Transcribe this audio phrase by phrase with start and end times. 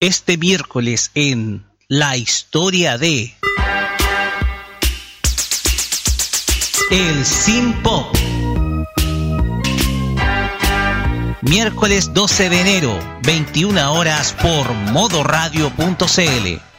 [0.00, 3.34] Este miércoles en La historia de
[6.90, 8.16] El Sin Pop.
[11.42, 16.69] Miércoles 12 de enero, 21 horas por modoradio.cl.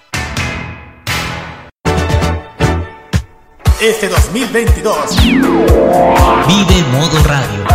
[3.82, 7.66] Este 2022 Vive Modo Radio.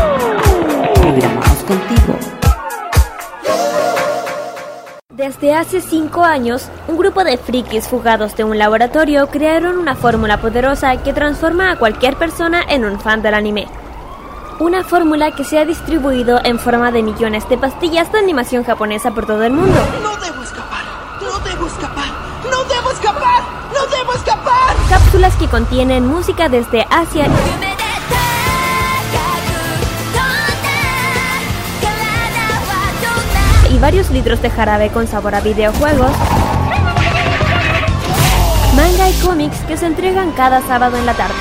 [1.03, 2.17] Vibramos contigo.
[5.09, 10.41] Desde hace cinco años, un grupo de frikis fugados de un laboratorio crearon una fórmula
[10.41, 13.67] poderosa que transforma a cualquier persona en un fan del anime.
[14.61, 19.11] Una fórmula que se ha distribuido en forma de millones de pastillas de animación japonesa
[19.11, 19.77] por todo el mundo.
[20.05, 20.17] No
[25.17, 27.27] Cápsulas que contienen música desde Asia
[33.73, 36.11] y varios litros de jarabe con sabor a videojuegos.
[38.77, 41.35] Manga y cómics que se entregan cada sábado en la tarde.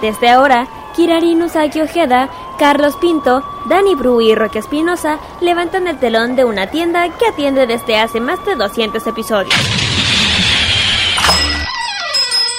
[0.00, 2.28] Desde ahora, Kirari Usagi Ojeda,
[2.60, 7.66] Carlos Pinto, Dani Bru y Roque Espinosa levantan el telón de una tienda que atiende
[7.66, 9.95] desde hace más de 200 episodios.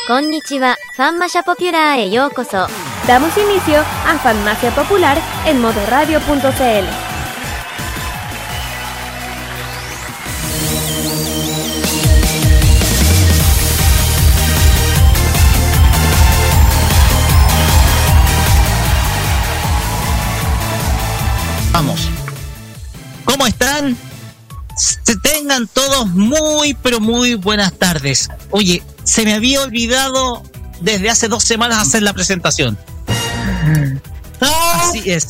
[0.07, 2.07] Konnichiwa, Fanmasha Popular e.
[3.05, 7.06] Damos inicio a Fanmacia Popular en modoradio.cl.
[25.57, 28.29] tengan todos muy, pero muy buenas tardes.
[28.51, 30.43] Oye, se me había olvidado
[30.81, 32.77] desde hace dos semanas hacer la presentación.
[34.39, 35.27] Así es.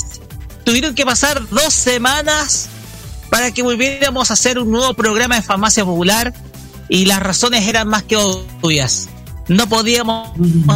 [0.65, 2.67] Tuvieron que pasar dos semanas
[3.29, 6.33] para que volviéramos a hacer un nuevo programa de Farmacia Popular
[6.89, 9.09] y las razones eran más que obvias.
[9.47, 10.31] No podíamos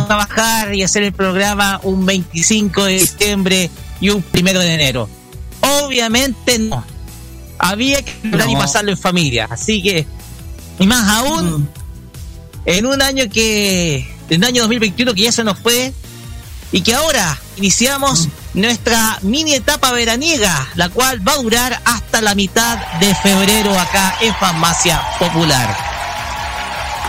[0.08, 5.10] trabajar y hacer el programa un 25 de diciembre y un primero de enero.
[5.84, 6.86] Obviamente no.
[7.64, 9.48] Había que hablar y pasarlo en familia.
[9.50, 10.08] Así que,
[10.80, 11.70] y más aún,
[12.66, 15.94] en un año que, en un año 2021 que ya se nos fue,
[16.72, 22.34] y que ahora iniciamos nuestra mini etapa veraniega, la cual va a durar hasta la
[22.34, 25.78] mitad de febrero acá en Farmacia Popular.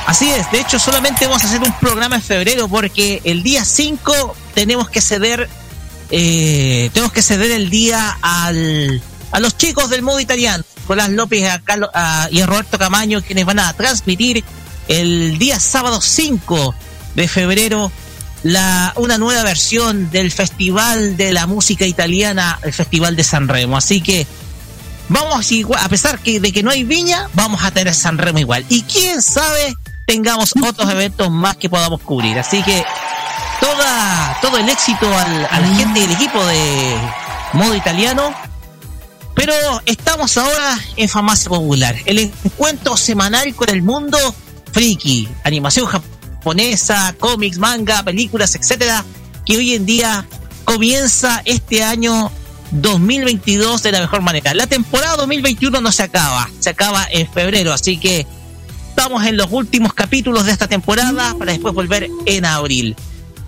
[0.07, 3.65] Así es, de hecho solamente vamos a hacer un programa en febrero porque el día
[3.65, 5.49] 5 tenemos que ceder
[6.11, 9.01] eh, tenemos que ceder el día al,
[9.33, 11.61] a los chicos del modo italiano, Nicolás López a
[11.95, 14.45] a- y a Roberto Camaño, quienes van a transmitir
[14.89, 16.75] el día sábado 5
[17.15, 17.91] de febrero
[18.43, 23.77] la, una nueva versión del Festival de la Música Italiana, el Festival de San Remo.
[23.77, 24.27] Así que
[25.09, 28.39] vamos igual, a pesar que, de que no hay viña, vamos a tener San Remo
[28.41, 28.65] igual.
[28.69, 29.75] Y quién sabe,
[30.07, 32.37] tengamos otros eventos más que podamos cubrir.
[32.39, 32.85] Así que
[33.61, 36.97] toda, todo el éxito al, a la gente del equipo de
[37.53, 38.35] modo italiano.
[39.35, 39.55] Pero
[39.87, 44.19] estamos ahora en Farmacia Popular, el encuentro semanal con el mundo
[44.73, 49.05] friki, animación japonesa, cómics, manga, películas, etcétera,
[49.47, 50.27] que hoy en día
[50.65, 52.31] comienza este año
[52.73, 54.55] 2022 de la mejor manera.
[54.55, 58.27] La temporada 2021 no se acaba, se acaba en febrero, así que
[58.89, 62.97] estamos en los últimos capítulos de esta temporada para después volver en abril.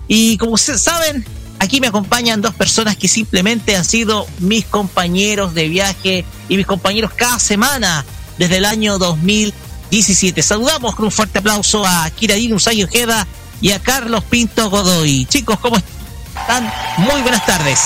[0.07, 1.25] Y como ustedes saben,
[1.59, 6.65] aquí me acompañan dos personas que simplemente han sido mis compañeros de viaje y mis
[6.65, 8.05] compañeros cada semana
[8.37, 10.41] desde el año 2017.
[10.41, 13.27] Saludamos con un fuerte aplauso a Kiradin Usagi Ojeda
[13.61, 15.25] y a Carlos Pinto Godoy.
[15.25, 16.71] Chicos, ¿cómo están?
[16.97, 17.79] Muy buenas tardes.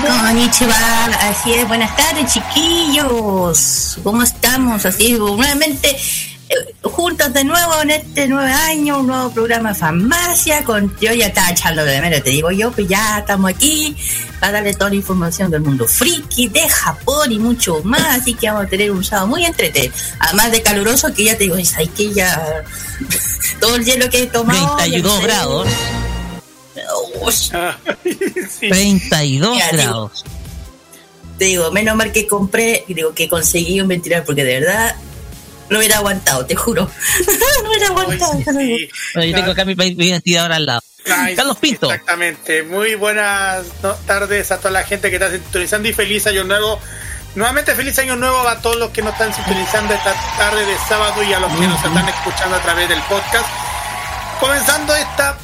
[0.00, 4.84] Konnichiwa, así es, buenas tardes chiquillos, ¿cómo estamos?
[4.86, 5.96] Así, nuevamente
[6.82, 11.26] juntos de nuevo en este nuevo año, un nuevo programa de farmacia, con yo ya
[11.26, 13.96] estaba echando de menos, te digo yo, pues ya estamos aquí
[14.40, 18.48] para darle toda la información del mundo friki, de Japón y mucho más, así que
[18.48, 21.86] vamos a tener un sábado muy entretenido, además de caluroso que ya te digo, hay
[21.88, 22.64] que ya
[23.60, 24.76] todo el hielo que he tomado.
[24.76, 25.68] 32 ya- grados.
[27.22, 27.32] Uy.
[28.68, 30.24] 32 Mira, digo, grados.
[31.38, 34.94] Te digo, menos mal que compré, digo, que conseguí un ventilador, porque de verdad
[35.70, 36.90] no hubiera aguantado, te juro.
[37.62, 38.34] no hubiera aguantado.
[38.34, 38.88] digo.
[39.14, 40.80] Bueno, yo tengo acá mi, mi ventilador al lado.
[41.06, 41.90] Ay, Carlos Pinto.
[41.90, 42.62] Exactamente.
[42.62, 46.80] Muy buenas no- tardes a toda la gente que está sintonizando y feliz año nuevo.
[47.34, 51.22] Nuevamente feliz año nuevo a todos los que nos están sintonizando esta tarde de sábado
[51.22, 53.46] y a los que nos están escuchando a través del podcast.
[54.40, 55.36] Comenzando esta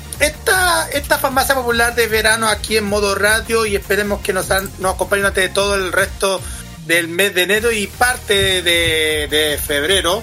[0.92, 5.26] esta farmacia popular de verano aquí en modo radio y esperemos que nos, nos acompañen
[5.26, 6.40] ante todo el resto
[6.86, 10.22] del mes de enero y parte de, febrero,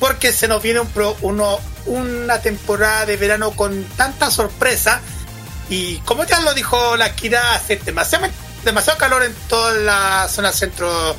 [0.00, 0.90] porque se nos viene un
[1.22, 5.00] uno, una temporada de verano con tanta sorpresa
[5.68, 8.26] y como ya lo dijo la Kira, hace demasiado,
[8.64, 11.16] demasiado calor en toda la zona centro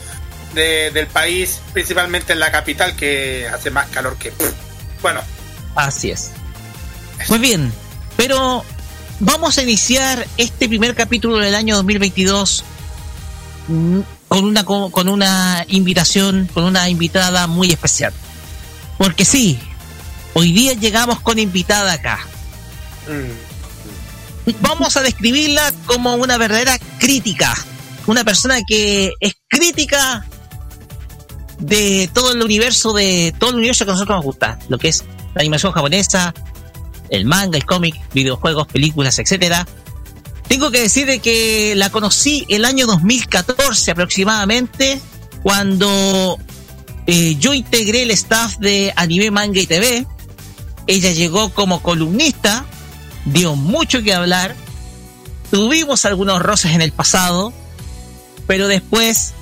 [0.54, 4.34] del país, principalmente en la capital, que hace más calor que...
[5.02, 5.22] Bueno.
[5.76, 6.32] Así es.
[7.30, 7.72] Muy bien,
[8.16, 8.64] pero
[9.20, 12.64] vamos a iniciar este primer capítulo del año 2022
[13.68, 18.14] mm, con una, con una invitación, con una invitada muy especial.
[18.98, 19.60] Porque sí,
[20.34, 22.20] hoy día llegamos con invitada acá.
[23.08, 24.52] Mm.
[24.62, 27.54] Vamos a describirla como una verdadera crítica.
[28.06, 30.26] Una persona que es crítica
[31.60, 34.90] de todo el universo de todo el universo que a nosotros nos gusta, lo que
[34.90, 35.04] es
[35.34, 36.34] la animación japonesa,
[37.10, 39.68] el manga, el cómic, videojuegos, películas, etcétera.
[40.48, 45.02] Tengo que decir de que la conocí el año 2014 aproximadamente,
[45.44, 46.38] cuando
[47.06, 50.06] eh, yo integré el staff de Anime Manga y TV.
[50.88, 52.66] Ella llegó como columnista,
[53.26, 54.56] dio mucho que hablar,
[55.52, 57.52] tuvimos algunos roces en el pasado,
[58.48, 59.34] pero después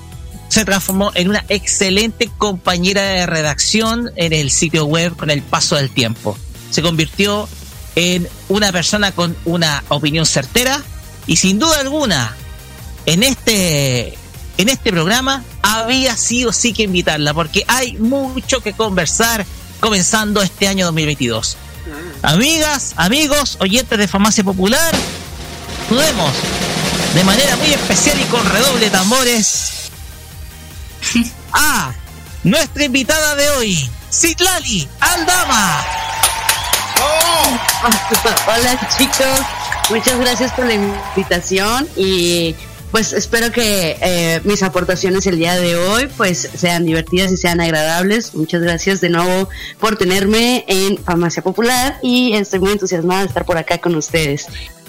[0.50, 5.76] se transformó en una excelente compañera de redacción en el sitio web con el paso
[5.76, 6.36] del tiempo.
[6.72, 7.48] Se convirtió
[7.96, 10.84] en una persona con una opinión certera
[11.28, 12.36] y sin duda alguna
[13.06, 14.18] en este
[14.58, 19.46] en este programa había sido sí que invitarla porque hay mucho que conversar
[19.80, 21.58] comenzando este año 2022.
[21.86, 22.26] Mm.
[22.26, 24.96] Amigas, amigos, oyentes de Farmacia Popular,
[25.90, 26.32] podemos
[27.14, 29.90] de manera muy especial y con redoble de tambores
[31.54, 31.94] a
[32.44, 35.86] nuestra invitada de hoy, Citlali Aldama.
[37.02, 37.58] Oh.
[38.48, 39.40] Hola chicos,
[39.90, 42.56] muchas gracias por la invitación y
[42.92, 47.60] pues espero que eh, mis aportaciones el día de hoy pues sean divertidas y sean
[47.60, 48.34] agradables.
[48.36, 49.50] Muchas gracias de nuevo
[49.80, 54.48] por tenerme en Farmacia Popular y estoy muy entusiasmada de estar por acá con ustedes.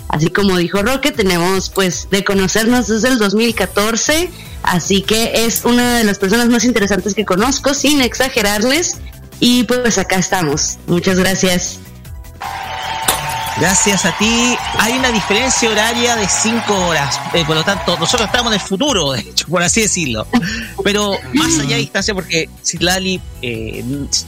[0.09, 4.31] Así como dijo Roque, tenemos pues de conocernos desde el 2014,
[4.63, 8.99] así que es una de las personas más interesantes que conozco, sin exagerarles,
[9.41, 10.79] y pues acá estamos.
[10.87, 11.81] Muchas gracias.
[13.59, 14.57] Gracias a ti.
[14.79, 18.67] Hay una diferencia horaria de cinco horas, eh, por lo tanto, nosotros estamos en el
[18.67, 20.27] futuro, de hecho, por así decirlo.
[20.85, 23.83] Pero más allá de distancia, porque Citlali eh,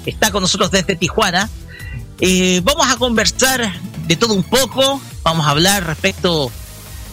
[0.06, 1.48] está con nosotros desde Tijuana,
[2.20, 3.70] eh, vamos a conversar
[4.06, 5.00] de todo un poco.
[5.22, 6.50] Vamos a hablar respecto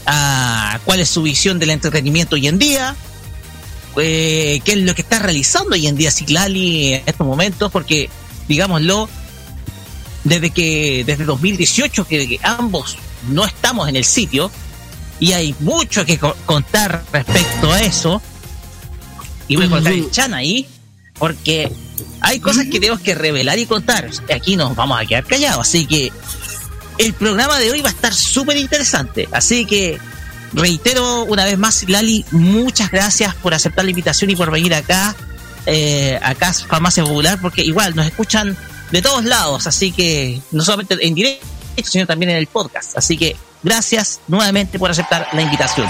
[0.06, 2.96] a cuál es su visión del entretenimiento hoy en día,
[3.98, 8.10] eh, qué es lo que está realizando hoy en día Citlali en estos momentos, porque,
[8.48, 9.10] digámoslo,
[10.26, 12.98] desde que desde 2018 que ambos
[13.30, 14.52] no estamos en el sitio
[15.20, 18.22] y hay mucho que contar respecto a eso.
[19.48, 20.68] Y voy a colocar el chan ahí,
[21.18, 21.72] porque
[22.20, 24.10] hay cosas que tenemos que revelar y contar.
[24.34, 26.12] Aquí nos vamos a quedar callados, así que
[26.98, 29.30] el programa de hoy va a estar súper interesante.
[29.32, 30.00] Así que
[30.54, 35.16] reitero una vez más, Lali, muchas gracias por aceptar la invitación y por venir acá,
[35.66, 38.58] eh, acá Farmacia Popular, porque igual nos escuchan
[38.92, 41.46] de todos lados, así que no solamente en directo,
[41.84, 42.98] sino también en el podcast.
[42.98, 45.88] Así que gracias nuevamente por aceptar la invitación.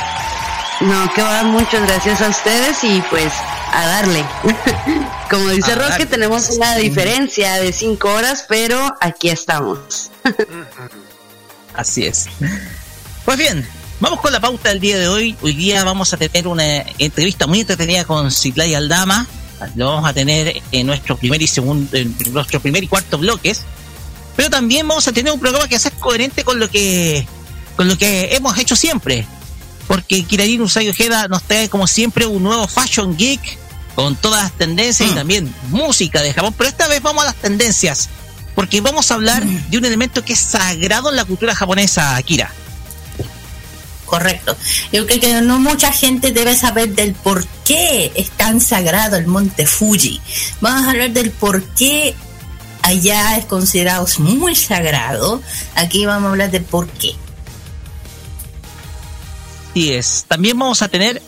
[0.82, 3.32] No, que va, muchas gracias a ustedes y pues
[3.72, 4.26] a darle.
[5.30, 10.12] Como dice Roque, tenemos una diferencia de cinco horas, pero aquí estamos.
[11.74, 12.28] Así es.
[13.26, 13.68] Pues bien,
[14.00, 15.36] vamos con la pauta del día de hoy.
[15.42, 19.28] Hoy día vamos a tener una entrevista muy entretenida con Citlay Aldama.
[19.76, 23.62] Lo vamos a tener en nuestro primer y segundo, en nuestro primer y cuarto bloques.
[24.36, 27.26] Pero también vamos a tener un programa que sea coherente con lo que
[27.76, 29.26] con lo que hemos hecho siempre.
[29.88, 33.58] Porque Kirarin Usai Ojeda nos trae como siempre un nuevo Fashion Geek
[33.96, 35.16] con todas las tendencias y mm.
[35.16, 36.54] también música de Japón.
[36.58, 38.10] Pero esta vez vamos a las tendencias
[38.56, 39.70] porque vamos a hablar mm.
[39.70, 42.52] de un elemento que es sagrado en la cultura japonesa, Akira.
[44.06, 44.56] Correcto.
[44.92, 49.28] Yo creo que no mucha gente debe saber del por qué es tan sagrado el
[49.28, 50.22] monte Fuji.
[50.62, 52.16] Vamos a hablar del por qué
[52.84, 55.42] allá es considerado muy sagrado.
[55.76, 57.16] Aquí vamos a hablar del por qué.
[59.74, 60.26] Sí es.
[60.28, 61.22] También vamos a tener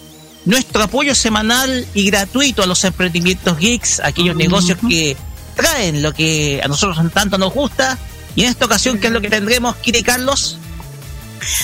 [0.46, 5.18] nuestro apoyo semanal y gratuito a los emprendimientos geeks, aquellos negocios que
[5.56, 7.98] traen lo que a nosotros tanto nos gusta.
[8.36, 10.60] Y en esta ocasión, ¿qué es lo que tendremos, Kire Carlos?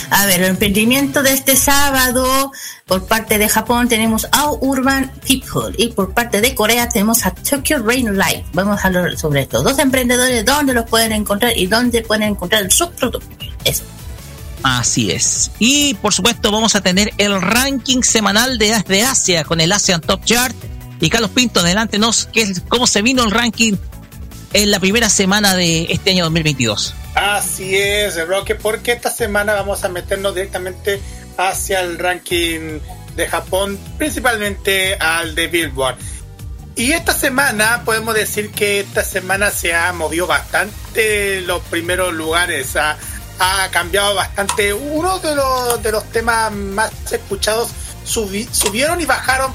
[0.09, 2.51] A ver, el emprendimiento de este sábado,
[2.85, 7.31] por parte de Japón tenemos a Urban People y por parte de Corea tenemos a
[7.31, 8.45] Tokyo Rain Light.
[8.53, 12.71] Vamos a hablar sobre estos dos emprendedores, dónde los pueden encontrar y dónde pueden encontrar
[12.71, 13.47] sus productos.
[13.63, 13.83] Eso.
[14.63, 15.51] Así es.
[15.59, 20.23] Y por supuesto vamos a tener el ranking semanal de, Asia con el ASEAN Top
[20.23, 20.55] Chart.
[21.01, 22.29] Y Carlos Pinto, adelante nos,
[22.69, 23.73] cómo se vino el ranking
[24.53, 26.95] en la primera semana de este año 2022.
[27.15, 30.99] Así es, Roque, porque esta semana vamos a meternos directamente
[31.37, 32.79] hacia el ranking
[33.15, 35.97] de Japón, principalmente al de Billboard.
[36.75, 42.75] Y esta semana podemos decir que esta semana se ha movido bastante los primeros lugares.
[42.75, 42.97] Ha,
[43.39, 44.73] ha cambiado bastante.
[44.73, 47.69] Uno de los, de los temas más escuchados
[48.03, 49.53] subieron y bajaron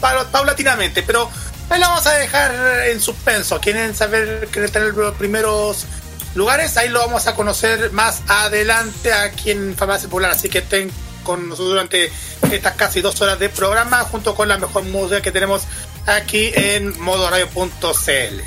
[0.00, 1.28] paulatinamente, pero
[1.70, 3.58] ahí lo vamos a dejar en suspenso.
[3.60, 5.86] ¿Quieren saber, quieren tener los primeros
[6.38, 6.76] lugares?
[6.76, 10.30] Ahí lo vamos a conocer más adelante aquí en Farmacia Popular.
[10.30, 10.90] Así que estén
[11.24, 12.10] con nosotros durante
[12.50, 15.62] estas casi dos horas de programa, junto con la mejor música que tenemos
[16.06, 18.40] aquí en modoradio.cl.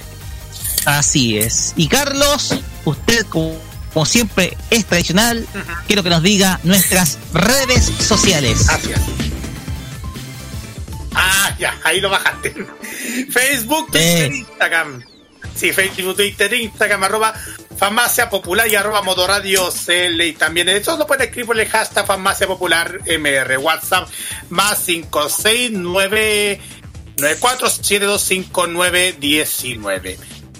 [0.86, 1.74] Así es.
[1.75, 2.55] Y Carlos,
[2.86, 5.45] usted como como siempre es tradicional,
[5.86, 8.65] quiero que nos diga nuestras redes sociales.
[8.67, 9.01] Gracias.
[11.13, 12.55] Ah, ya, ahí lo bajaste.
[13.31, 15.03] Facebook, Twitter, Instagram.
[15.55, 17.34] Sí, Facebook, Twitter, Instagram, arroba
[17.77, 20.22] Farmacia Popular y arroba Modoradio CL.
[20.22, 23.58] Y también hecho lo pueden escribir por el hashtag Farmacia Popular MR.
[23.58, 24.08] WhatsApp
[24.50, 26.60] más 569
[27.17, 30.17] 94725919.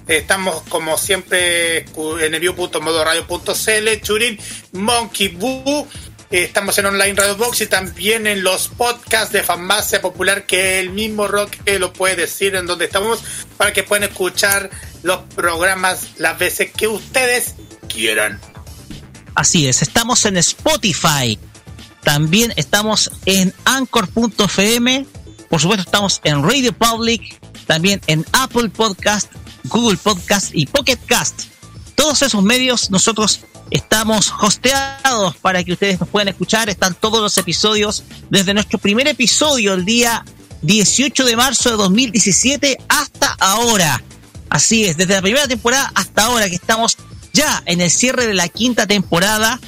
[0.08, 1.86] Estamos como siempre
[2.20, 4.38] en envío.modoradio.cl, Churin,
[4.74, 5.88] Monkey Boo.
[6.32, 10.90] Estamos en Online Radio Box y también en los podcasts de Farmacia Popular que el
[10.92, 13.20] mismo Rock lo puede decir en donde estamos
[13.58, 14.70] para que puedan escuchar
[15.04, 17.56] los programas las veces que ustedes
[17.90, 18.40] quieran.
[19.36, 21.38] Así es, estamos en Spotify.
[22.02, 25.06] También estamos en Anchor.fm.
[25.50, 27.40] Por supuesto, estamos en Radio Public.
[27.68, 29.32] También en Apple Podcast
[29.66, 31.44] Google Podcast y Pocket Cast.
[31.96, 36.70] Todos esos medios nosotros estamos hosteados para que ustedes nos puedan escuchar.
[36.70, 40.24] Están todos los episodios desde nuestro primer episodio el día
[40.62, 44.04] 18 de marzo de 2017 hasta ahora.
[44.50, 46.98] Así es, desde la primera temporada hasta ahora que estamos
[47.34, 49.60] ya en el cierre de la quinta temporada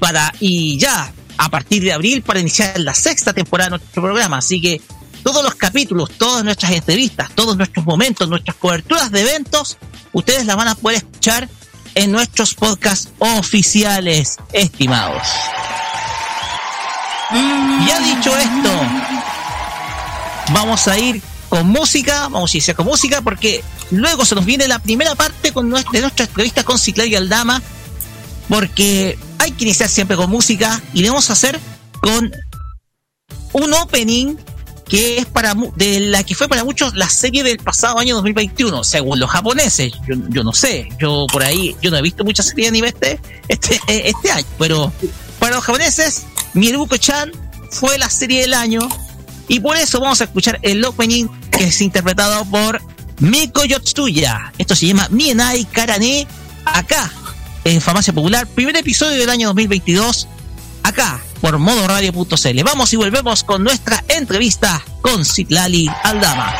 [0.00, 4.38] para y ya a partir de abril para iniciar la sexta temporada de nuestro programa.
[4.38, 4.80] Así que
[5.22, 9.78] todos los capítulos, todas nuestras entrevistas, todos nuestros momentos, nuestras coberturas de eventos,
[10.12, 11.48] ustedes las van a poder escuchar
[11.96, 15.26] en nuestros podcasts oficiales, estimados.
[17.86, 18.70] Ya dicho esto,
[20.52, 24.68] vamos a ir con música, vamos a irse con música porque luego se nos viene
[24.68, 27.62] la primera parte con nuestra, de nuestra entrevista con Ciclaria Aldama,
[28.48, 31.58] porque hay que iniciar siempre con música y le vamos a hacer
[32.00, 32.30] con
[33.54, 34.36] un opening
[34.88, 38.84] que es para de la que fue para muchos la serie del pasado año 2021,
[38.84, 39.92] según los japoneses.
[40.28, 43.20] Yo, no sé, yo por ahí, yo no he visto muchas series a nivel este,
[43.48, 44.92] este, este año, pero
[45.38, 46.24] para los japoneses,
[46.54, 47.32] Mieruko-chan
[47.70, 48.88] fue la serie del año
[49.48, 52.80] y por eso vamos a escuchar el opening que es interpretado por
[53.18, 54.52] Miko Yotsuya.
[54.58, 56.26] Esto se llama Mienai Karane,
[56.64, 57.10] acá
[57.64, 60.28] en Farmacia Popular, primer episodio del año 2022,
[60.86, 62.62] acá por modoradio.cl.
[62.64, 66.54] Vamos y volvemos con nuestra entrevista con Citlali Aldama.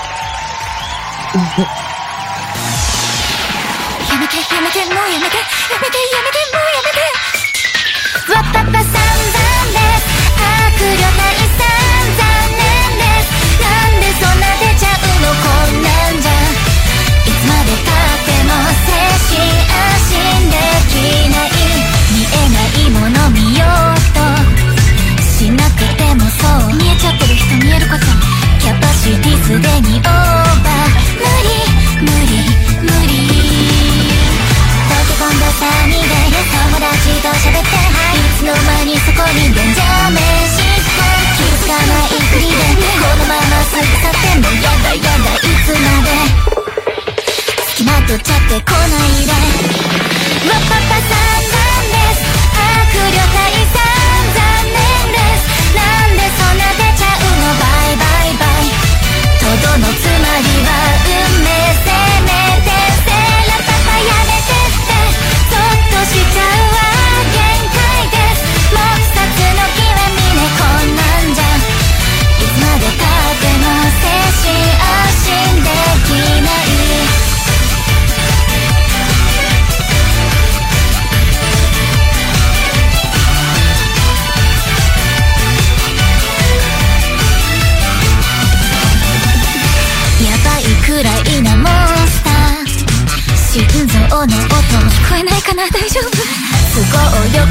[29.06, 30.82] すでにオーバー
[31.14, 31.54] 無理
[32.02, 32.42] 無理
[32.82, 33.14] 無理
[33.70, 40.18] 溶け込んだサで友達と喋ってはいつの間にそこに現状名
[40.50, 40.66] 詞
[41.36, 42.58] 気づかないふりで
[42.98, 46.10] このまますぐ去ってもやだやだいつまで
[47.46, 49.30] 好き取っちゃってこないで
[50.50, 53.85] わっぱさんなんです悪旅解散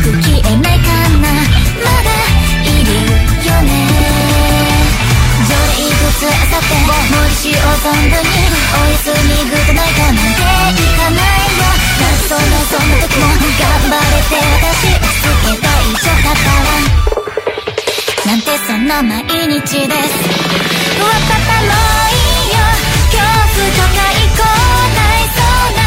[0.04, 1.24] く消えないかな。
[1.24, 2.10] まだ
[2.64, 2.90] いる
[3.46, 3.72] よね。
[5.48, 6.74] じゃあいくつあさって。
[6.86, 8.34] 無理しよう存分に
[8.74, 11.24] おやすみグッドナイトなんていかない
[11.56, 11.64] よ。
[12.28, 13.24] そんなそんな時も
[13.60, 16.70] 頑張れて私つけた以上だから
[18.26, 20.10] なんてそんな毎日です。
[21.00, 21.70] わパパも
[22.10, 22.58] いいよ。
[23.12, 24.92] 恐怖とか行こう。
[24.96, 25.80] ないそうな。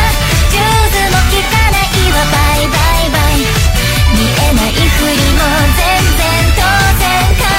[0.48, 2.16] ジュースも聞かないわ。
[2.30, 2.97] バイバイ。
[4.58, 5.42] ないふりも
[5.76, 5.86] 全
[6.16, 6.62] 然当
[6.98, 7.57] 然か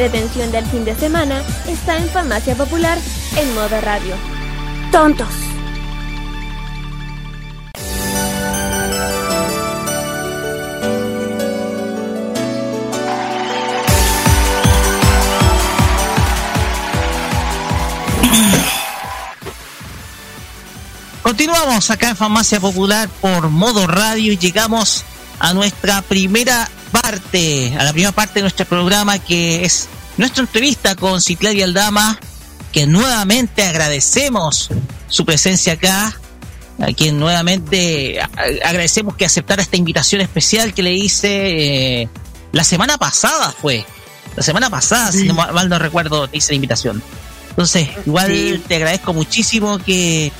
[0.00, 2.96] entretención del fin de semana está en Farmacia Popular
[3.36, 4.14] en modo radio.
[4.90, 5.28] ¡Tontos!
[21.22, 25.04] Continuamos acá en Farmacia Popular por modo radio y llegamos
[25.38, 30.94] a nuestra primera parte, a la primera parte de nuestro programa que es nuestra entrevista
[30.94, 32.18] con Ciclaria Aldama,
[32.72, 34.68] que nuevamente agradecemos
[35.08, 36.18] su presencia acá,
[36.80, 38.20] a quien nuevamente
[38.64, 42.08] agradecemos que aceptara esta invitación especial que le hice eh,
[42.52, 43.84] la semana pasada fue,
[44.36, 47.02] la semana pasada, si no ma- mal no recuerdo, te hice la invitación.
[47.50, 48.62] Entonces, igual Sí.
[48.66, 50.32] te agradezco muchísimo que,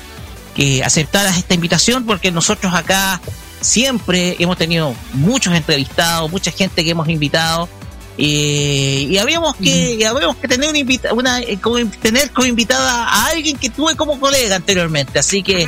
[0.55, 3.21] que aceptaras esta invitación porque nosotros acá
[3.61, 7.69] siempre hemos tenido muchos entrevistados, mucha gente que hemos invitado
[8.17, 12.45] eh, y habíamos que y habíamos que tener una, invita- una eh, como tener como
[12.47, 15.67] invitada a alguien que tuve como colega anteriormente, así que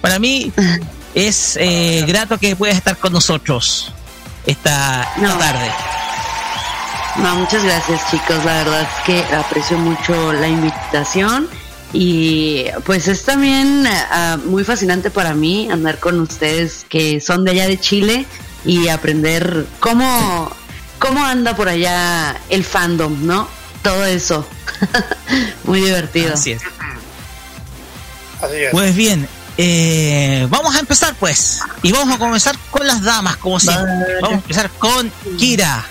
[0.00, 0.52] para mí
[1.14, 3.92] es eh, grato que puedas estar con nosotros
[4.46, 5.38] esta, esta No.
[5.38, 5.70] tarde.
[7.16, 11.48] No, muchas gracias chicos, la verdad es que aprecio mucho la invitación
[11.94, 17.52] y pues es también ah, muy fascinante para mí andar con ustedes que son de
[17.52, 18.26] allá de Chile
[18.64, 20.50] y aprender cómo,
[20.98, 23.48] cómo anda por allá el fandom, ¿no?
[23.82, 24.44] Todo eso.
[25.64, 26.34] muy divertido.
[26.34, 26.62] Así es.
[28.42, 28.70] Así es.
[28.72, 31.60] Pues bien, eh, vamos a empezar pues.
[31.82, 34.14] Y vamos a comenzar con las damas, como siempre.
[34.20, 35.84] Vamos a empezar con Kira.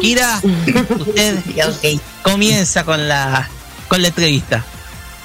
[0.00, 0.40] Kira,
[1.68, 3.48] usted comienza con la
[3.86, 4.64] con la entrevista.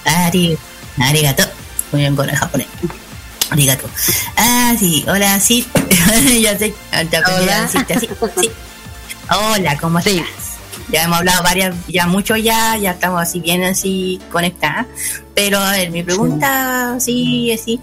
[0.05, 0.57] Ari,
[0.99, 1.43] arigato.
[1.91, 2.67] Muy bien con el japonés.
[3.49, 3.89] Arigato.
[4.37, 5.67] Ah, sí, hola, sí.
[6.41, 6.73] ya sé,
[7.09, 7.63] te aprendí Hola.
[7.63, 7.77] así.
[8.41, 8.49] Sí.
[9.29, 10.23] Hola, ¿cómo estás?
[10.91, 14.87] Ya hemos hablado varias, ya mucho ya, ya estamos así bien así conectadas.
[15.35, 17.79] Pero a ver, mi pregunta, sí, así.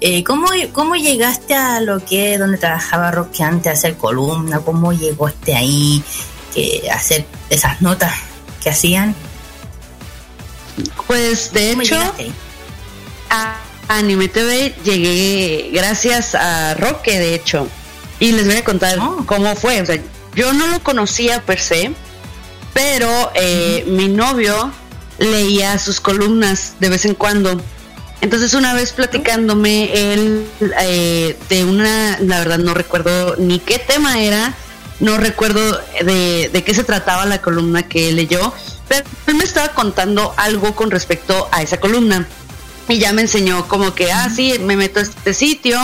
[0.00, 4.60] Eh, ¿cómo, ¿Cómo llegaste a lo que donde trabajaba Rocky antes a hacer columna?
[4.60, 6.02] ¿Cómo llegó este ahí
[6.54, 8.12] que a hacer esas notas
[8.62, 9.14] que hacían?
[11.06, 11.96] Pues de ¿Cómo hecho,
[13.30, 13.56] a
[13.88, 17.68] Anime TV llegué gracias a Roque, de hecho.
[18.18, 19.24] Y les voy a contar Oh.
[19.26, 19.80] cómo fue.
[19.80, 19.98] O sea,
[20.34, 21.92] yo no lo conocía per se,
[22.74, 24.70] pero eh, mi novio
[25.18, 27.60] leía sus columnas de vez en cuando.
[28.20, 30.46] Entonces una vez platicándome él
[30.80, 34.54] eh, de una, la verdad no recuerdo ni qué tema era,
[35.00, 38.52] no recuerdo de, de qué se trataba la columna que leyó,
[38.88, 39.04] pero
[39.36, 42.26] me estaba contando algo con respecto a esa columna.
[42.88, 45.78] Y ya me enseñó como que, ah, sí, me meto a este sitio,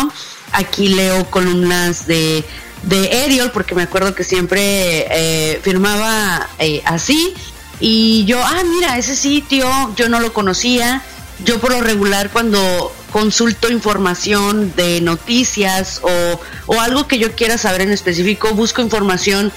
[0.53, 2.45] aquí leo columnas de,
[2.85, 7.35] de Ariel, porque me acuerdo que siempre eh, firmaba eh, así.
[7.81, 11.03] Y yo, ah, mira, ese sitio yo no lo conocía.
[11.45, 17.59] Yo por lo regular cuando consulto información de noticias o, o algo que yo quiera
[17.59, 19.51] saber en específico, busco información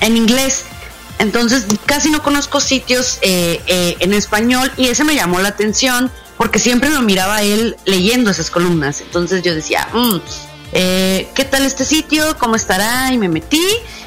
[0.00, 0.66] en inglés.
[1.20, 6.10] Entonces casi no conozco sitios eh, eh, en español y ese me llamó la atención
[6.38, 9.02] porque siempre lo miraba él leyendo esas columnas.
[9.02, 10.16] Entonces yo decía, "Mm,
[10.72, 12.38] eh, ¿qué tal este sitio?
[12.38, 13.12] ¿Cómo estará?
[13.12, 13.62] Y me metí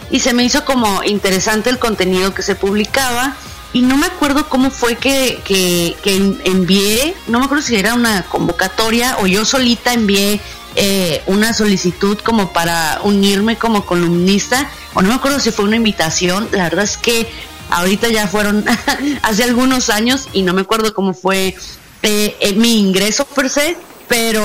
[0.09, 3.35] y se me hizo como interesante el contenido que se publicaba
[3.73, 7.93] y no me acuerdo cómo fue que, que, que envié, no me acuerdo si era
[7.93, 10.41] una convocatoria o yo solita envié
[10.75, 15.75] eh, una solicitud como para unirme como columnista, o no me acuerdo si fue una
[15.75, 17.29] invitación, la verdad es que
[17.69, 18.65] ahorita ya fueron
[19.21, 21.55] hace algunos años y no me acuerdo cómo fue
[22.01, 24.43] eh, eh, mi ingreso per se, pero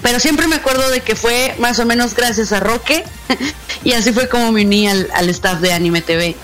[0.00, 3.04] pero siempre me acuerdo de que fue más o menos gracias a Roque
[3.84, 6.36] y así fue como me uní al, al staff de Anime TV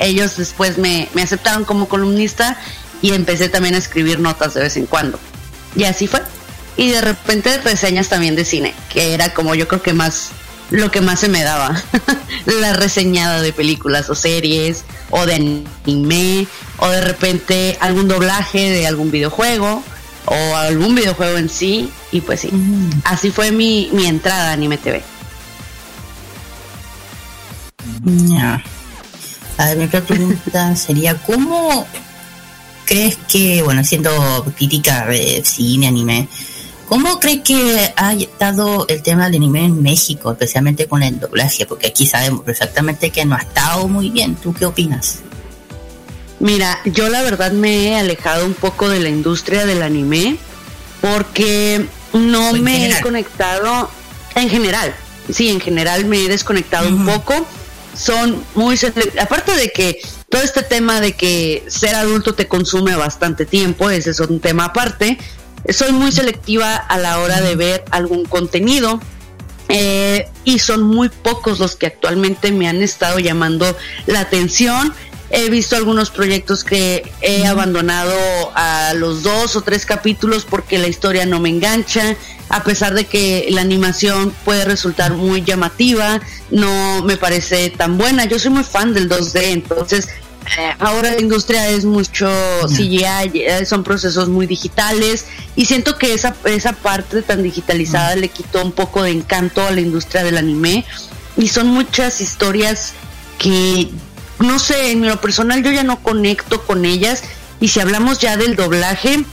[0.00, 2.56] ellos después me, me aceptaron como columnista
[3.02, 5.18] y empecé también a escribir notas de vez en cuando.
[5.76, 6.20] Y así fue.
[6.80, 10.30] Y de repente reseñas también de cine, que era como yo creo que más
[10.70, 11.78] lo que más se me daba.
[12.46, 15.34] la reseñada de películas o series, o de
[15.84, 19.82] anime, o de repente algún doblaje de algún videojuego,
[20.24, 21.90] o algún videojuego en sí.
[22.12, 22.50] Y pues sí,
[23.04, 25.02] así fue mi, mi entrada a Anime TV.
[28.04, 28.64] Ya.
[29.58, 31.86] A ver, mi otra pregunta sería, ¿cómo
[32.86, 34.10] crees que, bueno, siendo
[34.56, 36.26] crítica de cine, anime,
[36.90, 41.64] ¿cómo crees que ha estado el tema del anime en México, especialmente con el doblaje?
[41.64, 44.34] Porque aquí sabemos perfectamente que no ha estado muy bien.
[44.34, 45.20] ¿Tú qué opinas?
[46.40, 50.36] Mira, yo la verdad me he alejado un poco de la industria del anime
[51.00, 52.98] porque no me general.
[52.98, 53.90] he conectado
[54.34, 54.92] en general.
[55.32, 57.46] Sí, en general me he desconectado un poco.
[57.96, 58.76] Son muy
[59.20, 64.10] aparte de que todo este tema de que ser adulto te consume bastante tiempo, ese
[64.10, 65.18] es un tema aparte.
[65.68, 69.00] Soy muy selectiva a la hora de ver algún contenido.
[69.72, 74.92] Eh, y son muy pocos los que actualmente me han estado llamando la atención.
[75.30, 78.12] He visto algunos proyectos que he abandonado
[78.56, 82.16] a los dos o tres capítulos porque la historia no me engancha,
[82.48, 86.20] a pesar de que la animación puede resultar muy llamativa,
[86.50, 88.24] no me parece tan buena.
[88.24, 90.08] Yo soy muy fan del 2D, entonces
[90.58, 92.28] eh, ahora la industria es mucho
[92.66, 98.28] CGI, eh, son procesos muy digitales y siento que esa, esa parte tan digitalizada le
[98.28, 100.84] quitó un poco de encanto a la industria del anime
[101.36, 102.94] y son muchas historias
[103.38, 103.90] que
[104.40, 107.22] no sé, en lo personal yo ya no conecto con ellas
[107.60, 109.24] y si hablamos ya del doblaje,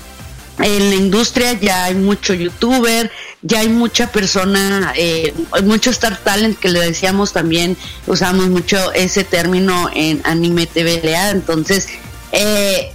[0.59, 3.09] en la industria ya hay mucho youtuber,
[3.41, 9.23] ya hay mucha persona, eh, mucho Star Talent que le decíamos también, usamos mucho ese
[9.23, 11.87] término en anime TVLA, entonces
[12.31, 12.91] eh,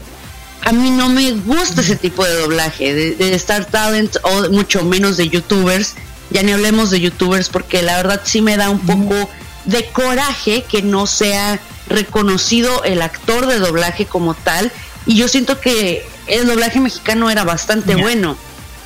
[0.62, 4.84] a mí no me gusta ese tipo de doblaje, de, de Star Talent o mucho
[4.84, 5.94] menos de youtubers,
[6.30, 9.30] ya ni hablemos de youtubers porque la verdad sí me da un poco
[9.64, 14.72] de coraje que no sea reconocido el actor de doblaje como tal
[15.06, 18.36] y yo siento que el doblaje mexicano era bastante bueno,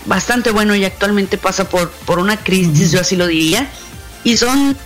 [0.07, 3.71] bastante bueno y actualmente pasa por, por una crisis, yo así lo diría,
[4.25, 4.77] y son,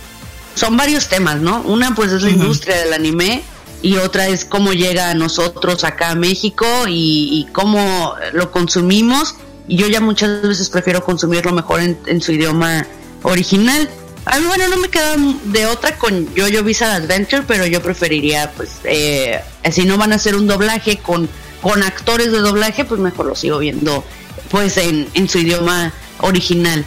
[0.55, 1.61] son varios temas, ¿no?
[1.61, 3.43] Una pues es la industria del anime
[3.81, 9.35] y otra es cómo llega a nosotros acá a México y, y cómo lo consumimos
[9.67, 12.85] y yo ya muchas veces prefiero consumirlo mejor en, en su idioma
[13.23, 13.89] original.
[14.25, 18.51] A mí, bueno, no me queda de otra con Jojo Bizarre Adventure, pero yo preferiría,
[18.51, 21.27] pues, eh, si no van a hacer un doblaje con,
[21.61, 24.03] con actores de doblaje, pues mejor lo sigo viendo,
[24.51, 26.85] pues, en, en su idioma original.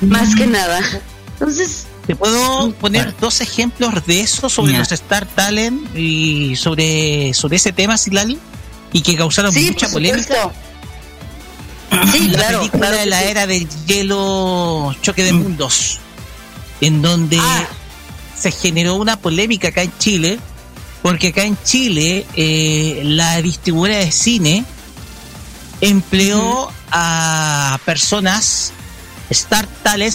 [0.00, 0.80] Más que nada.
[1.34, 7.56] Entonces, Te puedo poner dos ejemplos de eso sobre los Star Talent y sobre, sobre
[7.56, 8.38] ese tema, Silali,
[8.92, 10.50] y que causaron sí, mucha polémica.
[12.12, 13.28] Sí, la claro, película claro de la sí.
[13.28, 15.98] era del hielo choque de mundos
[16.80, 17.66] en donde Ah.
[18.38, 20.38] se generó una polémica acá en Chile
[21.02, 24.64] porque acá en Chile eh, la distribuidora de cine
[25.80, 28.72] empleó a personas
[29.30, 29.66] Star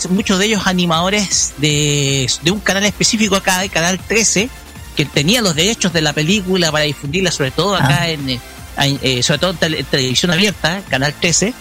[0.10, 4.50] muchos de ellos animadores de, de un canal específico acá, de Canal 13,
[4.96, 8.10] que tenía los derechos de la película para difundirla, sobre todo acá Ah.
[8.10, 8.40] en, eh,
[8.78, 11.54] en, eh, sobre todo en tele- televisión abierta, Canal 13,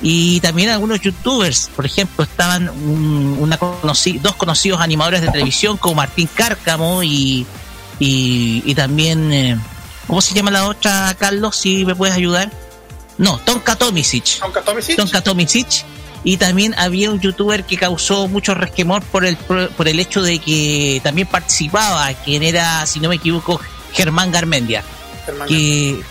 [0.00, 5.96] y también algunos youtubers, por ejemplo, estaban un- una dos conocidos animadores de televisión como
[5.96, 7.46] Martín Cárcamo y,
[7.98, 9.58] y, y también, eh,
[10.06, 11.54] ¿cómo se llama la otra, Carlos?
[11.56, 12.50] Si me puedes ayudar.
[13.18, 14.38] No, Tonka Tomisic.
[14.40, 14.96] Tonka Tomisic.
[14.96, 15.84] Tonka Tomisic.
[16.26, 20.38] Y también había un youtuber que causó mucho resquemor por el, por el hecho de
[20.38, 23.60] que también participaba, quien era, si no me equivoco,
[23.92, 24.82] Germán Garmendia
[25.26, 25.46] Germán.
[25.48, 26.02] que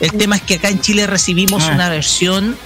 [0.00, 1.70] el tema es que acá en Chile recibimos Ah.
[1.74, 2.56] una versión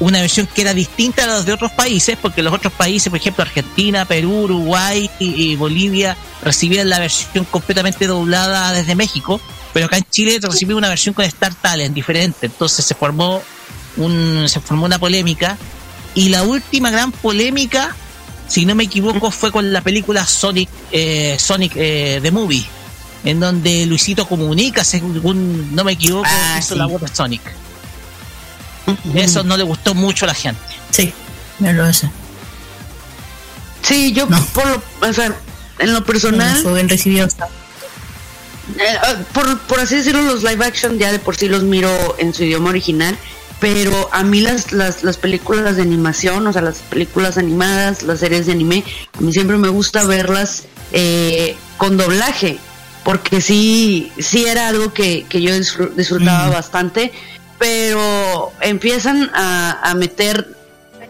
[0.00, 3.18] una versión que era distinta a las de otros países porque los otros países por
[3.18, 9.40] ejemplo Argentina Perú Uruguay y, y Bolivia recibían la versión completamente doblada desde México
[9.78, 13.40] pero acá en Chile recibimos una versión con Star Talent diferente entonces se formó
[13.96, 15.56] un se formó una polémica
[16.16, 17.94] y la última gran polémica
[18.48, 22.64] si no me equivoco, fue con la película Sonic, eh, Sonic eh, The Movie,
[23.22, 26.78] en donde Luisito Comunica, según no me equivoco, Ah, hizo sí.
[26.80, 27.42] la voz de Sonic.
[29.14, 30.60] Eso no le gustó mucho a la gente.
[30.90, 31.12] Sí,
[31.60, 32.10] me lo sé.
[33.82, 34.42] Sí, yo No.
[34.46, 35.30] por lo, o sea,
[35.78, 37.28] en lo personal, Fue bien recibido.
[38.78, 42.16] Eh, ah, por, por así decirlo, los live action ya de por sí los miro
[42.18, 43.16] en su idioma original,
[43.60, 48.20] pero a mí las, las, las películas de animación, o sea, las películas animadas, las
[48.20, 48.84] series de anime,
[49.16, 52.58] a mí siempre me gusta verlas eh, con doblaje,
[53.04, 56.52] porque sí, sí era algo que, que yo disfr- disfrutaba Mm.
[56.52, 57.12] bastante,
[57.58, 60.56] pero empiezan a, a meter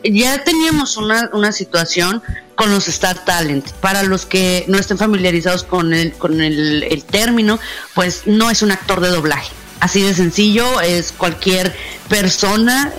[0.04, 2.22] ya teníamos una, una situación
[2.54, 3.70] con los Star Talent.
[3.80, 7.58] Para los que no estén familiarizados con el, con el, el término,
[7.94, 9.52] pues no es un actor de doblaje.
[9.80, 11.72] Así de sencillo, es cualquier
[12.08, 12.92] persona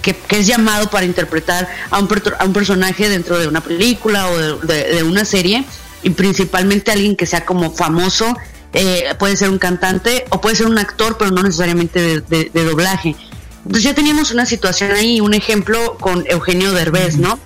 [0.00, 4.28] que, que es llamado para interpretar a un, a un personaje dentro de una película
[4.28, 5.64] o de, de- una serie,
[6.04, 8.36] y principalmente alguien que sea como famoso,
[8.74, 12.64] eh, puede ser un cantante o puede ser un actor, pero no necesariamente de- de
[12.64, 13.16] doblaje.
[13.64, 17.38] Entonces ya teníamos una situación ahí, un ejemplo con Eugenio Derbez, ¿no?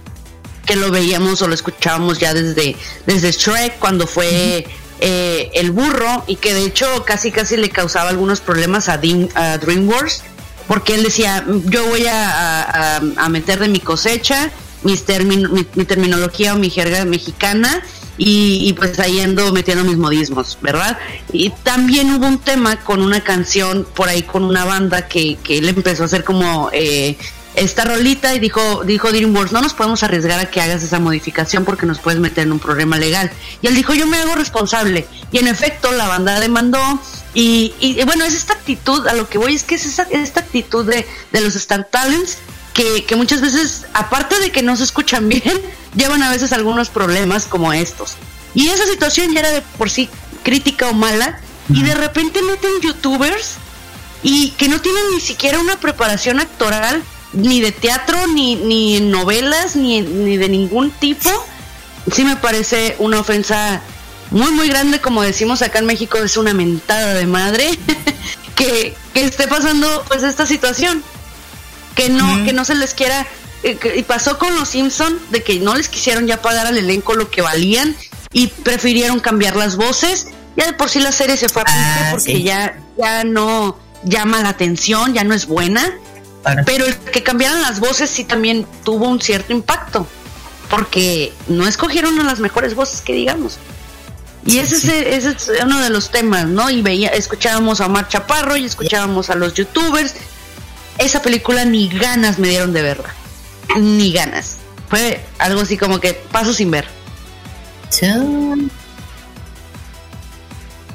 [0.67, 2.77] Que lo veíamos o lo escuchábamos ya desde,
[3.07, 4.67] desde Shrek, cuando fue
[5.01, 9.31] eh, el burro, y que de hecho casi casi le causaba algunos problemas a, Dream-
[9.37, 10.23] a DreamWorks,
[10.67, 13.01] porque él decía, yo voy a,
[13.31, 14.51] meter de mi cosecha
[14.83, 17.83] mis termin- mi, mi terminología o mi jerga mexicana,
[18.19, 20.99] y, y pues ahí ando metiendo mis modismos, ¿verdad?
[21.33, 25.59] Y también hubo un tema con una canción por ahí con una banda que, que
[25.59, 27.17] él empezó a hacer como eh,
[27.55, 31.65] esta rolita y dijo, dijo DreamWorks, no nos podemos arriesgar a que hagas esa modificación
[31.65, 33.31] porque nos puedes meter en un problema legal.
[33.63, 35.07] Y él dijo, yo me hago responsable.
[35.33, 37.01] Y en efecto, la banda demandó.
[37.35, 40.41] Y, y, bueno, es esta actitud, a lo que voy es que es esa, esta
[40.41, 42.39] actitud de, de los Star Talents
[42.79, 45.61] que, que muchas veces, aparte de que no se escuchan bien,
[45.97, 48.13] llevan a veces algunos problemas como estos.
[48.55, 50.09] Y esa situación ya era de por sí
[50.45, 53.57] crítica o mala, y de repente meten youtubers
[54.23, 59.11] y que no tienen ni siquiera una preparación actoral, ni de teatro, ni, ni en
[59.11, 61.29] novelas, ni, ni de ningún tipo.
[62.15, 63.83] Sí me parece una ofensa
[64.31, 67.69] muy, muy grande, como decimos acá en México, es una mentada de madre
[68.55, 71.03] que, que esté pasando pues esta situación.
[71.99, 73.27] Que no, que no se les quiera
[73.63, 77.15] eh, y pasó con los Simpson de que no les quisieron ya pagar al elenco
[77.15, 77.97] lo que valían
[78.33, 80.29] y prefirieron cambiar las voces.
[80.57, 82.43] Ya de por sí la serie se fue a Ah, porque sí.
[82.43, 85.93] ya, ya no llama la atención, ya no es buena.
[86.65, 90.07] Pero el que cambiaran las voces sí también tuvo un cierto impacto.
[90.71, 93.59] Porque no escogieron a las mejores voces que digamos.
[94.47, 94.91] Y Sí, ese, sí.
[94.91, 96.71] Es, ese es uno de los temas, ¿no?
[96.71, 100.15] Y veía, escuchábamos a Omar Chaparro y escuchábamos a los youtubers.
[100.99, 103.15] Esa película ni ganas me dieron de verla.
[103.79, 104.57] Ni ganas.
[104.89, 106.87] Fue algo así como que paso sin ver,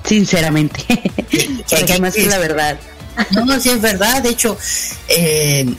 [0.05, 0.83] sinceramente.
[1.29, 2.79] que- Porque más que la verdad.
[3.45, 4.21] No, sí es verdad.
[4.23, 4.57] De hecho,
[5.07, 5.71] eh,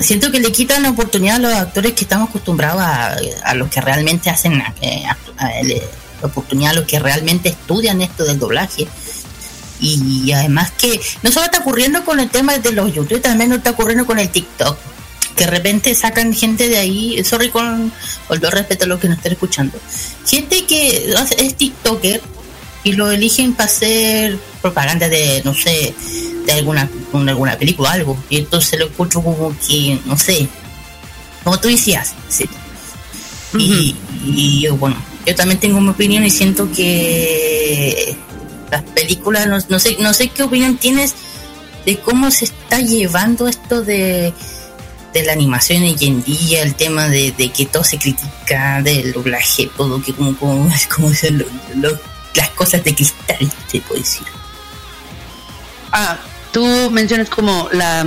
[0.00, 3.68] siento que le quitan la oportunidad a los actores que estamos acostumbrados a, a los
[3.70, 5.16] que realmente hacen eh, a-
[5.62, 8.86] la oportunidad a los que realmente estudian esto del doblaje.
[9.82, 13.56] Y, además que no solo está ocurriendo con el tema de los YouTube, también no
[13.56, 14.78] está ocurriendo con el TikTok.
[15.36, 17.92] Que de repente sacan gente de ahí, sorry con,
[18.28, 19.78] con todo respeto a los que nos están escuchando.
[20.26, 22.22] Gente que es TikToker
[22.84, 25.94] y lo eligen para hacer propaganda de, no sé,
[26.46, 28.24] de alguna, de alguna película o algo.
[28.30, 30.48] Y entonces lo encuentro como que, no sé,
[31.42, 32.48] como tú decías, sí.
[33.58, 38.16] y, y yo, bueno, yo también tengo mi opinión y siento que
[38.72, 41.14] las películas, no, no sé, no sé qué opinión tienes
[41.86, 44.32] de cómo se está llevando esto de,
[45.12, 49.12] de la animación hoy en día, el tema de, de que todo se critica, del
[49.12, 51.46] doblaje, todo, que como, como, como son lo-
[51.90, 51.98] lo-
[52.34, 54.26] las cosas de cristal, se puede decir.
[55.92, 56.16] Ah,
[56.52, 58.06] tú mencionas como la,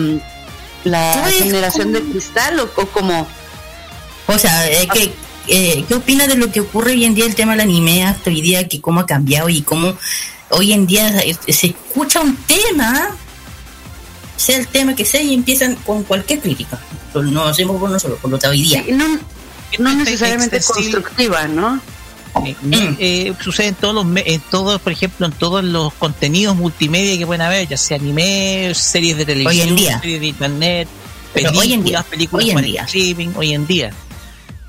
[0.84, 3.28] la generación de como- cristal o, o como...
[4.28, 5.13] O sea, eh, ¿qué,
[5.47, 8.32] eh, ¿qué opinas de lo que ocurre hoy en día el tema del anime hasta
[8.32, 9.95] hoy día, que cómo ha cambiado y cómo
[10.55, 11.13] hoy en día
[11.47, 13.09] se escucha un tema,
[14.37, 16.79] sea el tema que sea, y empiezan con cualquier crítica?
[17.13, 18.83] No hacemos por nosotros, por lo que hoy día.
[18.85, 19.07] Sí, no,
[19.79, 21.79] no Es necesariamente constructiva, ¿no?
[22.45, 22.95] Eh, Mm.
[22.99, 27.17] eh, sucede en todos los me- en todos por ejemplo en todos los contenidos multimedia
[27.17, 29.99] que pueden haber ya sea anime series de televisión Hoy en día.
[30.01, 30.87] series de internet
[31.33, 32.81] películas hoy en día, películas hoy en día.
[32.83, 33.91] streaming hoy en día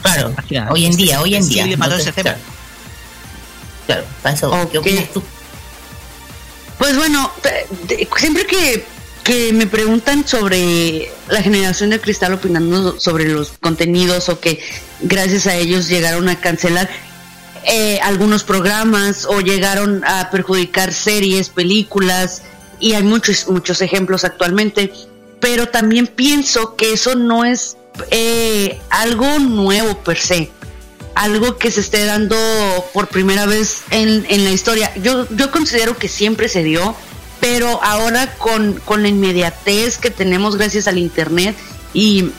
[0.01, 0.33] Claro,
[0.70, 1.77] hoy en día, hoy en día.
[1.77, 1.99] para.
[1.99, 2.38] Claro,
[3.87, 4.85] claro, para eso, ¿qué Ok.
[4.87, 5.22] opinas tú?
[6.87, 7.33] Pues bueno,
[8.16, 8.85] siempre que,
[9.25, 14.61] que me preguntan sobre la generación de cristal opinando sobre los contenidos o que
[15.01, 16.88] gracias a ellos llegaron a cancelar
[17.64, 22.42] eh, algunos programas o llegaron a perjudicar series, películas,
[22.79, 24.92] y hay muchos, muchos ejemplos actualmente,
[25.40, 27.77] pero también pienso que eso no es
[28.12, 30.53] eh, algo nuevo per se,
[31.16, 32.37] algo que se esté dando
[32.92, 34.92] por primera vez en, en la historia.
[34.96, 36.94] Yo, yo considero que siempre se dio,
[37.40, 41.57] pero ahora con, con la inmediatez que tenemos gracias al Internet
[41.94, 42.31] y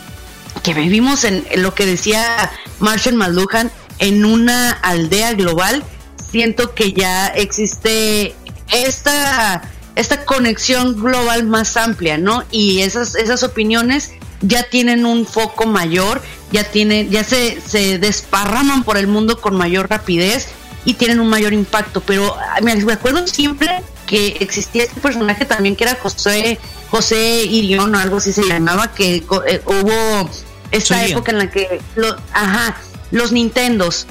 [0.61, 5.83] que vivimos en, lo que decía Marshall McLuhan, en una aldea global,
[6.31, 8.35] siento que ya existe
[8.71, 9.63] esta,
[9.95, 12.43] esta conexión global más amplia, ¿no?
[12.51, 14.11] Y esas, esas opiniones
[14.41, 19.55] ya tienen un foco mayor, ya tienen, ya se, se desparraman por el mundo con
[19.55, 20.47] mayor rapidez
[20.85, 22.01] y tienen un mayor impacto.
[22.01, 23.69] Pero ah, me acuerdo siempre
[24.05, 26.57] que existía este personaje también que era José,
[26.89, 30.29] José Irión o algo así se llamaba, que eh, hubo
[30.71, 31.17] esta Soy yo.
[31.17, 32.77] época en la que lo, ajá,
[33.11, 34.07] los Nintendos.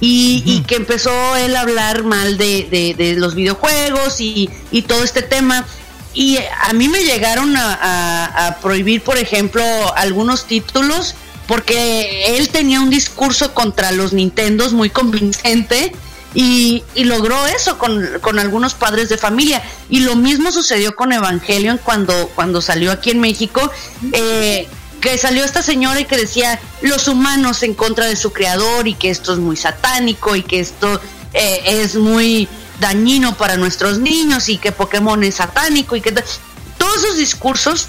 [0.00, 4.82] Y, y que empezó él a hablar mal de, de- de los videojuegos y, y
[4.82, 5.66] todo este tema.
[6.14, 9.62] Y a mí me llegaron a, a- a prohibir, por ejemplo,
[9.96, 11.16] algunos títulos
[11.48, 15.92] porque él tenía un discurso contra los Nintendos muy convincente
[16.34, 19.62] y, y logró eso con, con algunos padres de familia.
[19.88, 23.72] Y lo mismo sucedió con Evangelion cuando, cuando salió aquí en México.
[24.12, 24.68] eh,
[25.00, 28.94] que salió esta señora y que decía los humanos en contra de su creador y
[28.94, 31.00] que esto es muy satánico y que esto
[31.34, 32.48] eh, es muy
[32.80, 37.86] dañino para nuestros niños y que Pokémon es satánico y que todos esos discursos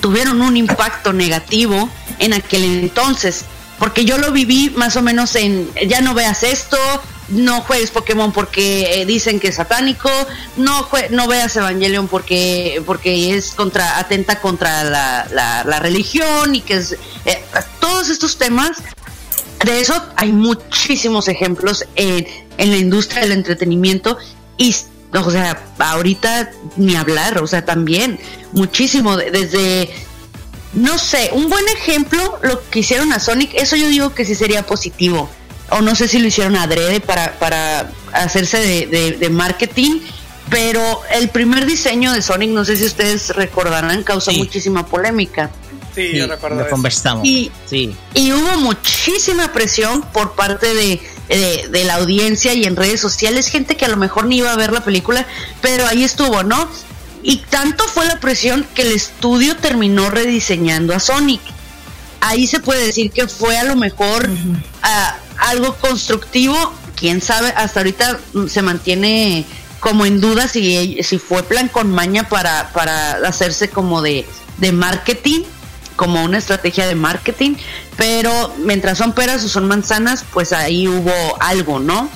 [0.00, 3.44] tuvieron un impacto negativo en aquel entonces
[3.78, 6.78] porque yo lo viví más o menos en ya no veas esto
[7.28, 10.08] no juegues Pokémon porque eh, dicen que es satánico,
[10.56, 15.26] no no veas Evangelion porque porque es contra atenta contra la,
[15.64, 16.92] la, religión y que es
[17.24, 17.42] eh,
[17.80, 18.78] todos estos temas
[19.64, 22.26] de eso hay muchísimos ejemplos en,
[22.58, 24.16] en la industria del entretenimiento
[24.56, 24.74] y
[25.12, 28.20] o sea ahorita ni hablar o sea también
[28.52, 29.90] muchísimo de- desde
[30.76, 34.34] no sé, un buen ejemplo, lo que hicieron a Sonic, eso yo digo que sí
[34.34, 35.28] sería positivo.
[35.70, 40.00] O no sé si lo hicieron adrede para, para hacerse de, de- de marketing,
[40.48, 44.38] pero el primer diseño de Sonic, no sé si ustedes recordarán, causó Sí.
[44.38, 45.50] muchísima polémica.
[45.94, 47.26] Sí, Sí, yo recuerdo lo conversamos.
[47.26, 47.96] Y- Sí.
[48.14, 53.48] Y hubo muchísima presión por parte de, de- de la audiencia y en redes sociales,
[53.48, 55.26] gente que a lo mejor ni iba a ver la película,
[55.62, 56.68] pero ahí estuvo, ¿no?
[57.28, 61.40] Y tanto fue la presión que el estudio terminó rediseñando a Sonic.
[62.20, 64.30] Ahí se puede decir que fue a lo mejor
[64.84, 66.56] ah, algo constructivo,
[66.94, 69.44] quién sabe, hasta ahorita mm, se mantiene
[69.80, 74.24] como en duda si, si fue plan con maña para, para hacerse como de,
[74.58, 75.42] de marketing,
[75.96, 77.56] como una estrategia de marketing,
[77.96, 82.08] pero mientras son peras o son manzanas, pues ahí hubo algo, ¿no?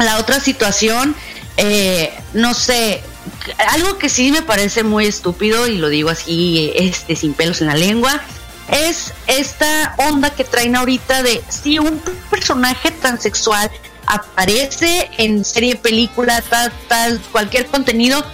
[0.00, 1.14] La otra situación,
[1.58, 3.04] eh, no sé,
[3.68, 7.68] algo que sí me parece muy estúpido y lo digo así, este, sin pelos en
[7.68, 8.22] la lengua,
[8.68, 13.70] es esta onda que traen ahorita de si un personaje transexual
[14.06, 18.24] aparece en serie, película, tal, tal, cualquier contenido,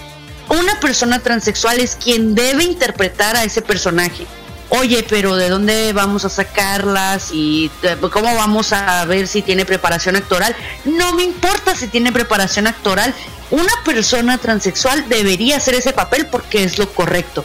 [0.48, 4.26] una persona transexual es quien debe interpretar a ese personaje.
[4.68, 7.28] Oye, pero ¿de dónde vamos a sacarlas?
[7.31, 7.70] ¿Y
[8.11, 10.57] cómo vamos a ver si tiene preparación actoral?
[10.85, 13.14] No me importa si tiene preparación actoral.
[13.52, 17.44] Una persona transexual debería hacer ese papel porque es lo correcto.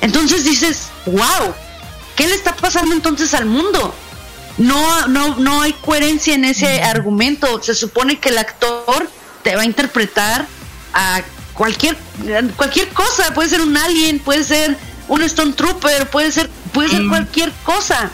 [0.00, 1.52] Entonces dices, wow,
[2.14, 3.92] ¿qué le está pasando entonces al mundo?
[4.56, 7.60] No, no, no hay coherencia en ese argumento.
[7.60, 9.10] Se supone que el actor
[9.42, 10.46] te va a interpretar
[10.94, 11.22] a
[11.54, 11.96] cualquier,
[12.56, 13.34] cualquier cosa.
[13.34, 18.12] Puede ser un alien, puede ser un Stone Trooper, puede ser, puede ser cualquier cosa.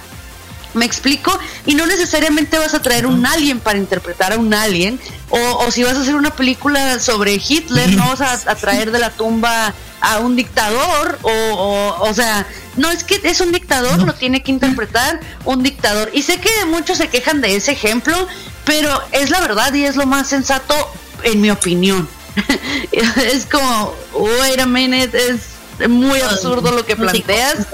[0.74, 1.36] ¿Me explico?
[1.66, 5.00] Y no necesariamente vas a traer un alien para interpretar a un alien.
[5.30, 8.90] O, o si vas a hacer una película sobre Hitler, no vas a, a traer
[8.90, 11.18] de la tumba a un dictador.
[11.22, 12.46] O, o, o sea,
[12.76, 16.10] no es que es un dictador, lo tiene que interpretar un dictador.
[16.12, 18.26] Y sé que muchos se quejan de ese ejemplo,
[18.64, 20.74] pero es la verdad y es lo más sensato,
[21.22, 22.08] en mi opinión.
[22.92, 27.66] es como, wait a minute, es muy absurdo lo que no te planteas.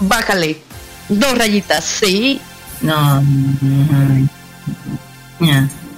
[0.00, 0.67] Bájale.
[1.08, 2.40] Dos rayitas, sí.
[2.82, 3.22] No.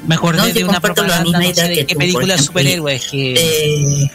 [0.06, 3.06] Me acordé No, de una propaganda, no sé de que qué tú, película de superhéroes
[3.08, 3.34] que...
[3.36, 4.10] Eh,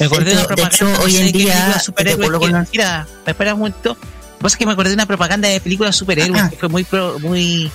[0.00, 0.74] Me acordé de una de propaganda.
[0.76, 3.88] hecho, no hoy en de día, película de que- con Mira, me espera un momento.
[3.90, 6.56] Lo que pasa es que me acordé de una propaganda de películas de superhéroes que
[6.56, 7.70] fue muy, pro- muy,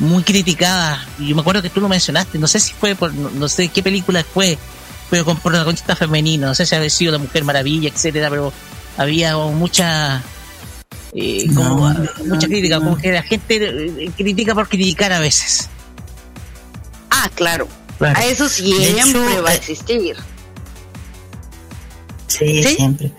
[0.00, 1.04] muy criticada.
[1.18, 2.38] Y yo me acuerdo que tú lo mencionaste.
[2.38, 4.58] No sé si fue por, no, no sé qué película fue,
[5.10, 6.46] pero con protagonista femenino.
[6.48, 8.52] No sé si había sido La Mujer Maravilla, etcétera, pero
[8.96, 10.22] había mucha.
[11.16, 11.94] Eh, como
[12.26, 15.68] mucha crítica, como que la gente eh, critica por criticar a veces.
[17.10, 17.66] Ah, claro.
[17.98, 18.18] Claro.
[18.20, 20.16] A eso siempre hecho, va a eh, existir.
[22.26, 22.74] Sí, ¿Sí?
[22.76, 23.12] siempre.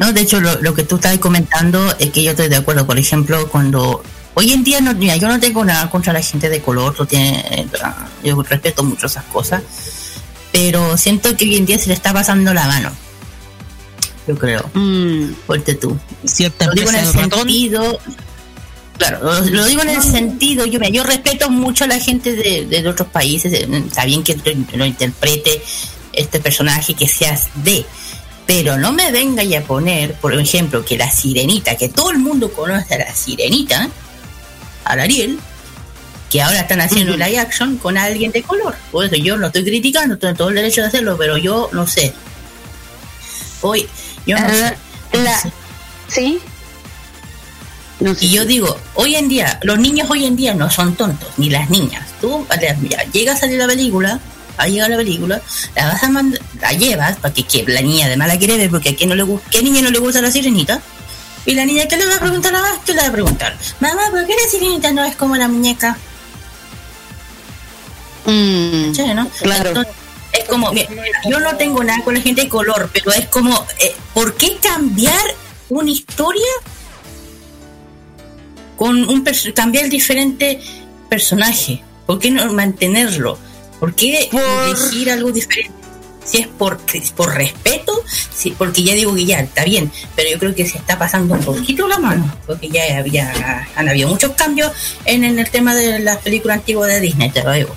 [0.00, 2.86] No, de hecho, lo, lo que tú estás comentando es que yo estoy de acuerdo.
[2.86, 4.02] Por ejemplo, cuando
[4.34, 7.06] hoy en día, no, mira, yo no tengo nada contra la gente de color, tú
[7.06, 7.66] tienes- eh,
[8.24, 9.62] yo respeto mucho esas cosas,
[10.50, 12.90] pero siento que hoy en día se le está pasando la mano.
[14.28, 14.70] Yo creo.
[14.74, 15.98] Mm, Fuerte tú.
[16.24, 17.98] Cierta Lo digo en el sentido.
[18.98, 22.88] Claro, lo, digo en el sentido, yo, yo respeto mucho a la gente de, de
[22.88, 25.62] otros países, eh, está bien que lo, lo interprete
[26.12, 27.86] este personaje que seas de,
[28.44, 32.52] pero no me venga a poner, por ejemplo, que la sirenita, que todo el mundo
[32.52, 33.88] conoce a la sirenita,
[34.84, 35.38] a la Ariel,
[36.28, 37.22] que ahora están haciendo Ujú.
[37.22, 38.74] live action con alguien de color.
[38.90, 41.86] Por eso yo no estoy criticando, tengo todo el derecho de hacerlo, pero yo no
[41.86, 42.12] sé.
[43.60, 43.88] Hoy,
[44.28, 44.76] yo no Ah, sé.
[45.18, 45.52] no la- sé.
[46.08, 46.38] ¿Sí?
[48.00, 50.94] No sé Y yo digo, hoy en día, los niños hoy en día no son
[50.94, 52.06] tontos, ni las niñas.
[52.20, 52.46] Tú,
[52.88, 54.20] ya, llega a salir la película,
[54.56, 55.40] a llegar la película,
[55.74, 58.70] la vas a mandar, la llevas, para que, que la niña además la quiere ver,
[58.70, 60.80] porque a quién no le gusta, ¿qué niña no le gusta la sirenita?
[61.46, 62.78] Y la niña, ¿qué le va a preguntar a más?
[62.84, 63.56] ¿Qué le va a preguntar?
[63.80, 65.96] Mamá, ¿por qué la sirenita no es como la muñeca?
[68.26, 69.28] Mm, Sí, ¿no?
[69.42, 69.68] Claro.
[69.70, 69.92] Entonces,
[70.32, 70.88] es como, mira,
[71.28, 74.56] yo no tengo nada con la gente de color, pero es como, eh, ¿por qué
[74.62, 75.20] cambiar
[75.68, 76.46] una historia
[78.76, 79.24] con un
[79.54, 80.60] cambiar diferente
[81.08, 81.82] personaje?
[82.06, 83.38] ¿Por qué no mantenerlo?
[83.80, 85.74] ¿Por qué Por- elegir algo diferente?
[86.24, 86.78] Si es por,
[87.16, 88.04] por respeto,
[88.34, 91.34] sí, porque ya digo que ya está bien, pero yo creo que se está pasando
[91.34, 94.70] un poquito la mano, porque ya había, han habido muchos cambios
[95.06, 97.74] en, en el tema de las películas antiguas de Disney, te lo digo.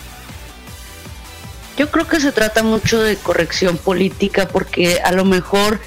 [1.78, 5.80] Yo creo que se trata mucho de corrección política porque a lo mejor,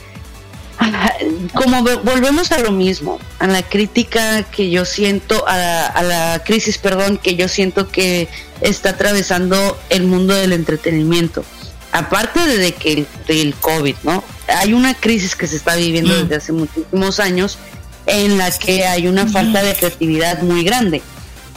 [1.54, 6.02] como ve- volvemos a lo mismo, a la crítica que yo siento, a la, a
[6.02, 8.28] la crisis, perdón, que yo siento que
[8.60, 11.44] está atravesando el mundo del entretenimiento.
[11.92, 14.24] Aparte de, de que el, del COVID, ¿no?
[14.48, 16.22] Hay una crisis que se está viviendo Mm.
[16.22, 17.58] desde hace muchísimos años
[18.06, 21.02] en la que hay una falta de creatividad muy grande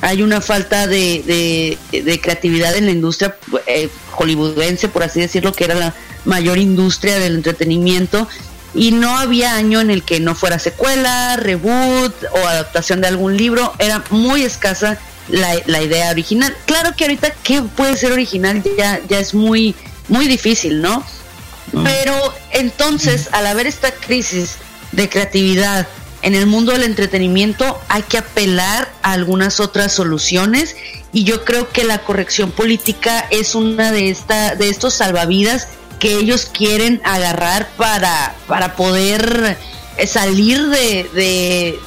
[0.02, 1.24] hay una falta de,
[1.92, 3.36] de- de creatividad en la industria
[3.66, 5.94] eh, hollywoodense, por así decirlo, que era la
[6.26, 8.28] mayor industria del entretenimiento.
[8.76, 13.36] Y no había año en el que no fuera secuela, reboot o adaptación de algún
[13.36, 13.74] libro.
[13.80, 16.56] Era muy escasa la, la idea original.
[16.66, 18.62] Claro que ahorita, ¿qué puede ser original?
[18.78, 19.74] Ya, ya es muy,
[20.10, 21.04] muy difícil, ¿no?
[21.84, 24.56] Pero entonces, al haber esta crisis
[24.92, 25.88] de creatividad
[26.28, 30.76] en el mundo del entretenimiento, hay que apelar a algunas otras soluciones
[31.14, 35.70] y yo creo que la corrección política es una de esta de estos salvavidas
[36.00, 39.58] que ellos quieren agarrar para para poder
[40.06, 41.80] salir de, de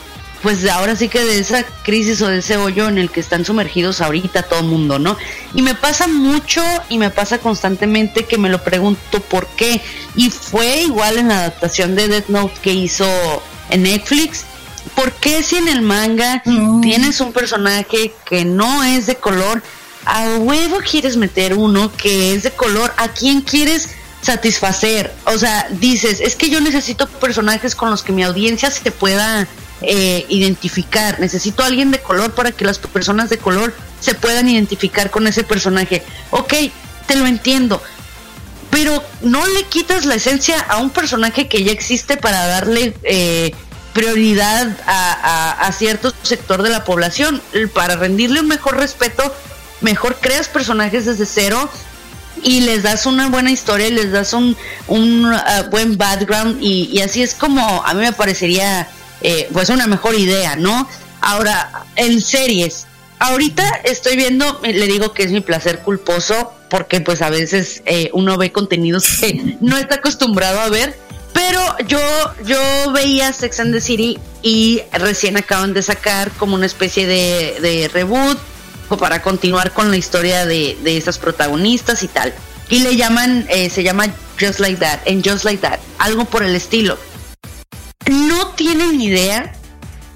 [0.42, 3.44] pues ahora sí que de esa crisis o de ese hoyo en el que están
[3.44, 5.18] sumergidos ahorita todo el mundo, ¿no?
[5.54, 9.82] Y me pasa mucho y me pasa constantemente que me lo pregunto por qué.
[10.16, 13.06] Y fue igual en la adaptación de Death Note que hizo
[13.70, 14.44] en Netflix.
[14.94, 16.42] ¿Por qué si en el manga
[16.82, 19.62] tienes un personaje que no es de color,
[20.06, 22.92] a huevo quieres meter uno que es de color?
[22.96, 23.90] ¿A quién quieres
[24.22, 25.12] satisfacer?
[25.26, 29.46] O sea, dices, es que yo necesito personajes con los que mi audiencia se pueda
[29.82, 31.20] eh, identificar.
[31.20, 35.26] Necesito a alguien de color para que las personas de color se puedan identificar con
[35.26, 36.02] ese personaje.
[36.30, 36.54] Ok,
[37.06, 37.82] te lo entiendo.
[38.70, 43.52] Pero no le quitas la esencia a un personaje que ya existe para darle eh,
[43.92, 47.42] prioridad a, a- cierto sector de la población.
[47.74, 49.34] Para rendirle un mejor respeto,
[49.80, 51.68] mejor creas personajes desde cero
[52.42, 54.56] y les das una buena historia les das un,
[54.86, 58.88] un ah, buen background y, y así es como a mí me parecería
[59.20, 60.88] eh, pues una mejor idea, ¿no?
[61.20, 62.86] Ahora, en series,
[63.18, 68.10] ahorita estoy viendo, le digo que es mi placer culposo porque pues a veces eh,
[68.14, 70.96] uno ve contenidos que no está acostumbrado a ver,
[71.34, 72.00] pero yo,
[72.46, 72.58] yo
[72.92, 77.88] veía Sex and the City y recién acaban de sacar como una especie de, de
[77.88, 78.38] reboot
[78.98, 82.32] para continuar con la historia de, de esas protagonistas y tal.
[82.68, 84.06] Y le llaman, eh, se llama
[84.40, 86.98] Just Like That, en Just Like That, algo por el estilo.
[88.08, 89.52] No tienen idea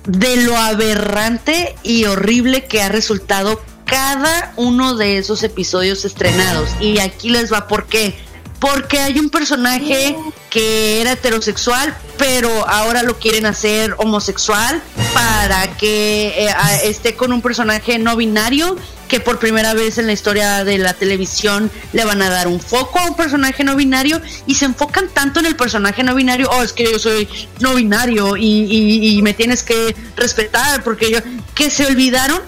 [0.07, 6.69] de lo aberrante y horrible que ha resultado cada uno de esos episodios estrenados.
[6.81, 8.19] Y aquí les va por qué.
[8.61, 10.17] porque hay un personaje
[10.49, 14.81] que era heterosexual, pero ahora lo quieren hacer homosexual
[15.13, 16.55] para que eh,
[16.85, 18.75] esté con un personaje no binario
[19.07, 22.59] que por primera vez en la historia de la televisión le van a dar un
[22.59, 26.49] foco a un personaje no binario y se enfocan tanto en el personaje no binario,
[26.51, 27.29] oh, es que yo soy
[27.61, 31.19] no binario y, y- y me tienes que respetar porque yo,
[31.55, 32.41] que se olvidaron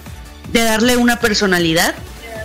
[0.51, 1.95] de darle una personalidad,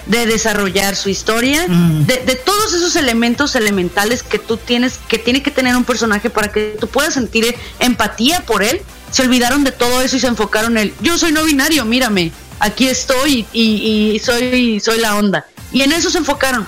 [0.07, 2.07] de desarrollar su historia, Mm.
[2.07, 6.28] de, de todos esos elementos elementales que tú tienes, que tiene que tener un personaje
[6.30, 8.82] para que tú puedas sentir empatía por él.
[9.11, 12.32] Se olvidaron de todo eso y se enfocaron en el, yo soy no binario, mírame,
[12.59, 15.46] aquí estoy y, y soy, soy la onda.
[15.72, 16.66] Y en eso se enfocaron.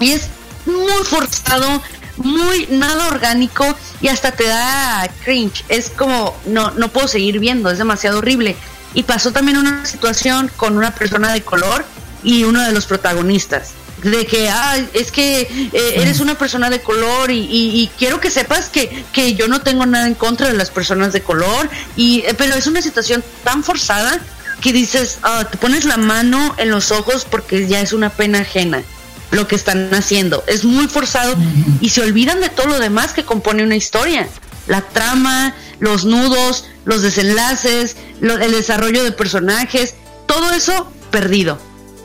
[0.00, 0.22] Y es
[0.66, 1.82] muy forzado,
[2.16, 3.64] muy nada orgánico
[4.00, 5.64] y hasta te da cringe.
[5.68, 8.56] Es como, no, no puedo seguir viendo, es demasiado horrible.
[8.96, 11.84] Y pasó también una situación con una persona de color
[12.24, 13.68] y uno de los protagonistas.
[14.02, 15.40] De que, ah, es que
[15.72, 19.48] eh, eres una persona de color y, y- y quiero que sepas que, que yo
[19.48, 21.68] no tengo nada en contra de las personas de color.
[21.96, 24.18] Y, eh, pero es una situación tan forzada
[24.60, 28.40] que dices, ah, te pones la mano en los ojos porque ya es una pena
[28.40, 28.82] ajena
[29.30, 30.42] lo que están haciendo.
[30.46, 31.36] Es muy forzado
[31.80, 34.28] y se olvidan de todo lo demás que compone una historia.
[34.66, 39.94] La trama, los nudos, los desenlaces, lo- el desarrollo de personajes,
[40.26, 41.58] todo eso perdido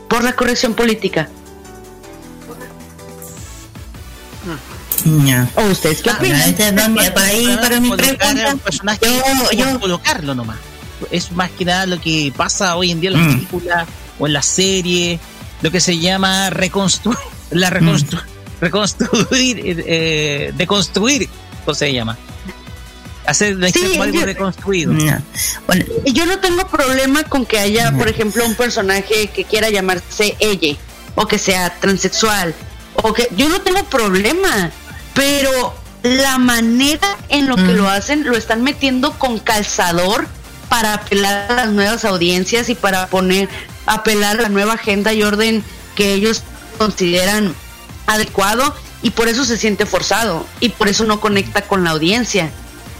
[0.08, 1.28] por la corrección política.
[5.24, 5.48] Ya.
[5.56, 6.40] ¿O ustedes qué Ah, opinan?
[6.42, 10.58] este para para mi pregunta, un personaje yo- yo- colocarlo nomás.
[11.10, 13.32] Es más que nada lo que pasa hoy en día en las Mm.
[13.34, 13.88] películas
[14.20, 15.18] o en las series,
[15.60, 17.18] lo que se llama reconstruir,
[17.50, 18.22] la reconstru-
[18.60, 21.28] reconstruir, eh, eh, deconstruir,
[21.64, 22.16] ¿cómo se llama?
[23.26, 24.92] Hacer Sí, algo yo- reconstruido.
[25.66, 29.70] Bueno, Y yo no tengo problema con que haya, por ejemplo, un personaje que quiera
[29.70, 30.76] llamarse ella
[31.14, 32.54] o que sea transexual
[32.94, 34.70] o que yo no tengo problema,
[35.14, 37.76] pero la manera en lo que Mm.
[37.76, 40.26] lo hacen lo están metiendo con calzador
[40.68, 43.48] para apelar a las nuevas audiencias y para poner
[43.86, 45.62] apelar a la nueva agenda y orden
[45.94, 46.42] que ellos
[46.78, 47.54] consideran
[48.06, 52.50] adecuado y por eso se siente forzado y por eso no conecta con la audiencia.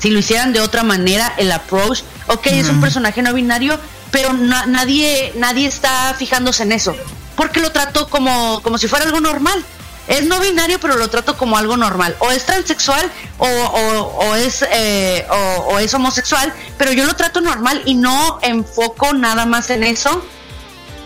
[0.02, 3.78] Si lo hicieran de otra manera, el approach, ok, es un personaje no binario,
[4.10, 6.94] pero na- nadie, nadie está fijándose en eso.
[7.36, 9.64] Porque lo trato como, como si fuera algo normal.
[10.08, 12.16] Es no binario, pero lo trato como algo normal.
[12.18, 15.34] O es transexual o, o- o es, eh, o,
[15.74, 20.24] o es homosexual, pero yo lo trato normal y no enfoco nada más en eso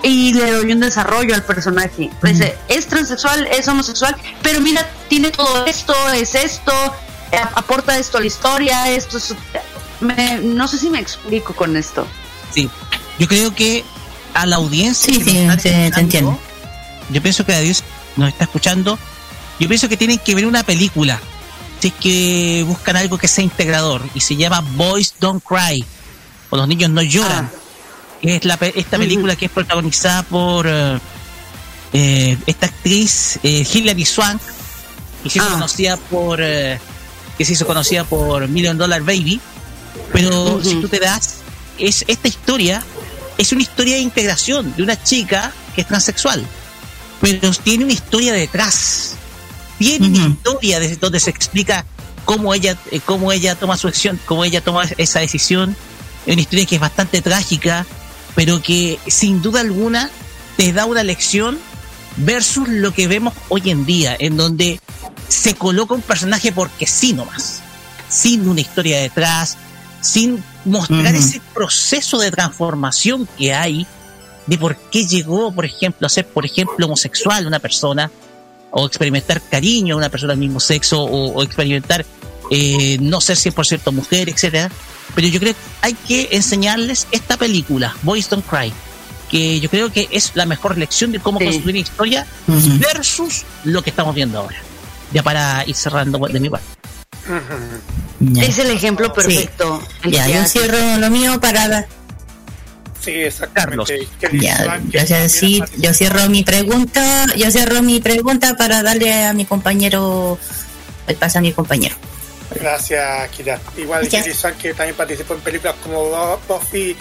[0.02, 2.10] y le doy un desarrollo al personaje.
[2.22, 6.72] Pues, eh, es transexual, es homosexual, pero mira, tiene todo esto, es esto,
[7.54, 9.34] aporta esto a la historia, esto es...
[10.00, 12.06] me- no sé si me explico con esto.
[12.54, 12.68] Sí.
[13.18, 13.84] Yo creo que
[14.34, 16.38] a la audiencia Sí, te entiendo.
[17.10, 17.82] yo pienso que a Dios
[18.16, 18.98] nos está escuchando,
[19.58, 21.18] yo pienso que tienen que ver una película,
[21.80, 25.84] si es que buscan algo que sea integrador, y se llama Boys Don't Cry,
[26.50, 27.50] o Los Niños No Lloran,
[28.20, 30.98] que es la, pe- esta película que es protagonizada por eh,
[31.92, 34.40] eh, esta actriz eh, Hilary Swank,
[35.22, 35.48] que se Ah.
[35.52, 36.78] conocida por eh,
[37.36, 39.40] que se hizo conocida por Million Dollar Baby,
[40.12, 41.36] pero si tú te das,
[41.78, 42.82] es esta historia
[43.38, 46.44] es una historia de integración de una chica que es transexual,
[47.20, 49.14] pero tiene una historia detrás,
[49.78, 51.84] tiene una historia desde donde se explica
[52.24, 55.76] cómo ella eh, cómo ella toma su acción, cómo ella toma esa decisión,
[56.26, 57.86] es una historia que es bastante trágica,
[58.34, 60.10] pero que sin duda alguna
[60.56, 61.58] te da una lección
[62.16, 64.80] versus lo que vemos hoy en día, en donde
[65.36, 67.60] se coloca un personaje porque sí nomás,
[68.08, 69.56] sin una historia detrás,
[70.00, 73.86] sin mostrar ese proceso de transformación que hay
[74.46, 78.10] de por qué llegó, por ejemplo, a ser, por ejemplo, homosexual una persona,
[78.70, 82.04] o experimentar cariño a una persona del mismo sexo, o, o experimentar
[82.50, 84.70] eh, no ser 100% mujer, etcétera.
[85.14, 88.72] Pero yo creo que hay que enseñarles esta película, Boys Don't Cry,
[89.30, 91.46] que yo creo que es la mejor lección de cómo Sí.
[91.46, 94.56] construir una historia versus lo que estamos viendo ahora.
[95.12, 96.66] Ya para ir cerrando de mi parte.
[98.40, 99.82] Es el ejemplo perfecto.
[100.04, 101.88] Ya, yo cierro lo mío para dar.
[103.00, 104.08] Sí, exactamente.
[104.18, 105.32] Que Ya, gracias.
[105.32, 107.26] Sí, yo cierro mi pregunta.
[107.36, 110.38] Yo cierro mi pregunta para darle a mi compañero
[111.06, 111.94] el pase a mi compañero.
[112.54, 113.60] Gracias, Kira.
[113.76, 116.96] Igual Swank, que también participó en películas como Buffy,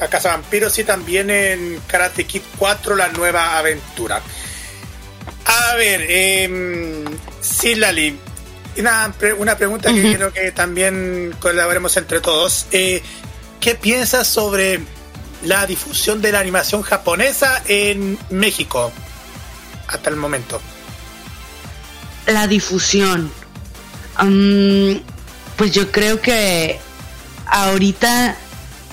[0.00, 4.22] La Casa Vampiros y también en Karate Kid 4, La Nueva Aventura.
[5.46, 7.04] A ver, eh,
[7.40, 8.18] sí, Lali.
[8.76, 12.66] Una, pre- una pregunta que quiero que también colaboremos entre todos.
[12.72, 13.02] Eh,
[13.60, 14.80] ¿Qué piensas sobre
[15.44, 18.90] la difusión de la animación japonesa en México
[19.86, 20.60] hasta el momento?
[22.26, 23.30] la difusión.
[25.56, 26.78] Pues yo creo que
[27.46, 28.36] ahorita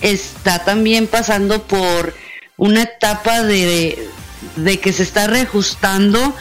[0.02, 2.14] está también pasando por
[2.58, 4.10] una etapa de,
[4.56, 6.36] de que se está reajustando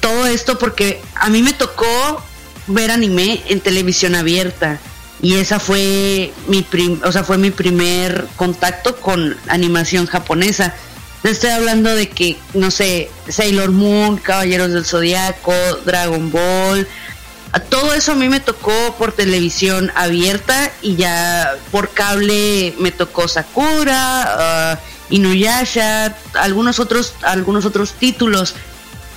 [0.00, 2.22] todo esto porque a mí me tocó
[2.66, 4.78] ver anime en televisión abierta
[5.20, 10.74] y esa fue mi prim o sea, fue mi primer contacto con animación japonesa.
[11.22, 15.54] Estoy hablando de que, no sé, Sailor Moon, Caballeros del Zodiaco,
[15.86, 16.86] Dragon Ball,
[17.60, 23.28] todo eso a mí me tocó por televisión abierta y ya por cable me tocó
[23.28, 28.54] Sakura, uh, Inuyasha, algunos otros, algunos otros títulos.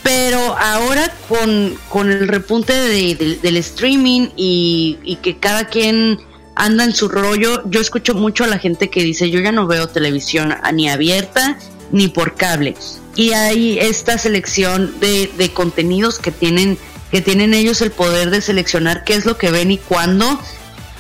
[0.04, 6.20] Pero ahora con, el repunte del streaming y, y que cada quien
[6.56, 9.68] anda en su rollo, yo escucho mucho a la gente que dice yo ya no
[9.68, 11.58] veo televisión ni abierta
[11.92, 12.76] ni por cable.
[13.16, 16.78] Y hay esta selección de, de contenidos que tienen
[17.12, 20.40] que tienen ellos el poder de seleccionar qué es lo que ven y cuándo.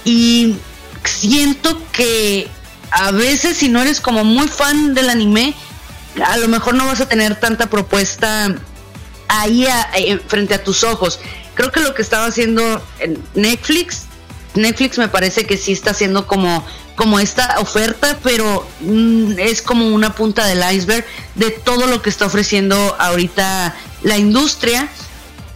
[0.05, 0.55] Y
[1.03, 2.47] siento que
[2.91, 5.55] a veces si no eres como muy fan del anime,
[6.25, 8.55] a lo mejor no vas a tener tanta propuesta
[9.27, 11.19] ahí eh, frente a tus ojos.
[11.53, 14.03] Creo que lo que estaba haciendo en Netflix,
[14.53, 16.65] Netflix me parece que sí está haciendo como,
[16.95, 22.09] como esta oferta, pero mm, es como una punta del iceberg de todo lo que
[22.09, 24.89] está ofreciendo ahorita la industria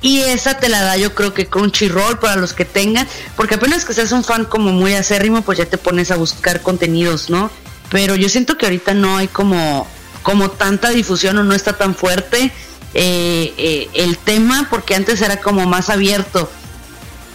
[0.02, 3.86] y esa te la da yo creo que Crunchyroll para los que tengan, porque apenas
[3.86, 7.52] que seas un fan como muy acérrimo, pues ya te pones a buscar contenidos, ¿no?
[7.90, 9.88] Pero yo siento que ahorita no hay como,
[10.24, 12.52] como tanta difusión o no está tan fuerte
[12.94, 16.50] eh, eh, el tema, porque antes era como más abierto.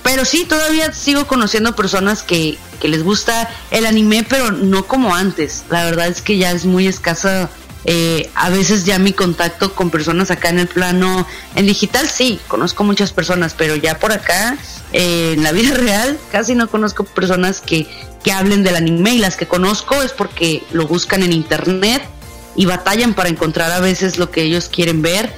[0.02, 5.14] Pero sí, todavía sigo conociendo personas que, que les gusta el anime, pero no como
[5.14, 5.64] antes.
[5.68, 7.50] La verdad es que ya es muy escasa
[7.88, 11.24] eh, a veces ya mi contacto con personas acá en el plano,
[11.54, 14.58] en digital sí, conozco muchas personas, pero ya por acá,
[14.92, 17.86] eh, en la vida real, casi no conozco personas que,
[18.24, 22.02] que hablen del anime y las que conozco es porque lo buscan en internet
[22.56, 25.32] y batallan para encontrar a veces lo que ellos quieren ver,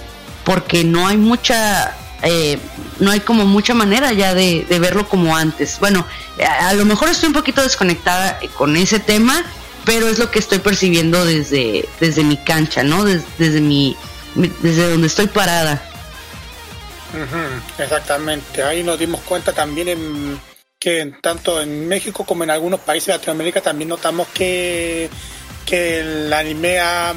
[0.45, 2.59] porque no hay mucha eh,
[2.99, 5.79] no hay como mucha manera ya de, verlo como antes.
[5.81, 6.05] Bueno,
[6.61, 9.45] a, lo mejor estoy un poquito desconectada con ese tema,
[9.89, 13.05] pero es lo que estoy percibiendo desde, desde mi cancha, ¿no?
[13.05, 15.83] Desde, desde donde estoy parada.
[17.79, 20.41] exactamente, ahí nos dimos cuenta también en,
[20.79, 25.09] que tanto en México como en algunos países de Latinoamérica también notamos que,
[25.65, 27.15] que el anime ha,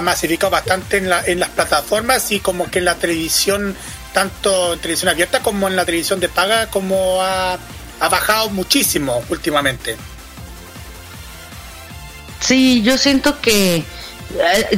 [0.00, 3.76] masificado bastante en, la, en las plataformas y como que en la televisión,
[4.12, 7.54] tanto en televisión abierta como en la televisión de paga, como ha,
[7.98, 9.96] ha bajado muchísimo últimamente.
[12.44, 13.84] Sí, yo siento que eh,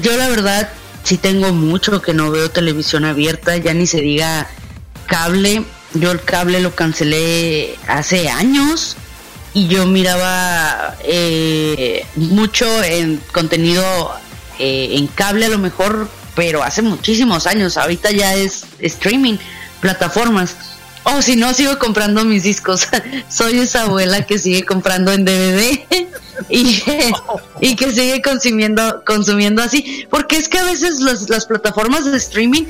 [0.01, 0.69] yo la verdad
[1.03, 4.49] sí tengo mucho que no veo televisión abierta, ya ni se diga
[5.07, 5.65] cable.
[5.95, 8.97] Yo el cable lo cancelé hace años
[9.53, 14.13] y yo miraba eh, mucho en contenido
[14.61, 17.77] eh, en cable a lo mejor, pero hace muchísimos años.
[17.77, 19.39] Ahorita ya es streaming,
[19.81, 20.55] plataformas.
[21.09, 22.89] O si no, sigo comprando mis discos.
[23.29, 25.87] Soy esa abuela que sigue comprando en DVD
[26.51, 30.05] y, que sigue consumiendo, consumiendo así.
[30.11, 32.65] Porque es que a veces las, plataformas de streaming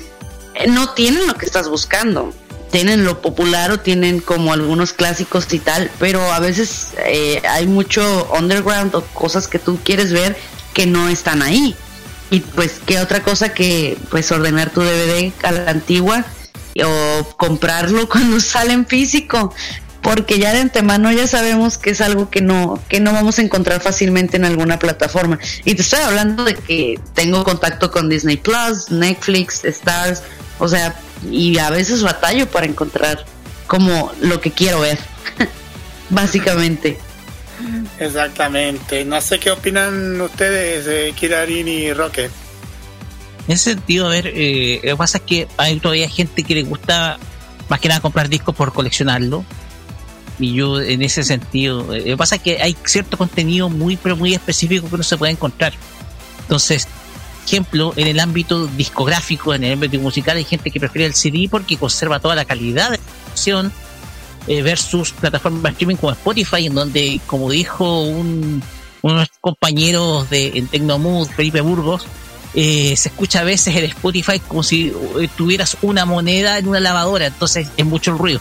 [0.55, 2.35] eh, no tienen lo que estás buscando.
[2.71, 7.67] Tienen lo popular o tienen como algunos clásicos y tal, pero a veces eh, hay
[7.67, 10.37] mucho underground o cosas que tú quieres ver
[10.75, 11.75] que no están ahí.
[12.29, 16.27] Y pues, ¿qué otra cosa que pues ordenar tu DVD a la antigua?
[16.85, 19.55] O comprarlo cuando sale en físico
[20.03, 23.43] porque ya de antemano ya sabemos que es algo que no que no vamos a
[23.43, 28.37] encontrar fácilmente en alguna plataforma y te estoy hablando de que tengo contacto con Disney
[28.37, 30.23] Plus, Netflix, Stars,
[30.59, 30.95] o sea,
[31.31, 33.25] y a veces batallo para encontrar
[33.67, 34.99] como lo que quiero ver,
[36.11, 36.99] básicamente.
[37.99, 39.05] Exactamente.
[39.05, 42.31] No sé qué opinan ustedes, de Kirarin y Roque.
[43.49, 46.55] En ese sentido, a ver, eh, lo que pasa es que hay todavía gente que
[46.55, 47.19] le gusta
[47.69, 49.45] más que nada comprar discos por coleccionarlo.
[50.39, 53.97] Y yo en ese sentido, eh, lo que pasa es que hay cierto contenido muy,
[53.97, 55.73] pero muy específico que no se puede encontrar.
[56.41, 56.89] Entonces,
[57.47, 61.49] ejemplo, en el ámbito discográfico, en el ámbito musical, hay gente que prefiere el CD
[61.51, 63.73] porque conserva toda la calidad de la canción
[64.49, 68.63] eh, versus plataformas de streaming como Spotify, en donde, como dijo un,
[69.03, 72.07] uno de nuestros compañeros de, en Tecnomood, Felipe Burgos,
[72.59, 74.91] eh, se escucha a veces el Spotify como si
[75.21, 78.41] eh, tuvieras una moneda en una lavadora, entonces es mucho el ruido.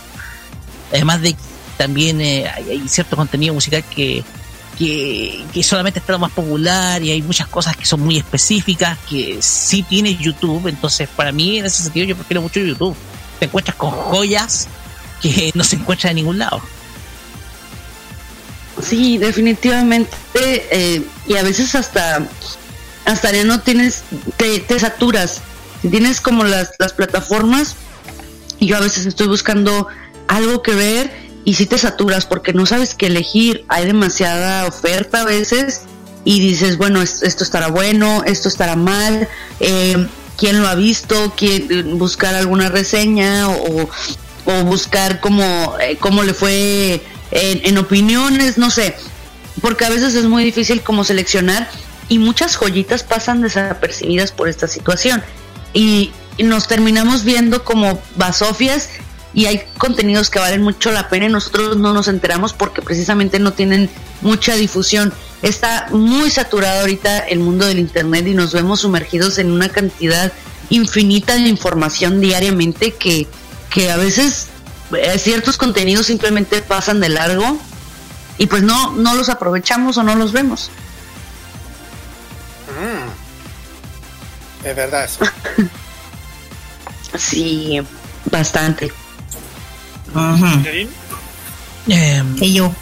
[0.93, 1.35] Además de
[1.75, 4.23] también eh, hay, cierto contenido musical que,
[4.79, 9.39] que, solamente está lo más popular y hay muchas cosas que son muy específicas que
[9.41, 12.95] sí tiene YouTube, entonces para mí en ese sentido yo prefiero mucho YouTube.
[13.37, 14.69] te encuentras con joyas
[15.21, 16.61] que no se encuentran en ningún lado.
[18.81, 20.15] Sí, definitivamente.
[21.27, 22.25] y a veces hasta,
[23.05, 24.03] hasta ya no tienes,
[24.37, 25.41] te, te saturas.
[25.81, 27.75] Si tienes como las, las plataformas,
[28.59, 29.87] yo a veces estoy buscando
[30.27, 33.65] algo que ver y si te saturas porque no sabes qué elegir.
[33.67, 35.81] Hay demasiada oferta a veces
[36.23, 39.27] y dices, bueno, es- esto estará bueno, esto estará mal.
[39.59, 41.33] Eh, ¿Quién lo ha visto?
[41.37, 43.89] ¿Quién, buscar alguna reseña o,
[44.45, 47.01] o buscar cómo, eh, cómo le fue
[47.31, 48.95] en, en opiniones, no sé.
[49.61, 51.69] Porque a veces es muy difícil como seleccionar
[52.09, 55.23] y muchas joyitas pasan desapercibidas por esta situación.
[55.73, 58.89] Y, nos terminamos viendo como basofias
[59.33, 63.39] y hay contenidos que valen mucho la pena y nosotros no nos enteramos porque precisamente
[63.39, 63.89] no tienen
[64.19, 65.13] mucha difusión.
[65.41, 70.33] Está muy saturado ahorita el mundo del Internet y nos vemos sumergidos en una cantidad
[70.69, 73.27] infinita de información diariamente que,
[73.69, 74.47] que a veces
[74.93, 77.57] eh, ciertos contenidos simplemente pasan de largo
[78.37, 80.69] y pues no, no los aprovechamos o no los vemos.
[84.65, 85.19] Es verdad eso.
[87.17, 87.79] Sí,
[88.29, 88.91] bastante.
[91.87, 92.73] Eh, Que yo.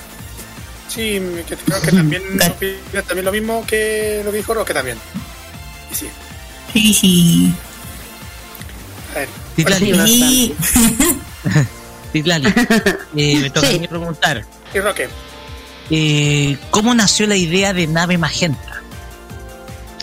[0.87, 4.97] Sí, que creo que también opina también lo mismo que lo que dijo Roque también.
[5.91, 6.07] Y sí,
[6.73, 7.53] Sí, sí.
[9.13, 9.29] a ver.
[9.55, 10.55] Titlali, Sí.
[12.11, 12.47] Titlali,
[13.15, 13.75] eh, me toca Sí.
[13.75, 14.43] a mí preguntar.
[14.73, 15.09] Y Roque,
[15.91, 18.81] eh, ¿Cómo nació la idea de Nave Magenta?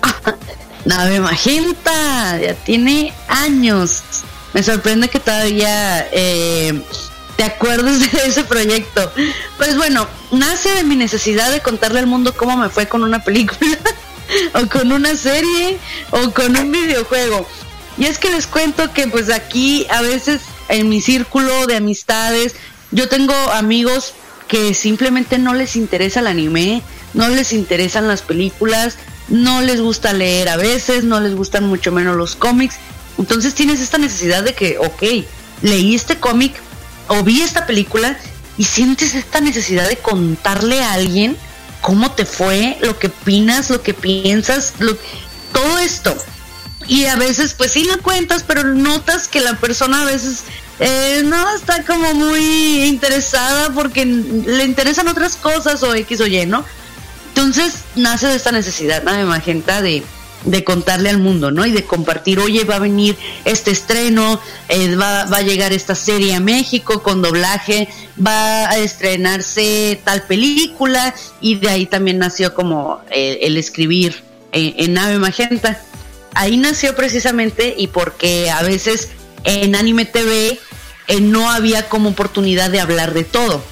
[0.85, 4.03] Nave Magenta, ya tiene años.
[4.53, 6.83] Me sorprende que todavía eh,
[7.37, 9.13] te acuerdes de ese proyecto.
[9.57, 13.23] Pues bueno, nace de mi necesidad de contarle al mundo cómo me fue con una
[13.23, 13.79] película,
[14.55, 15.79] o con una serie,
[16.11, 17.47] o con un videojuego.
[17.99, 22.55] Y es que les cuento que pues aquí a veces en mi círculo de amistades,
[22.91, 24.15] yo tengo amigos
[24.49, 26.83] que simplemente no les interesa el anime,
[27.15, 28.97] no les interesan las películas,
[29.31, 32.77] no les gusta leer a veces, no les gustan mucho menos los cómics.
[33.19, 35.03] Entonces tienes esta necesidad de que, ok,
[35.63, 36.55] leí este cómic
[37.09, 38.19] o vi esta película
[38.59, 41.37] y sientes esta necesidad de contarle a alguien
[41.81, 44.97] cómo te fue, lo que opinas, lo que piensas, lo,
[45.53, 46.15] todo esto.
[46.87, 50.43] Y a veces, pues sí lo cuentas, pero notas que la persona a veces
[50.81, 56.47] eh, no está como muy interesada porque le interesan otras cosas o X o Y,
[56.47, 56.65] ¿no?
[57.31, 59.13] Entonces nace de esta necesidad, ¿no?
[59.13, 60.03] de Magenta de,
[60.45, 61.65] de contarle al mundo, ¿no?
[61.65, 65.95] Y de compartir, oye, va a venir este estreno, eh, va, va a llegar esta
[65.95, 67.89] serie a México con doblaje,
[68.25, 74.75] va a estrenarse tal película y de ahí también nació como eh, el escribir eh,
[74.79, 75.81] en Nave Magenta.
[76.35, 79.11] Ahí nació precisamente y porque a veces
[79.45, 80.59] en Anime TV
[81.23, 83.63] no había como oportunidad de hablar de todo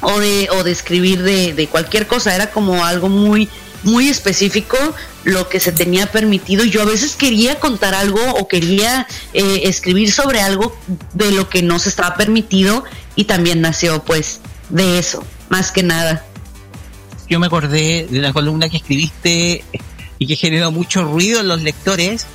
[0.00, 3.48] o de, o de escribir de, de cualquier cosa, era como algo muy,
[3.82, 4.76] muy específico
[5.24, 6.64] lo que se tenía permitido.
[6.64, 10.76] Yo a veces quería contar algo o quería eh, escribir sobre algo
[11.14, 12.84] de lo que no se estaba permitido
[13.16, 16.24] y también nació pues de eso, más que nada.
[17.28, 19.64] Yo me acordé de una columna que escribiste
[20.18, 22.26] y que generó mucho ruido en los lectores.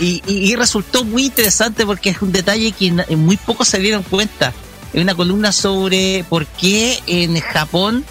[0.00, 4.52] Y, y- resultó muy interesante porque es un detalle que muy pocos se dieron cuenta.
[4.92, 8.04] Es una columna sobre por qué en Japón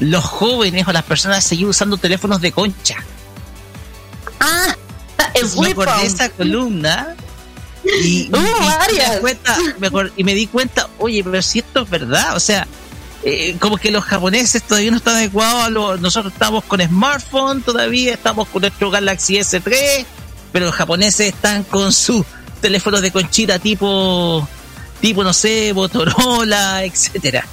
[0.00, 2.96] los jóvenes o las personas siguen usando teléfonos de concha.
[4.40, 4.76] Ah,
[5.34, 7.14] el me acordé esa columna
[7.84, 8.38] y, y- Hubo
[8.92, 12.36] y me cuenta, me acor- y me di cuenta, oye, pero si esto es verdad,
[12.36, 12.66] o sea,
[13.24, 17.62] eh, como que los japoneses todavía no están adecuados a lo, nosotros estamos con smartphone
[17.62, 20.04] todavía, estamos con nuestro Galaxy S3,
[20.52, 22.24] pero los japoneses están con sus
[22.60, 24.48] teléfonos de conchita tipo,
[25.00, 27.44] tipo, no sé, Motorola, etcétera.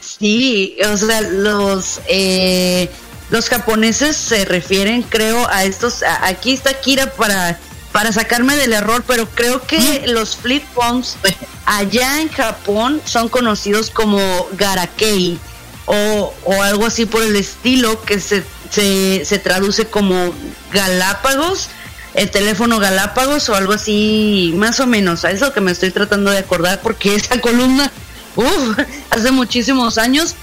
[0.00, 2.90] Sí, o sea, los eh,
[3.30, 6.02] los japoneses se refieren, creo, a estos.
[6.02, 7.58] a- aquí está Kira para
[7.92, 11.16] para sacarme del error, pero creo que los flip phones
[11.64, 14.18] allá en Japón son conocidos como
[14.52, 15.38] garakei
[15.86, 20.34] o, o algo así por el estilo que se, se, se traduce como
[20.72, 21.68] Galápagos,
[22.16, 25.24] el teléfono Galápagos o algo así, más o menos.
[25.24, 27.92] A eso que me estoy tratando de acordar porque esa columna,
[28.34, 28.78] uff,
[29.10, 30.34] hace muchísimos años.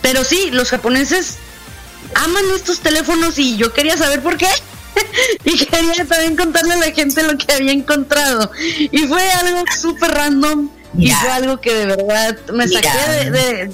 [0.00, 1.36] Pero sí, los japoneses
[2.14, 4.48] aman estos teléfonos y yo quería saber por qué.
[5.44, 8.50] y quería también contarle a la gente lo que había encontrado.
[8.90, 13.72] Y fue algo súper random y fue algo que de verdad me saqué de, de-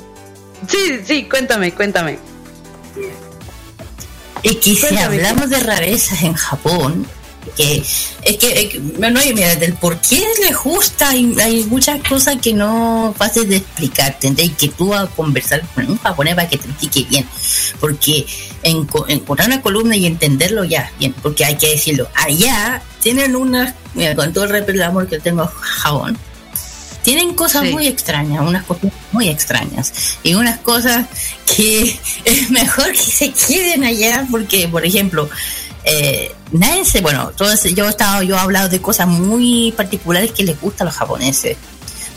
[0.69, 2.19] Sí, sí, cuéntame, cuéntame.
[4.43, 7.07] Es que si hablamos de rarezas en Japón,
[7.57, 11.65] que es que, es que, no hay mira, del por qué les gusta hay, hay
[11.65, 14.53] muchas cosas que no fácil de explicar ¿entendés?
[14.59, 17.27] que tú vas a conversar con un japonés para que te explique bien
[17.81, 18.27] porque
[18.63, 23.75] en, encontrar una columna y entenderlo ya bien porque hay que decirlo allá tienen una
[23.95, 26.19] mira, con todo el amor que tengo a Japón
[27.05, 27.69] tienen cosas Sí.
[27.71, 29.93] muy extrañas, unas cosas muy extrañas
[30.23, 31.07] y unas cosas
[31.55, 35.29] que es mejor que se queden allá porque, por ejemplo,
[35.85, 39.73] eh, nadie se, bueno, todo ese- yo he estado, yo he hablado de cosas muy
[39.77, 41.57] particulares que les gusta a los japoneses.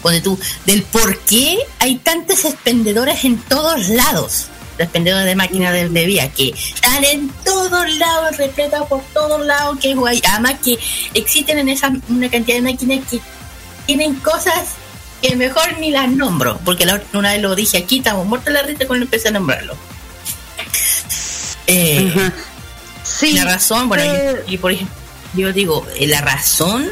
[0.01, 4.45] Ponte tú, del por qué hay tantas expendedoras en todos lados.
[4.77, 9.95] Expendedoras de máquinas de bebida que están en todos lados, repletas por todos lados, que
[9.95, 10.21] guay.
[10.29, 10.77] Además que
[11.15, 13.19] existen en esa una cantidad de máquinas que
[13.87, 14.67] tienen cosas
[15.19, 18.61] que mejor ni las nombro, porque la, una vez lo dije aquí, estamos muertos la
[18.61, 19.75] risa cuando empecé a nombrarlo.
[21.65, 22.13] Eh.
[23.19, 23.33] Sí.
[23.33, 24.95] la razón, bueno, eh, y, y por ejemplo,
[25.35, 26.87] yo digo, eh, la razón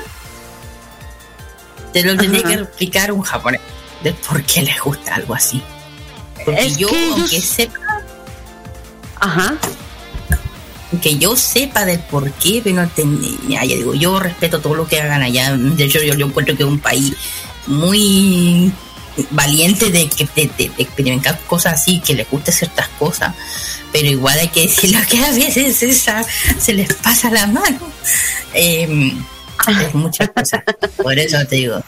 [1.93, 3.61] te lo tendría que explicar un japonés
[4.03, 5.61] de por qué les gusta algo así.
[6.43, 7.79] Porque Es yo, que ellos- aunque sepa,
[9.19, 9.55] Ajá.
[11.01, 14.75] que yo sepa del por qué, pero no ten- ya, ya digo, yo respeto todo
[14.75, 15.55] lo que hagan allá.
[15.55, 17.13] De hecho, yo, yo encuentro que es un país
[17.67, 18.71] muy
[19.31, 23.33] valiente de, que, de, de- de experimentar cosas así, que les guste ciertas cosas,
[23.91, 26.23] pero igual hay que decirlo que a veces esa,
[26.59, 27.79] se les pasa la mano.
[28.53, 29.13] Eh,
[29.81, 30.61] es muchas cosas.
[31.01, 31.81] Por eso te digo,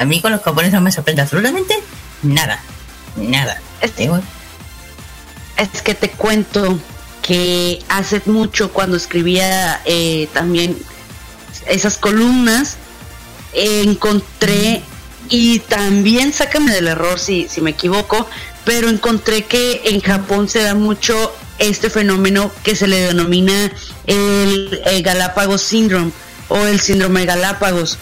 [0.00, 1.74] a mí con los japoneses no me sorprende absolutamente
[2.22, 2.60] nada.
[3.16, 3.60] Nada.
[3.80, 3.92] Es-
[5.56, 6.78] Es que te cuento
[7.22, 10.76] que hace mucho cuando escribía eh, también
[11.66, 12.76] esas columnas,
[13.52, 14.82] eh, encontré,
[15.32, 18.28] y también sácame del error si, si me equivoco,
[18.66, 23.72] pero encontré que en Japón se da mucho este fenómeno que se le denomina
[24.06, 26.12] el, el Galápagos Syndrome
[26.48, 27.96] o el síndrome de Galápagos.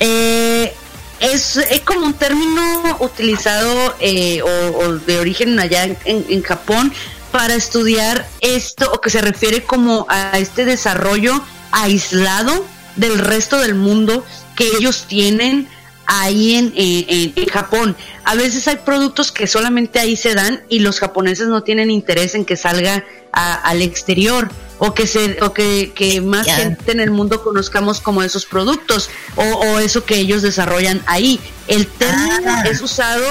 [0.00, 0.74] Eh,
[1.20, 6.92] es, es como un término utilizado eh, o, de origen allá en, en Japón
[7.30, 12.66] para estudiar esto o que se refiere como a este desarrollo aislado
[12.96, 14.24] del resto del mundo
[14.56, 15.68] que ellos tienen
[16.06, 17.96] ahí en, en- en Japón.
[18.24, 22.34] A veces hay productos que solamente ahí se dan y los japoneses no tienen interés
[22.34, 27.00] en que salga a- al exterior o que se o que, que más gente en
[27.00, 31.38] el mundo conozcamos como esos productos o, o eso que ellos desarrollan ahí.
[31.68, 32.64] El término Ah.
[32.68, 33.24] es usado,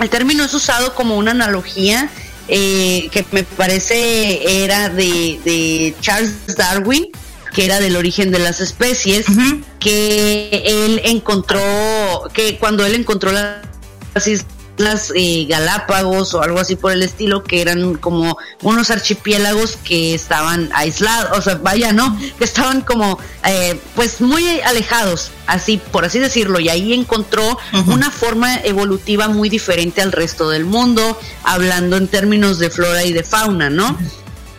[0.00, 2.08] el término es usado como una analogía
[2.48, 7.08] eh, que me parece era de, de Charles Darwin,
[7.54, 9.26] que era del origen de las especies.
[9.84, 11.60] Que él encontró,
[12.32, 17.60] que cuando él encontró las islas eh, Galápagos o algo así por el estilo, que
[17.60, 22.18] eran como unos archipiélagos que estaban aislados, o sea, vaya, ¿no?
[22.38, 28.10] Que estaban como, eh, pues muy alejados, así, por así decirlo, y ahí encontró una
[28.10, 33.22] forma evolutiva muy diferente al resto del mundo, hablando en términos de flora y de
[33.22, 33.98] fauna, ¿no?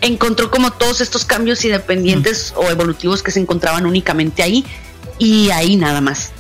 [0.02, 4.64] encontró como todos estos cambios independientes o evolutivos que se encontraban únicamente ahí
[5.20, 6.32] y ahí nada más.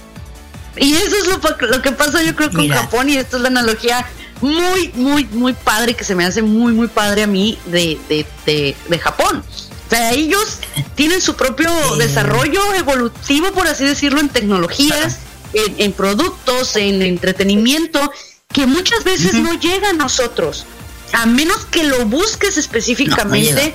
[0.77, 2.77] Y eso es lo, lo que pasa yo creo con Mira.
[2.81, 4.05] Japón y esto es la analogía
[4.41, 8.25] muy, muy, muy padre que se me hace muy, muy padre a mí de, de,
[8.45, 9.43] de, de Japón.
[9.85, 10.59] O sea, ellos
[10.95, 15.19] tienen su propio desarrollo evolutivo, por así decirlo, en tecnologías,
[15.53, 18.11] en, en productos, en entretenimiento,
[18.51, 20.65] que muchas veces no llega a nosotros.
[21.13, 23.73] A menos que lo busques específicamente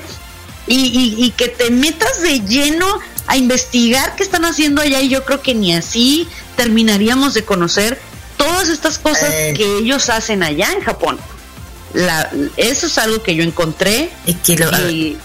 [0.67, 2.87] y- y que te metas de lleno
[3.31, 8.01] a investigar qué están haciendo allá y yo creo que ni así terminaríamos de conocer
[8.37, 9.55] todas estas cosas Eh.
[9.57, 11.19] que ellos hacen allá en Japón.
[11.95, 15.17] La, eso es algo que yo encontré es que lo, y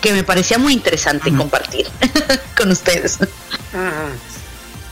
[0.00, 1.86] que me parecía muy interesante compartir
[2.56, 3.18] con ustedes.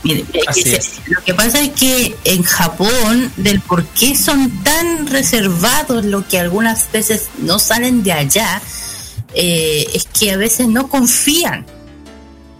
[0.03, 0.91] Que se- es.
[1.07, 6.39] lo que pasa es que en Japón, del por qué son tan reservados, lo que
[6.39, 8.61] algunas veces no salen de allá,
[9.33, 11.65] eh, es que a veces no confían.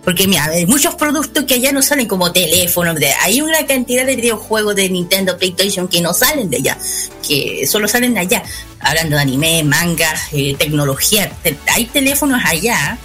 [0.10, 4.16] Porque mira, hay muchos productos que allá no salen como teléfonos, hay una cantidad de
[4.16, 6.80] videojuegos de Nintendo, PlayStation que no salen de allá,
[7.28, 8.42] que solo salen de allá.
[8.80, 12.98] Hablando de anime, mangas, eh, tecnología, te- hay teléfonos allá,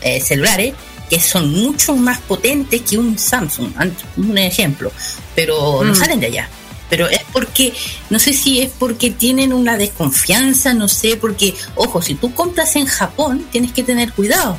[0.00, 0.72] eh, celulares,
[1.10, 3.68] que son mucho más potentes que un Samsung,
[4.16, 4.90] un ejemplo,
[5.34, 5.96] pero no Mm.
[5.96, 6.48] salen de allá.
[6.88, 7.74] Pero es porque,
[8.08, 12.74] no sé si es porque tienen una desconfianza, no sé, porque, ojo, si tú compras
[12.76, 14.56] en Japón, tienes que tener cuidado.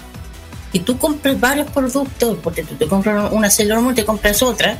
[0.73, 4.79] Si tú compras varios productos, porque tú te compras una Sailor Moon, te compras otra,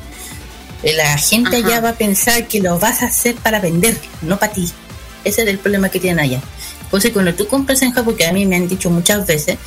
[0.82, 1.68] eh, la gente Ajá.
[1.68, 4.70] allá va a pensar que lo vas a hacer para vender, no para ti.
[5.24, 6.42] Ese es el problema que tienen allá.
[6.82, 9.58] Entonces, cuando tú compras en Japón, que a mí me han dicho muchas veces,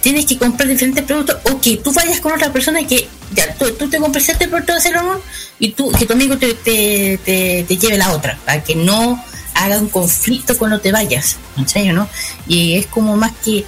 [0.00, 3.70] tienes que comprar diferentes productos o que tú vayas con otra persona que ya tú,
[3.72, 5.20] tú te compres este producto de Sailor Moon
[5.58, 9.22] y tú que tu amigo te, te, te, te lleve la otra para que no
[9.54, 12.08] haga un conflicto cuando te vayas ¿en serio, no?
[12.46, 13.64] y es como más que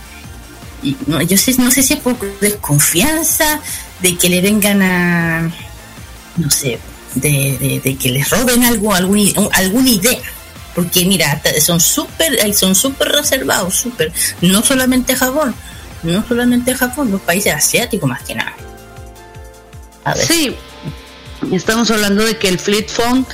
[1.07, 3.61] no, yo sé, no sé si es por desconfianza
[4.01, 5.51] de que le vengan a
[6.37, 6.79] no sé
[7.15, 10.21] de, que les roben algo algún, alguna idea.
[10.75, 14.13] Porque mira son súper son súper reservados súper
[14.43, 15.55] no solamente Japón
[16.03, 18.55] no solamente Japón los países asiáticos más que nada.
[20.17, 20.57] Sí,
[21.53, 23.27] estamos hablando de que el flip phone,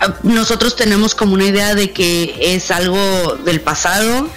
[0.00, 4.28] ah, nosotros tenemos como una idea de que es algo del pasado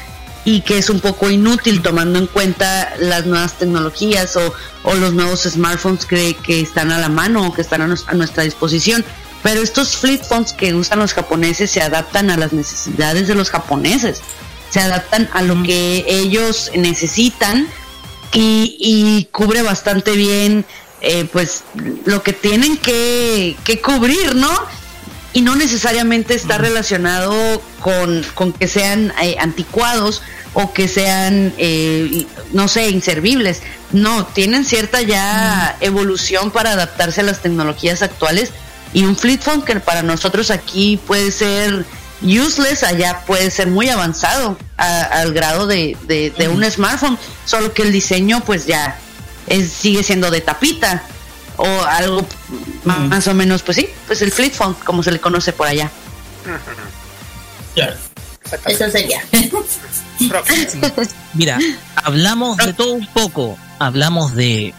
[0.45, 4.53] y que es un poco inútil tomando en cuenta las nuevas tecnologías o,
[4.95, 9.05] los nuevos smartphones que, que están a la mano o que están a, nuestra disposición.
[9.41, 13.49] Pero estos flip phones que usan los japoneses se adaptan a las necesidades de los
[13.49, 14.21] japoneses,
[14.69, 17.67] se adaptan a lo que ellos necesitan
[18.33, 20.65] y, y cubre bastante bien
[21.01, 21.63] eh, pues
[22.05, 24.49] lo que tienen que cubrir, ¿no?
[25.33, 30.21] Y no necesariamente está relacionado con, con que sean eh, anticuados
[30.53, 33.61] o que sean, eh, no sé, inservibles.
[33.91, 38.51] No, tienen cierta ya evolución para adaptarse a las tecnologías actuales
[38.93, 41.83] y un flip phone que para nosotros aquí puede ser
[42.21, 47.73] useless, allá puede ser muy avanzado a- al grado de, de- de un smartphone, solo
[47.73, 48.97] que el diseño pues ya
[49.47, 51.03] es, sigue siendo de tapita
[51.57, 52.25] o algo
[52.85, 55.67] ma- más o menos, pues sí, pues el flip phone como se le conoce por
[55.67, 55.89] allá.
[57.75, 57.95] claro
[58.67, 59.19] eso sería.
[61.33, 61.57] Mira,
[61.95, 63.57] hablamos de todo un poco.
[63.79, 64.73] Hablamos de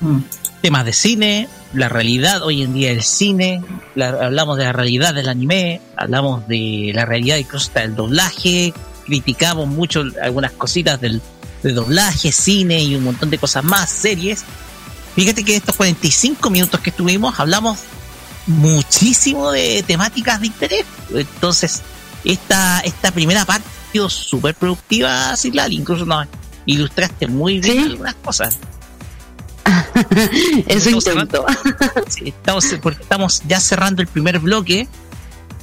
[0.00, 0.18] Mm.
[0.62, 3.62] temas de cine, la realidad hoy en día del cine,
[3.94, 8.72] la- hablamos de la realidad del anime, hablamos de la realidad incluso hasta del doblaje,
[9.06, 11.20] criticamos mucho algunas cositas del,
[11.62, 14.44] de doblaje, cine y un montón de cosas más, series.
[15.14, 17.78] Fíjate que estos 45 minutos que estuvimos hablamos
[18.46, 20.84] muchísimo de temáticas de interés.
[21.14, 21.82] Entonces,
[22.24, 26.26] esta, esta primera parte ha sido súper productiva, Silal, incluso nos
[26.66, 27.90] ilustraste muy bien Sí.
[27.90, 28.58] algunas cosas.
[30.66, 31.46] Eso Estamos intento.
[32.08, 34.88] Sí, estamos, porque estamos ya cerrando el primer bloque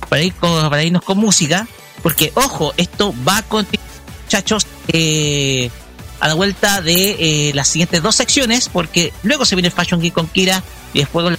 [0.07, 1.67] para, ir con- para irnos con música.
[2.03, 3.85] Porque, ojo, esto va a continuar,
[4.23, 5.69] muchachos, eh,
[6.19, 8.69] a la vuelta de eh, las siguientes dos secciones.
[8.69, 10.63] Porque luego se viene el Fashion Geek con Kira
[10.93, 11.37] y después con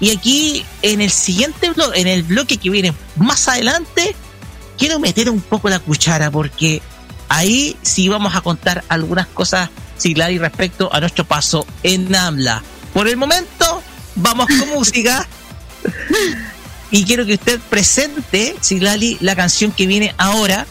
[0.00, 4.14] Y aquí, en el siguiente bloque, en el bloque que viene más adelante,
[4.78, 6.30] quiero meter un poco la cuchara.
[6.30, 6.82] Porque
[7.28, 12.62] ahí sí vamos a contar algunas cosas, Siglari, respecto a nuestro paso en NAMLA.
[12.92, 13.82] Por el momento,
[14.16, 15.26] vamos con música.
[16.90, 20.66] Y quiero que usted presente, Siglali, la canción que viene ahora,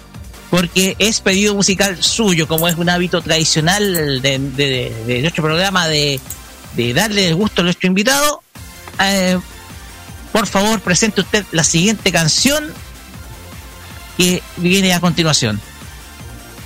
[0.53, 5.87] porque es pedido musical suyo, como es un hábito tradicional de, de- de nuestro programa
[5.87, 6.19] de,
[6.75, 8.43] de darle el gusto a nuestro invitado.
[9.01, 9.39] Eh,
[10.31, 12.71] por favor, presente usted la siguiente canción
[14.15, 15.59] que viene a continuación.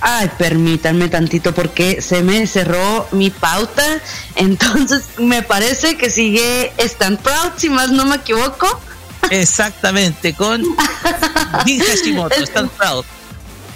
[0.02, 4.02] Ay, permítanme tantito porque se me cerró mi pauta.
[4.36, 8.82] Entonces me parece que sigue Stand Proud, si más no me equivoco.
[9.30, 10.62] Exactamente, con
[11.64, 13.06] Jin Hashimoto, Stand Proud.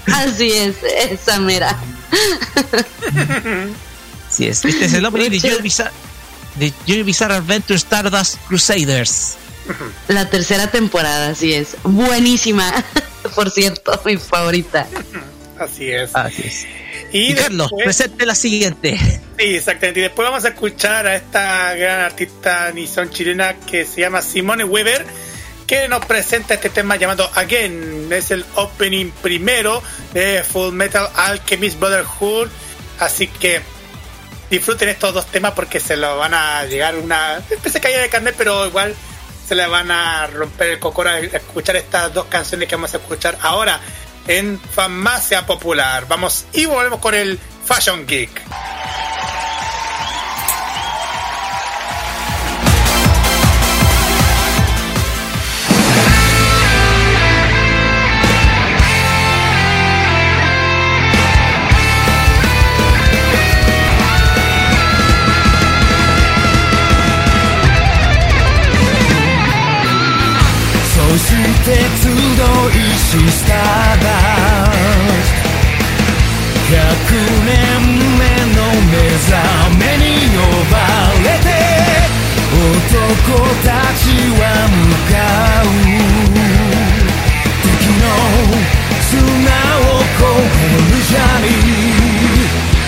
[0.06, 0.76] Así es,
[1.10, 1.76] esa mera.
[4.30, 4.64] Sí, es.
[4.64, 5.90] Este es el opening de Joy Bizarre,
[6.56, 9.36] de Joy Bizarre Adventure Stardust Crusaders.
[10.08, 11.76] La tercera temporada, así es.
[11.84, 12.72] Buenísima.
[13.34, 14.86] Por cierto, mi favorita.
[15.58, 16.10] Así es.
[16.14, 16.66] Así es.
[17.12, 18.98] Y, Y Carlos, después- presente la siguiente.
[19.38, 20.00] Sí, exactamente.
[20.00, 24.64] Y después vamos a escuchar a esta gran artista nison chilena que se llama Simone
[24.64, 25.04] Weber,
[25.72, 28.12] que nos presenta este tema llamado Again.
[28.12, 32.50] Es el opening primero de Full Metal Alchemist Brotherhood.
[33.00, 33.62] Así que
[34.50, 38.10] disfruten estos dos temas porque se lo van a llegar una especie de caída de
[38.10, 38.94] carnet, pero igual
[39.48, 42.98] se le van a romper el cocoro a escuchar estas dos canciones que vamos a
[42.98, 43.80] escuchar ahora
[44.28, 46.04] en Farmacia Popular.
[46.06, 48.42] Vamos y volvemos con el Fashion Geek.
[73.12, 73.56] しスター
[74.02, 74.08] ダ
[74.72, 75.36] ス
[76.72, 77.52] 100年
[78.16, 78.24] 目
[78.56, 79.36] の目覚
[79.76, 80.40] めに呼
[80.72, 80.80] ば
[81.20, 81.52] れて
[82.56, 83.68] 男た
[84.00, 84.42] ちは
[84.72, 84.74] 向
[85.12, 85.14] か
[85.60, 85.68] う
[87.60, 88.04] 敵の
[89.04, 92.00] 砂を越えるジャーニー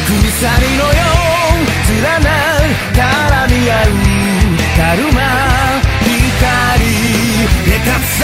[0.09, 0.41] 崩鎖
[0.79, 1.05] のよ
[1.45, 2.29] う連な
[2.61, 3.93] る絡み合う
[4.75, 5.19] カルマ
[6.01, 6.81] 光
[7.67, 8.24] でかさ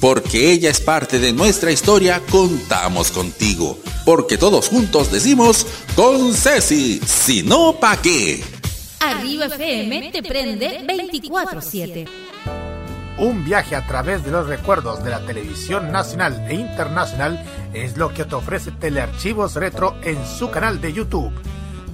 [0.00, 3.78] porque ella es parte de nuestra historia, contamos contigo.
[4.04, 8.42] Porque todos juntos decimos con Ceci, si no pa' qué.
[9.00, 12.08] Arriba FM te prende 24-7.
[13.18, 17.44] Un viaje a través de los recuerdos de la televisión nacional e internacional
[17.74, 21.32] es lo que te ofrece Telearchivos Retro en su canal de YouTube.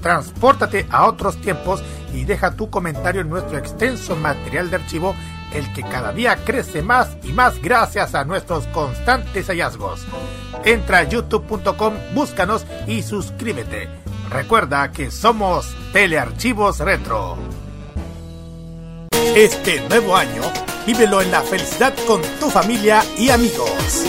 [0.03, 1.83] Transpórtate a otros tiempos
[2.13, 5.15] y deja tu comentario en nuestro extenso material de archivo,
[5.55, 10.05] el que cada día crece más y más gracias a nuestros constantes hallazgos.
[10.65, 13.89] Entra a youtube.com, búscanos y suscríbete.
[14.31, 17.39] Recuerda que somos Telearchivos Retro.
[19.35, 20.43] Este nuevo año,
[20.87, 24.05] vívelo en la felicidad con tu familia y amigos.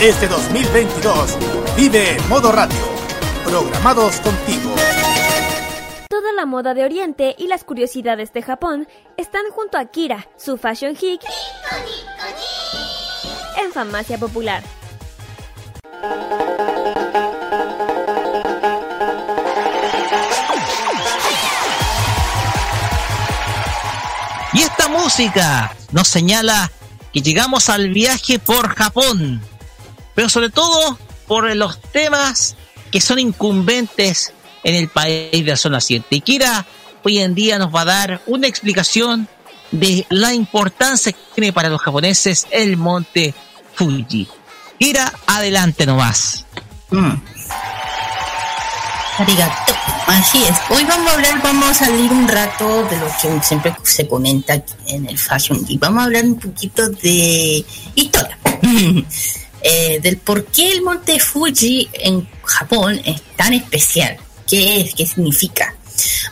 [0.00, 1.38] Este 2022,
[1.76, 2.76] vive modo radio,
[3.44, 4.65] programados contigo.
[6.08, 10.56] Toda la moda de Oriente y las curiosidades de Japón están junto a Kira, su
[10.56, 11.20] Fashion Geek,
[13.60, 14.62] en Farmacia Popular.
[24.52, 26.70] Y esta música nos señala
[27.12, 29.42] que llegamos al viaje por Japón,
[30.14, 30.96] pero sobre todo
[31.26, 32.56] por los temas
[32.92, 34.32] que son incumbentes
[34.66, 36.16] en el país de la zona naciente.
[36.16, 36.66] Y Kira
[37.04, 39.28] hoy en día nos va a dar una explicación
[39.70, 43.32] de la importancia que tiene para los japoneses el monte
[43.74, 44.26] Fuji.
[44.80, 46.44] Kira, adelante nomás.
[46.90, 47.14] Mm.
[49.18, 49.72] Arigato.
[50.08, 50.56] Así es.
[50.68, 54.54] Hoy vamos a hablar, vamos a salir un rato de lo que siempre se comenta
[54.54, 57.64] aquí en el Fashion y vamos a hablar un poquito de
[57.94, 58.38] historia.
[59.68, 64.16] Eh, del por qué el monte Fuji en Japón es tan especial.
[64.46, 64.94] ¿Qué es?
[64.94, 65.74] ¿Qué significa?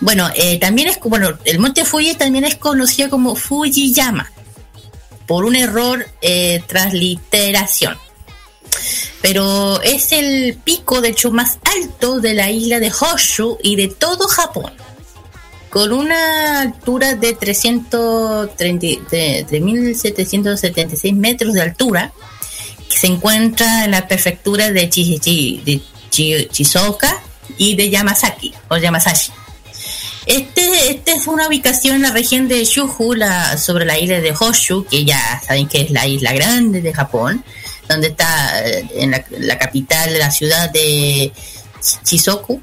[0.01, 4.31] Bueno, eh, también es bueno, el monte Fuji también es conocido como Fujiyama
[5.27, 7.97] por un error eh, transliteración
[9.23, 13.89] pero es el pico de hecho más alto de la isla de Honshu y de
[13.89, 14.71] todo Japón,
[15.71, 22.13] con una altura de 330 de 3.776 metros de altura,
[22.89, 25.81] que se encuentra en la prefectura de, Chi- Chi- de
[27.59, 29.33] y de Yamazaki, o Yamasashi.
[30.27, 34.35] Este, este es una ubicación en la región de Shuju, la, sobre la isla de
[34.39, 37.45] Honshu, que ya saben que es la isla grande de Japón,
[37.89, 41.31] donde está eh, en la, la capital de la ciudad de
[42.05, 42.63] Chizoku.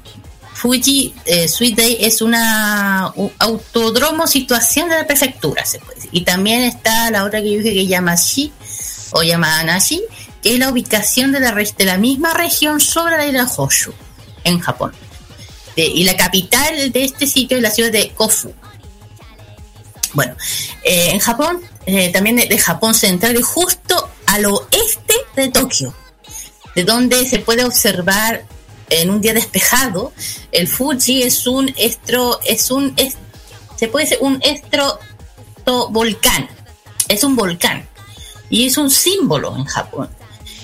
[0.54, 6.10] Fuji eh, Sweet Day es una un autódromo situación de la prefectura, se puede decir.
[6.12, 8.52] Y también está la otra que yo dije que llama Shi
[9.12, 10.02] o Yamanashi,
[10.42, 13.92] que es la ubicación de la, de la misma región sobre la isla de Honshu,
[14.44, 14.92] en Japón.
[15.76, 18.52] Y la capital de este sitio es la ciudad de Kofu.
[20.12, 20.34] Bueno,
[20.84, 25.94] eh, en Japón, eh, también de, Japón central, y justo al oeste de Tokio,
[26.74, 28.44] de donde se puede observar
[28.90, 30.12] en un día despejado,
[30.50, 33.16] el Fuji es un estro, es un, es-
[33.78, 34.40] se puede decir un
[35.90, 36.48] volcán,
[37.08, 37.88] es un volcán
[38.50, 40.10] y es un símbolo en Japón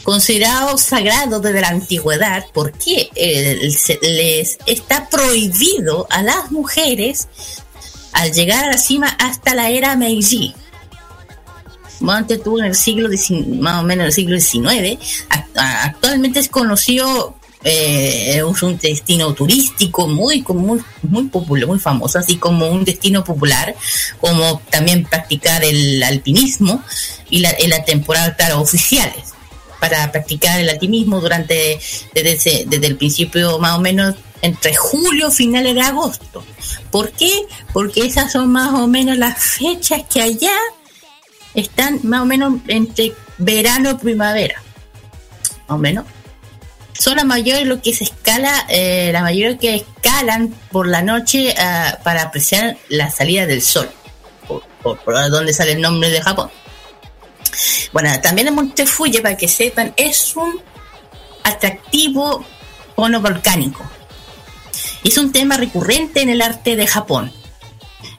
[0.08, 3.58] considerado sagrado desde la antigüedad porque eh,
[4.00, 7.28] les está prohibido a las mujeres
[8.12, 10.54] al llegar a la cima hasta la era Meiji.
[12.00, 13.10] Monte tuvo en el siglo
[13.60, 14.98] más o menos el siglo XIX.
[15.54, 22.36] Actualmente es conocido, eh, es un destino turístico muy, muy, muy popular, muy famoso, así
[22.36, 23.76] como un destino popular,
[24.22, 26.82] como también practicar el alpinismo
[27.28, 29.34] y la, en la temporada claro, oficiales
[29.80, 31.78] para practicar el alpinismo durante
[32.14, 36.44] desde, ese- desde el principio más o menos entre julio finales de agosto.
[36.90, 37.32] ¿Por qué?
[37.72, 40.52] Porque esas son más o menos las fechas que allá
[41.54, 44.62] están más o menos entre verano y primavera.
[45.68, 46.04] Más o menos.
[46.98, 51.54] Son la mayoría lo que se escala, eh, la mayoría que escalan por la noche
[51.56, 53.88] ah, para apreciar la salida del sol.
[54.48, 56.50] Por, por, por donde sale el nombre de Japón.
[57.92, 60.60] Bueno, también el Monte Fuji, para que sepan, es un
[61.44, 62.44] atractivo
[62.94, 63.84] cono volcánico.
[65.04, 67.32] Es un tema recurrente en el arte de Japón.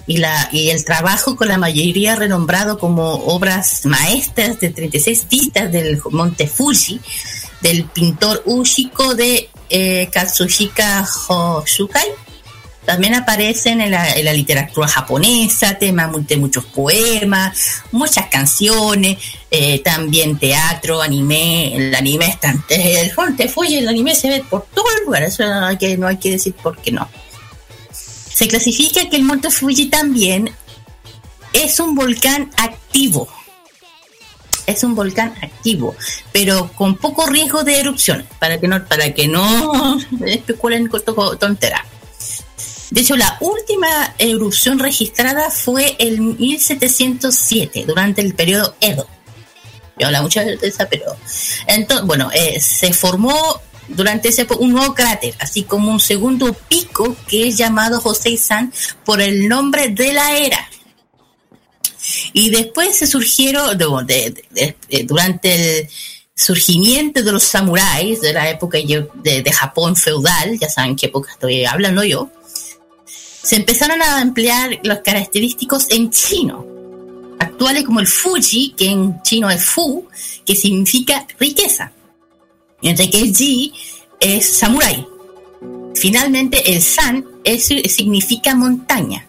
[0.08, 5.72] y, la, y el trabajo con la mayoría renombrado como obras maestras de 36 pistas
[5.72, 7.00] del Monte Fuji,
[7.62, 10.10] del pintor Ushiko de eh,
[11.28, 12.08] Hoshukai.
[12.90, 19.20] También aparecen en la, literatura japonesa, temas de muchos poemas, muchas canciones,
[19.52, 21.76] eh, también teatro, anime.
[21.76, 25.46] El anime está el Monte Fuji, el anime se ve por todo el lugar, eso
[25.46, 27.08] no hay que, no hay que decir por qué no.
[27.92, 30.50] Se clasifica que el Monte Fuji también
[31.54, 33.30] es un volcán activo.
[34.66, 35.96] Es un volcán activo,
[36.32, 41.38] pero con poco riesgo de erupción, para que no, para que no especulen con to-
[41.38, 41.86] tontera.
[42.92, 49.08] De hecho, la última erupción registrada fue en 1707, durante el periodo Edo.
[50.00, 51.16] Yo habla mucho de esa, pero.
[51.68, 57.16] Entonces, bueno, eh, se formó durante ese un nuevo cráter, así como un segundo pico
[57.28, 58.72] que es llamado Josei-san
[59.04, 60.70] por el nombre de la era.
[62.34, 64.76] Y después se surgieron, de-
[65.06, 65.90] durante el
[66.36, 71.66] surgimiento de los samuráis de la época de Japón feudal, ya saben qué época estoy
[71.66, 72.32] hablando yo,
[73.42, 76.66] se empezaron a emplear los característicos en chino,
[77.40, 80.08] actuales como el Fuji, que en chino es Fu,
[80.46, 81.92] que significa riqueza,
[82.82, 83.74] mientras que el Ji
[84.20, 85.06] es samurái.
[85.96, 89.28] Finalmente, el San es- significa montaña,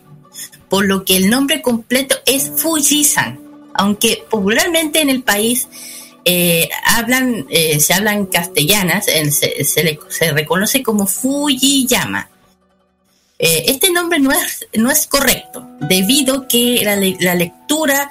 [0.69, 3.41] por lo que el nombre completo es Fuji-san,
[3.75, 5.69] aunque popularmente en el país
[6.27, 12.29] eh, hablan, eh, se hablan castellanas, eh, se, le- se reconoce como Fujiyama.
[13.43, 18.11] Eh, este nombre no es, no es correcto, debido que la, la lectura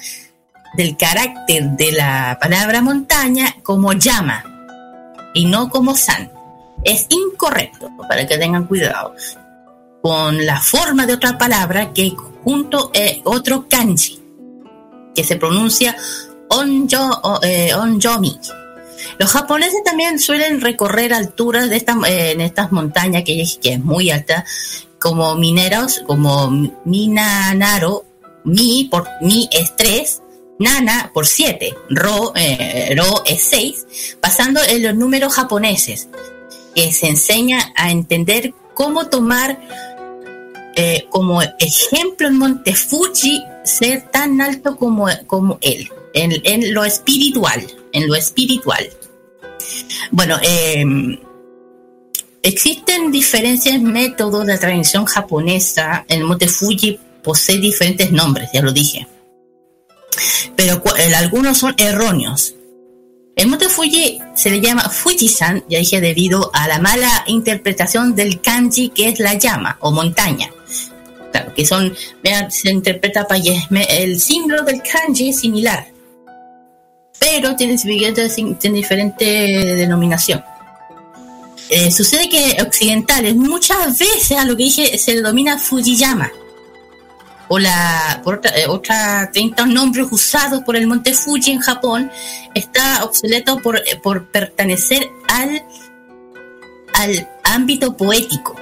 [0.74, 4.44] del carácter de la palabra montaña como llama
[5.34, 6.32] y no como san
[6.84, 9.14] es incorrecto, para que tengan cuidado,
[10.02, 14.20] con la forma de otra palabra que junto eh, otro kanji,
[15.14, 15.96] que se pronuncia
[16.50, 18.40] onjo, o, eh, onjomi.
[19.18, 24.46] Los japoneses también suelen recorrer alturas de estas, en estas montañas, que, es- muy alta,
[25.00, 26.50] como mineros, como
[26.86, 28.06] Minanaro,
[28.44, 30.22] Mi por Mi es 3,
[30.60, 36.08] Nana por 7, Ro, eh, Ro es 6, pasando en los números japoneses,
[36.76, 39.60] que se enseña a entender cómo tomar
[40.76, 47.66] eh, como ejemplo en Monte Fuji ser tan alto como, como él, en lo espiritual,
[47.92, 48.90] en lo espiritual.
[50.12, 50.86] Bueno, eh,
[52.42, 56.06] existen diferentes métodos de tradición japonesa.
[56.08, 59.08] El Monte Fuji posee diferentes nombres, ya lo dije.
[60.56, 60.82] Pero
[61.16, 62.56] algunos son erróneos.
[63.36, 68.42] El Monte Fuji se le llama Fujisan, ya dije, debido a la mala interpretación del
[68.42, 70.52] kanji que es la llama o montaña.
[71.32, 73.40] Claro, que son, vean, se interpreta para
[73.90, 75.88] el símbolo del kanji es similar,
[77.20, 79.26] pero tiene, diferente- tiene diferente
[79.76, 80.44] denominación.
[81.70, 86.32] Eh, sucede que occidentales muchas veces a lo que dije se denomina Fujiyama
[87.48, 92.12] o la por otra, eh, otra 30 nombres usados por el monte Fuji en Japón
[92.56, 95.64] está obsoleto por, eh, por pertenecer al
[96.94, 98.56] al ámbito poético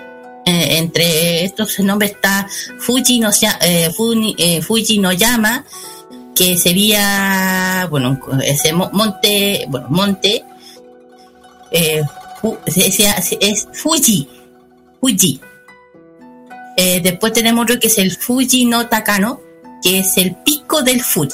[0.46, 2.48] entre estos nombres está
[2.80, 3.30] Fuji no,
[3.62, 5.66] eh, Fuji no Yama
[6.38, 10.44] que sería bueno ese mo- monte bueno monte
[11.72, 12.02] eh,
[13.42, 14.28] es Fuji
[15.02, 15.42] Fuji
[16.80, 19.42] Eh, después tenemos otro que es el Fuji no Takano,
[19.82, 21.34] que es el pico del Fuji.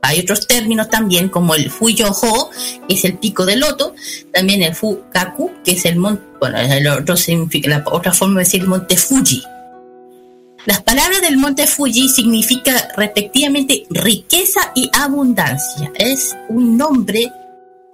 [0.00, 2.50] Hay otros términos también, como el Fuyo-ho,
[2.86, 3.94] que es el pico del loto,
[4.32, 8.44] también el Fukaku, que es el monte, bueno, el otro significa, la otra forma de
[8.44, 9.42] decir monte Fuji.
[10.66, 15.92] Las palabras del monte Fuji significa respectivamente riqueza y abundancia.
[15.96, 17.30] Es un nombre,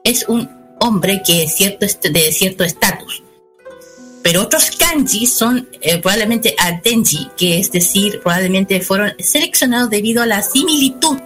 [0.05, 0.49] es un
[0.81, 3.23] hombre que es cierto de cierto estatus
[4.23, 10.27] pero otros kanji son eh, probablemente atenji, que es decir, probablemente fueron seleccionados debido a
[10.27, 11.19] la similitud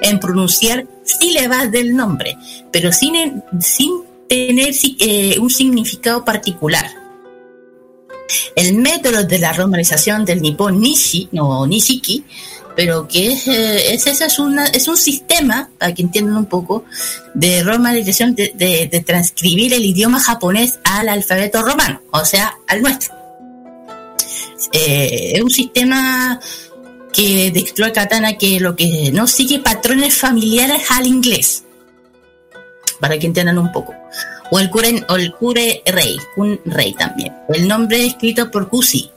[0.00, 2.36] en pronunciar sílabas del nombre,
[2.72, 3.90] pero sin, sin
[4.28, 7.03] tener eh, un significado particular.
[8.56, 12.24] El método de la romanización del nipón nishi, no nishiki,
[12.76, 16.84] pero que es, eh, es, una, es un sistema, para que entiendan un poco,
[17.34, 23.14] de romanización, de, de, transcribir el idioma japonés al alfabeto romano, o sea, al nuestro.
[24.72, 26.40] Eh, es un sistema
[27.12, 31.64] que de Katana que lo que no sigue patrones familiares al inglés,
[32.98, 33.94] para que entiendan un poco.
[34.54, 37.34] O el cure, o el cure rey, un rey también.
[37.48, 39.10] El nombre es escrito por Kusi.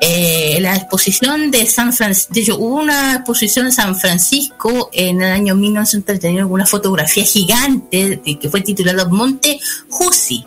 [0.00, 5.54] Eh, la exposición de San Francisco, hubo una exposición en San Francisco en el año
[5.54, 10.44] 1931 con una fotografía gigante que fue titulada Monte Fuji.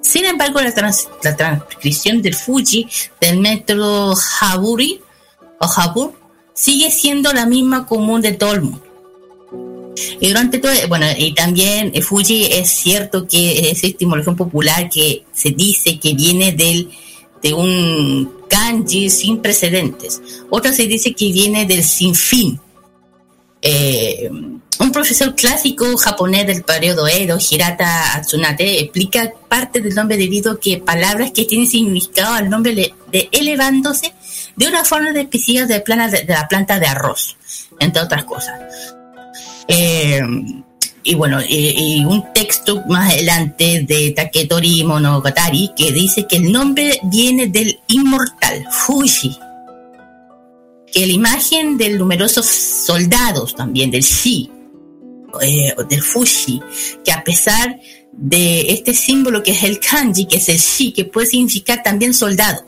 [0.00, 2.88] Sin embargo, la transcripción del Fuji
[3.20, 5.02] del método Haburi
[5.58, 6.14] o Habur
[6.54, 8.89] sigue siendo la misma común de todo el mundo.
[10.20, 15.24] Y durante todo, bueno, y también eh, Fuji es cierto que es estimulación popular que
[15.32, 16.90] se dice que viene del
[17.42, 20.20] de un kanji sin precedentes.
[20.50, 22.60] Otra se dice que viene del sinfín.
[23.62, 30.52] Eh, un profesor clásico japonés del periodo Edo, Hirata Atsunate, explica parte del nombre debido
[30.52, 34.14] a que palabras que tienen significado al nombre de elevándose
[34.56, 37.36] de una forma de específica de, plana de, de la planta de arroz,
[37.78, 38.94] entre otras cosas.
[39.68, 40.20] Eh,
[41.02, 47.00] y bueno, y un texto más adelante de Taketori Monogatari que dice que el nombre
[47.04, 49.36] viene del inmortal Fuji,
[50.92, 54.50] que la imagen de numerosos soldados también del Shi,
[55.40, 56.60] eh, del Fuji,
[57.02, 57.80] que a pesar
[58.12, 62.12] de este símbolo que es el kanji, que es el Shi, que puede significar también
[62.12, 62.62] soldado,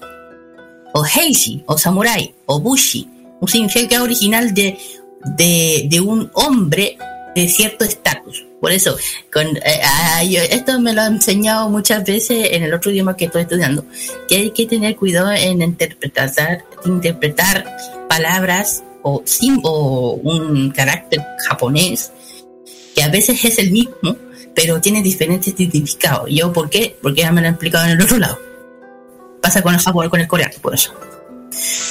[0.94, 3.08] o Heishi, o Samurai, o Bushi,
[3.40, 4.78] un significado original de,
[5.24, 6.96] de, de un hombre
[7.34, 8.44] de cierto estatus.
[8.60, 8.96] Por eso,
[9.32, 9.80] con, eh,
[10.50, 13.84] esto me lo han enseñado muchas veces en el otro idioma que estoy estudiando,
[14.28, 17.76] que hay que tener cuidado en interpretar, interpretar
[18.08, 22.12] palabras o, sim- un carácter japonés
[22.94, 24.16] que a veces es el mismo,
[24.54, 26.28] pero tiene diferentes significados.
[26.30, 26.94] ¿Yo por qué?
[27.02, 28.38] Porque ya me lo han explicado en el otro lado.
[29.40, 30.92] Pasa con el japonés, con el coreano, por eso.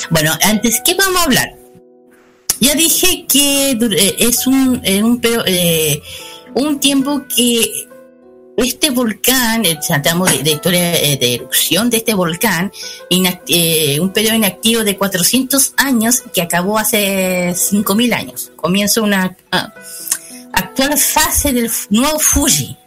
[0.09, 1.55] Bueno, antes, ¿qué vamos a hablar?
[2.61, 5.99] Ya dije que eh, es un, eh, un, eh,
[6.53, 7.87] un tiempo que
[8.55, 12.71] este volcán, tratamos de, historia de erupción de este volcán,
[13.09, 18.51] un periodo inactivo de 400 años que acabó hace 5.000 años.
[18.55, 19.73] Comienza una ah,
[20.53, 22.77] actual fase del nuevo Fuji.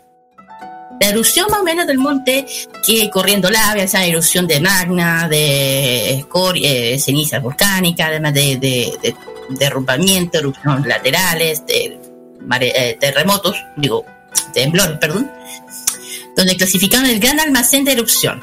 [1.01, 2.47] La erupción más o menos del monte
[2.87, 8.97] que corriendo lava, esa erupción de magna, de escoria, eh, cenizas volcánicas, además de, de,
[9.03, 9.15] de
[9.51, 11.99] derrumbamiento, erupciones laterales, de
[12.47, 14.05] mare- eh, terremotos, digo,
[14.53, 15.31] temblores, perdón,
[16.37, 18.43] donde clasificaron el gran almacén de erupción.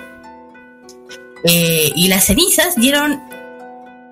[1.44, 3.19] Eh, y las cenizas dieron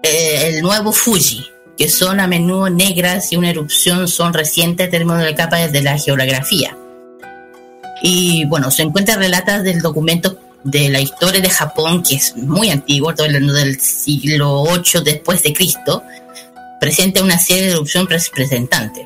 [0.03, 1.45] eh, el nuevo Fuji,
[1.77, 5.81] que son a menudo negras y una erupción son recientes en términos de capas de
[5.81, 6.75] la geografía.
[8.01, 12.69] Y bueno, se encuentran relatas del documento de la historia de Japón, que es muy
[12.69, 16.03] antiguo, todo hablando del siglo VIII después de Cristo,
[16.79, 19.05] presenta una serie de erupciones representantes.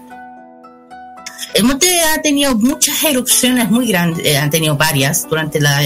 [1.53, 5.81] El monte ha tenido muchas erupciones muy grandes, eh, han tenido varias durante la,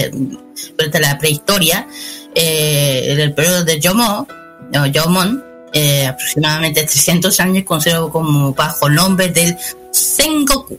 [0.76, 1.86] durante la prehistoria,
[2.34, 4.26] eh, en el periodo de Yomo,
[4.72, 9.56] no, Yomon, eh, aproximadamente 300 años, considerado como bajo el nombre del
[9.90, 10.78] Sengoku.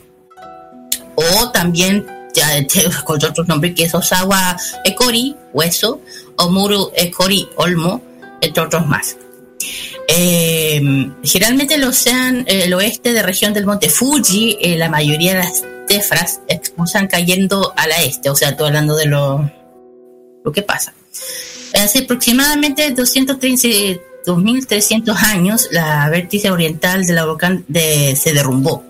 [1.15, 6.01] O también ya este, con otros nombres que es Osawa Ekori, hueso,
[6.37, 8.01] o Muru Ekori, olmo,
[8.41, 9.15] entre otros más.
[10.11, 10.81] Eh,
[11.23, 15.63] generalmente el océano, el oeste de región del monte Fuji, eh, la mayoría de las
[15.87, 19.51] tefras expulsan cayendo a la este, o sea, estoy hablando de lo,
[20.43, 20.93] lo que pasa.
[21.75, 28.83] Hace aproximadamente 230, 2300 años, la vértice oriental de la volcán se derrumbó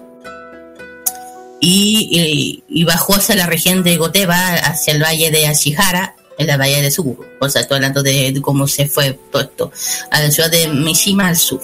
[1.59, 6.47] y, y- y bajó hacia la región de Goteba, hacia el valle de Ashihara, en
[6.47, 7.25] la bahía de Suguru.
[7.39, 9.71] O sea, estoy hablando de, de cómo se fue todo esto
[10.09, 11.61] a la ciudad de Mishima al sur.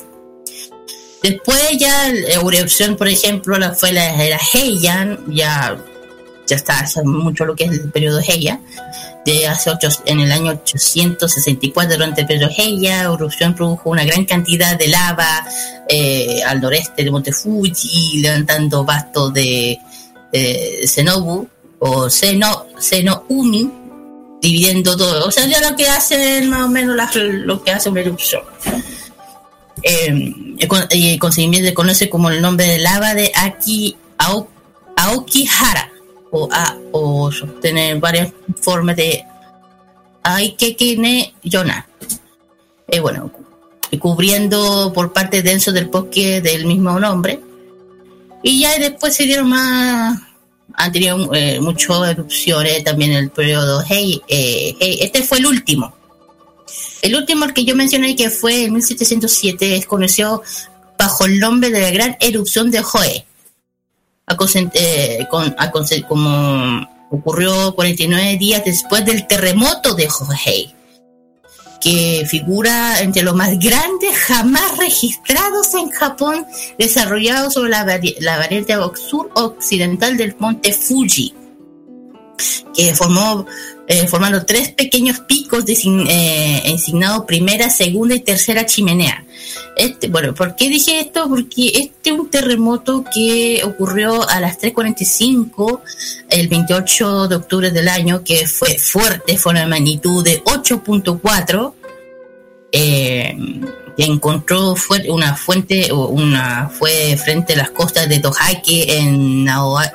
[1.23, 5.75] Después ya la erupción, por ejemplo, la, fue la era Heian, ya,
[6.45, 8.61] ya está hace mucho lo que es el periodo Heian,
[9.25, 14.25] de hace ocho, en el año 864 durante el periodo Heian, erupción produjo una gran
[14.25, 15.47] cantidad de lava
[15.89, 19.79] eh, al noreste del monte Fuji, levantando bastos de,
[20.31, 21.47] de Zenobu
[21.79, 23.84] o Seno, Senoumi,
[24.45, 25.25] dividiendo todo.
[25.27, 28.43] O sea, ya lo que hace más o menos lo que hace una erupción.
[29.81, 30.33] Eh,
[30.91, 34.47] y el conseguimiento se conoce como el nombre de lava de Aki Ao-
[34.95, 35.91] Aokihara
[36.31, 37.29] o, a, o
[37.61, 38.31] tener varias
[38.61, 39.23] formas de
[40.23, 41.87] Aikekine Yona.
[42.87, 43.31] Eh, bueno,
[43.99, 47.39] cubriendo por parte denso del bosque del mismo nombre.
[48.43, 50.19] Y ya después se dieron más,
[50.77, 54.75] han tenido eh, muchas erupciones también en el periodo Hei, eh.
[54.79, 55.93] Este fue el último.
[57.01, 60.43] El último, que yo mencioné, que fue en 1707, es conocido
[60.97, 63.25] bajo el nombre de la gran erupción de Hohe.
[64.27, 64.35] A
[64.73, 65.71] eh, con- a
[66.07, 70.74] como ocurrió 49 días después del terremoto de Hohei,
[71.85, 76.43] que figura entre los más grandes jamás registrados en Japón,
[76.79, 81.35] desarrollado sobre la, la variante sur occidental del monte Fuji,
[82.73, 83.45] que formó
[83.87, 86.75] eh, formando tres pequeños picos design- eh,
[87.27, 89.25] primera, segunda y tercera chimenea.
[89.75, 91.27] Este, bueno, ¿por qué dije esto?
[91.27, 95.81] Porque este es un terremoto que ocurrió a las 3.45
[96.29, 101.73] el 28 de octubre del año, que fue fuerte, fue una magnitud de 8.4,
[102.71, 103.35] eh,
[103.97, 109.91] encontró fue una fuente, una fue frente a las costas de Tohaki en Naoa-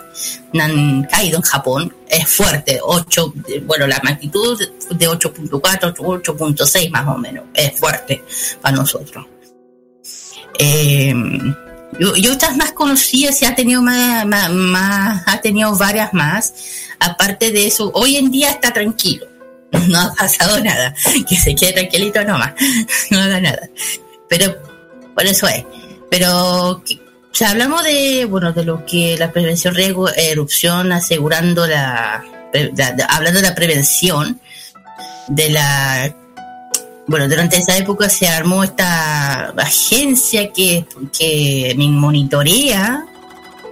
[0.53, 1.95] Nankaido, en Japón.
[2.09, 3.35] Es fuerte, 8,
[3.67, 4.59] bueno, la magnitud
[4.91, 8.25] de 8.4, 8.6 más o menos, es fuerte
[8.61, 9.27] para nosotros.
[10.59, 11.15] Eh,
[11.99, 16.55] yo estas más conocidas sí ha tenido más- ha tenido varias más.
[16.99, 19.27] Aparte de eso, hoy en día está tranquilo.
[19.89, 20.95] No ha pasado nada.
[21.29, 22.53] Que se quede tranquilito nomás.
[23.11, 23.69] No haga nada.
[24.29, 24.57] Pero
[25.15, 25.65] por eso es.
[26.11, 26.83] Pero
[27.33, 32.73] sea, hablamos de bueno de lo que la prevención riesgo erupción asegurando la- de-
[33.09, 34.41] hablando de la prevención
[35.29, 36.15] de la
[37.07, 40.85] bueno, durante esa época se armó esta agencia que,
[41.17, 43.05] que monitorea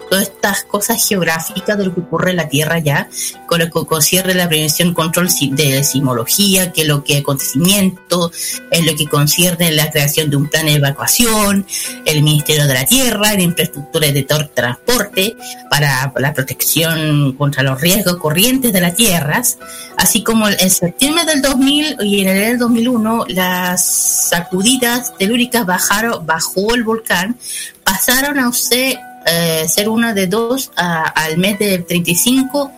[0.08, 3.08] todas estas cosas geográficas de lo que ocurre en la Tierra ya,
[3.46, 8.30] con lo que concierne la prevención control de sismología, que lo que es acontecimiento,
[8.70, 11.66] es lo que concierne la creación de un plan de evacuación,
[12.04, 15.36] el Ministerio de la Tierra, la infraestructura de transporte
[15.70, 19.58] para la protección contra los riesgos corrientes de las tierras,
[19.96, 23.84] así como en septiembre del 2000 y en enero del 2001 las
[24.28, 27.36] sacudidas telúricas bajaron, bajó el volcán,
[27.84, 28.98] pasaron a ser,
[29.30, 32.72] eh, ser una de dos a- al mes de 35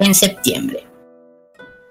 [0.00, 0.86] en septiembre.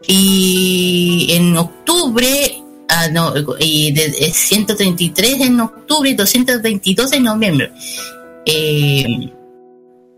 [0.08, 2.58] Y en octubre,
[2.88, 7.72] ah, no, y de, de 133 en octubre y 222 en noviembre.
[8.46, 9.06] Eh,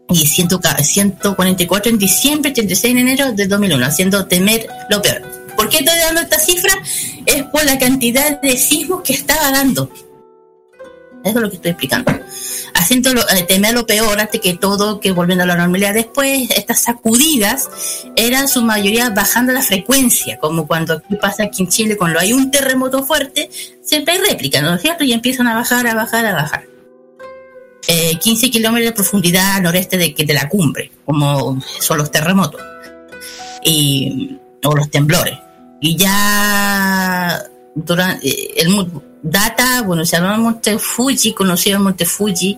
[0.10, 5.22] y 100 ca- 144 en diciembre, 36 en enero de 2001, haciendo temer lo peor.
[5.56, 6.74] ¿Por qué estoy dando esta cifra?
[7.26, 9.90] Es por la cantidad de sismos que estaba dando.
[11.24, 12.12] Eso es lo que estoy explicando.
[12.73, 15.93] Haciendo eh, temer lo peor antes que todo, que volviendo a la normalidad.
[15.93, 17.69] Después, estas sacudidas
[18.15, 22.34] eran su mayoría bajando la frecuencia, como cuando aquí pasa aquí en Chile, cuando hay
[22.34, 23.49] un terremoto fuerte,
[23.84, 25.03] siempre hay réplica, ¿no es cierto?
[25.03, 26.64] Y empiezan a bajar, a bajar, a bajar.
[27.88, 32.61] Eh, 15 kilómetros de profundidad al noreste de, de la cumbre, como son los terremotos
[33.64, 35.38] y, o los temblores.
[35.81, 37.43] Y ya
[37.76, 42.57] durante el mu- data, bueno, se llama Monte Fuji, conocido el Monte Fuji,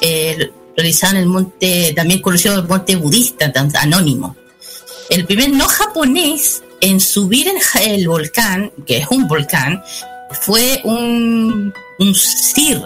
[0.00, 4.36] eh, realizaron el monte, también conocido el monte budista, anónimo.
[5.10, 7.48] El primer no japonés en subir
[7.80, 9.82] el, volcán, que es un volcán,
[10.42, 11.72] fue un,
[12.14, 12.82] Sir,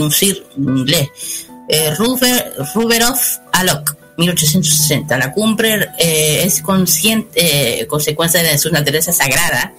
[0.00, 3.18] un Sir inglés, eh, Ruber, Ruberov
[3.52, 5.18] Alok, 1860.
[5.18, 9.74] La cumbre eh, es consciente, eh, consecuencia de su naturaleza sagrada.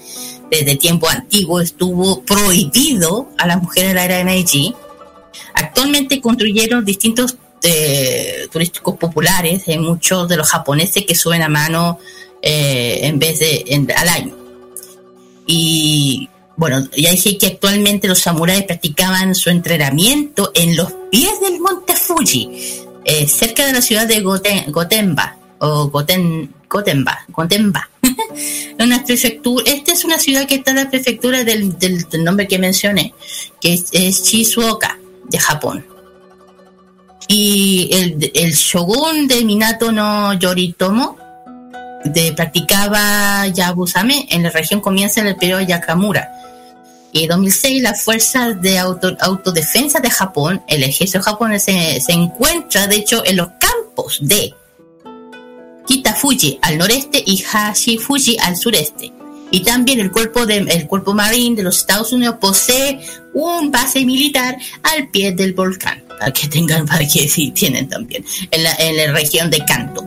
[0.49, 4.73] Desde tiempo antiguo estuvo prohibido a las mujeres de la era de Meiji.
[5.53, 11.99] Actualmente construyeron distintos eh, turísticos populares en muchos de los japoneses que suben a mano
[12.41, 13.65] eh, en vez de
[13.95, 14.35] al año.
[15.45, 21.59] Y bueno, ya dije que actualmente los samuráis practicaban su entrenamiento en los pies del
[21.59, 22.49] monte Fuji,
[23.05, 27.89] eh, cerca de la ciudad de Goten- Gotemba, o Goten, Gotemba, Gotemba.
[28.79, 31.75] una prefectura, esta es una ciudad que está en la prefectura del,
[32.19, 33.13] nombre que mencioné,
[33.61, 35.85] que es, Shizuoka, de Japón.
[37.27, 37.89] Y
[38.33, 41.17] el, shogun de Minato no Yoritomo
[42.05, 46.31] de, practicaba Yabusame en la región comienza en el periodo Yakamura.
[47.11, 52.11] Y en 2006 las fuerzas de auto- autodefensa de Japón, el ejército japonés se, se
[52.13, 54.53] encuentra de hecho en los campos de
[55.87, 59.11] Kitafuji al noreste y Hashifuji al sureste.
[59.49, 62.99] Y también el cuerpo de cuerpo marín de los Estados Unidos posee
[63.33, 68.25] un base militar al pie del volcán, para que tengan, para que sí tienen también,
[68.51, 70.03] en la, en la región de Kanto.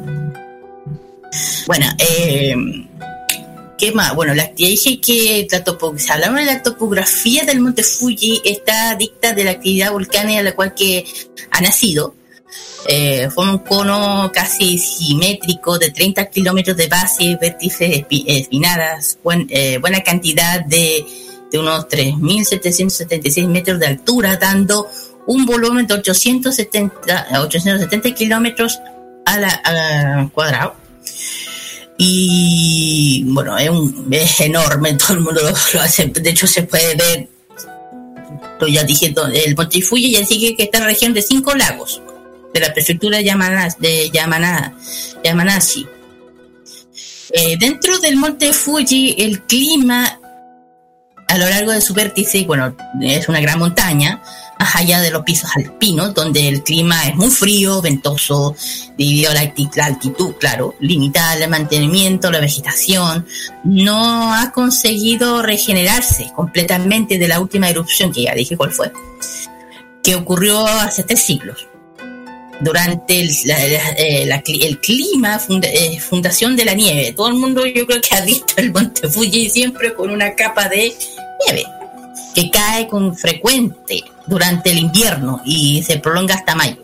[1.66, 2.55] Bueno, eh,
[3.78, 4.15] ¿qué más?
[4.15, 8.94] Bueno, la, ya dije que la topo, hablamos de la topografía del monte Fuji, está
[8.97, 11.07] dicta de la actividad volcánica a la cual que
[11.51, 12.15] ha nacido.
[12.86, 19.78] Eh, forma un cono casi simétrico de 30 kilómetros de base, vértices espi- espinadas, eh,
[19.78, 21.05] buena cantidad de,
[21.52, 24.89] de unos 3.776 metros de altura, dando
[25.27, 28.81] un volumen de 870, 870 kilómetros
[29.27, 30.74] a la, cuadrado.
[31.98, 36.07] Y bueno, es, un, es enorme, todo el mundo lo, hace.
[36.07, 37.28] De hecho, se puede ver,
[38.59, 42.01] lo ya dije, todo, el Monte Fuji ya sigue que la región de cinco lagos,
[42.52, 44.74] de la prefectura de, Yamana, de Yamana,
[45.24, 45.86] Yamanashi.
[47.32, 50.20] Eh, dentro del Monte Fuji, el clima
[51.31, 54.20] a lo largo de su vértice, bueno, es una gran montaña,
[54.59, 58.56] más allá de los pisos alpinos, donde el clima es muy frío, ventoso,
[58.98, 63.28] debido a la, la altitud, claro, limitada el mantenimiento, la vegetación,
[63.62, 68.93] no ha conseguido regenerarse completamente de la última erupción, que ya dije cuál fue,
[70.02, 71.69] que ocurrió hace tres siglos.
[72.61, 77.12] Durante el, la- la- eh, el clima, eh, fundación de la nieve.
[77.16, 80.69] Todo el mundo yo creo que ha visto el Monte Fuji siempre con una capa
[80.69, 80.93] de
[81.47, 81.65] nieve
[82.35, 86.77] que cae con frecuente durante el invierno y se prolonga hasta mayo.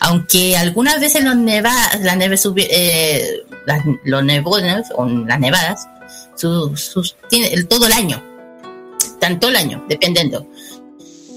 [0.00, 5.86] Aunque algunas veces los neva, la nieve subi- eh, las, los nevones o las nevadas
[6.34, 6.74] su-
[7.68, 8.20] todo el año,
[9.38, 10.46] todo el año, dependiendo.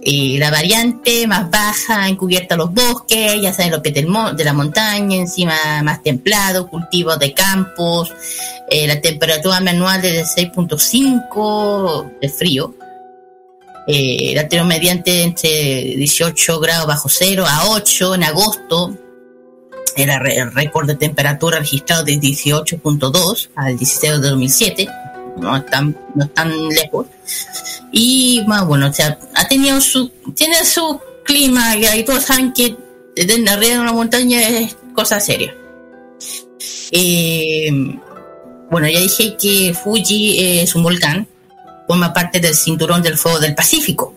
[0.08, 5.18] Y la variante más baja encubierta los bosques, ya saben, los pies de la montaña,
[5.18, 8.14] encima más templado, cultivos de campos,
[8.70, 12.76] eh, la temperatura anual es de 6.5 de frío,
[13.88, 18.96] eh, la temperatura mediante entre 18 grados bajo cero a 8 en agosto,
[19.96, 24.88] era el récord de temperatura registrado de 18.2 al 16 de 2007,
[25.38, 27.08] no están, no están lejos.
[27.92, 32.76] Y más bueno, o sea, ha tenido su, tiene su clima, y todos saben que
[33.16, 35.56] desde arriba de una montaña es cosa seria.
[36.92, 37.72] Eh,
[38.70, 41.28] bueno, ya dije que Fuji es un volcán,
[41.88, 44.14] forma parte del cinturón del fuego del Pacífico.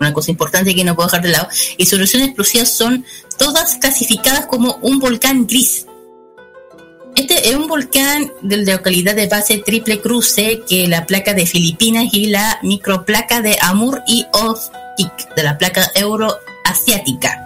[0.00, 1.48] Una cosa importante que no puedo dejar de lado.
[1.76, 3.04] Y sus erupciones explosivas son
[3.36, 5.86] todas clasificadas como un volcán gris.
[7.18, 11.46] Este es un volcán de la localidad de base triple cruce que la placa de
[11.46, 17.44] Filipinas y la microplaca de Amur y Ostic de la placa euroasiática.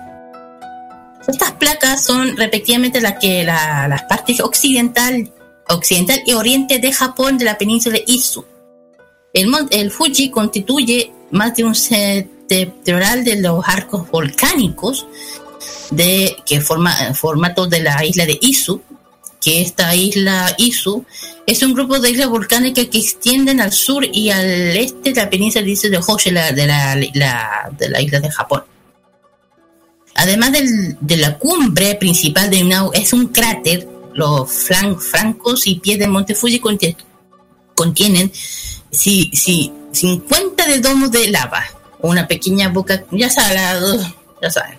[1.26, 5.32] Estas placas son respectivamente las que la- las partes occidental,
[5.68, 8.44] occidental y oriente de Japón de la península Izu.
[9.32, 15.06] El, el Fuji constituye más de un septentrional de los arcos volcánicos
[15.90, 18.82] de que forma formato de la isla de Izu,
[19.42, 21.04] que esta isla Izu
[21.46, 24.46] es un grupo de islas volcánicas que extienden al sur y al
[24.76, 28.62] este de la península de Honshu, la- de la, de la isla de Japón.
[30.14, 33.88] Además del- de la cumbre principal de Unau, es un cráter.
[34.14, 36.94] Los flan- flancos y pies del monte Fuji conti-
[37.74, 38.30] contienen
[38.90, 41.64] sí, sí, 50 de domos de lava.
[42.02, 43.58] Una pequeña boca, ya saben,
[44.42, 44.78] ya saben.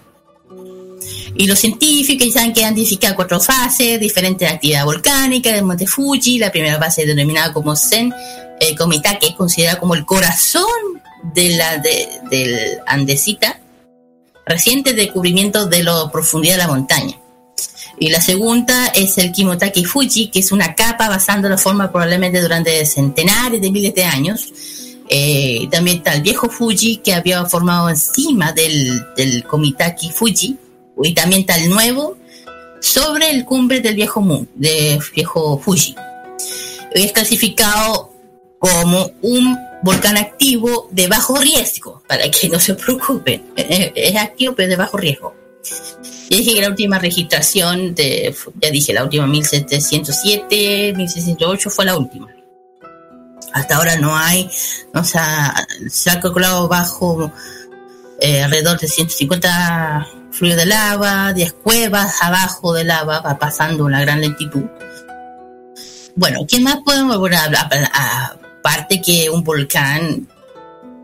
[1.35, 5.87] Y los científicos saben que han identificado cuatro fases diferentes de actividad volcánica del monte
[5.87, 6.37] Fuji.
[6.37, 8.13] La primera fase denominada como Zen
[8.59, 10.63] eh, Komitake, es considerada como el corazón
[11.33, 13.59] de la de, del andesita
[14.45, 17.17] reciente descubrimiento de la profundidad de la montaña.
[17.99, 22.41] Y la segunda es el Kimotaki Fuji, que es una capa basando la forma probablemente
[22.41, 24.51] durante centenares de miles de años.
[25.09, 30.57] Eh, también está el viejo Fuji, que había formado encima del, del Komitaki Fuji.
[31.01, 32.17] Y también está el nuevo
[32.79, 35.95] sobre el cumbre del viejo, Mu- de viejo Fuji.
[36.91, 38.11] Es clasificado
[38.59, 43.43] como un volcán activo de bajo riesgo, para que no se preocupen.
[43.55, 45.33] Es activo, pero de bajo riesgo.
[46.29, 51.97] Ya dije que la última registración, de, ya dije, la última 1707, 1608 fue la
[51.97, 52.27] última.
[53.53, 54.49] Hasta ahora no hay,
[54.93, 55.53] o sea,
[55.89, 57.31] se ha calculado bajo
[58.19, 64.01] eh, alrededor de 150 fluidos de lava, 10 cuevas abajo de lava, va pasando una
[64.01, 64.63] gran lentitud.
[66.15, 67.69] Bueno, ¿qué más podemos bueno, hablar?
[67.93, 70.27] Aparte que un volcán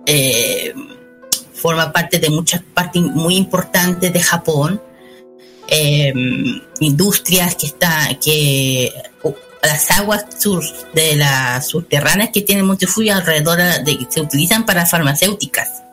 [0.06, 0.74] eh,
[1.54, 4.82] forma parte de muchas partes muy importantes de Japón,
[5.68, 6.14] eh,
[6.80, 8.92] industrias que está que
[9.62, 14.86] las aguas sur, de las subterráneas que tiene Monte Fuji alrededor de se utilizan para
[14.86, 15.84] farmacéuticas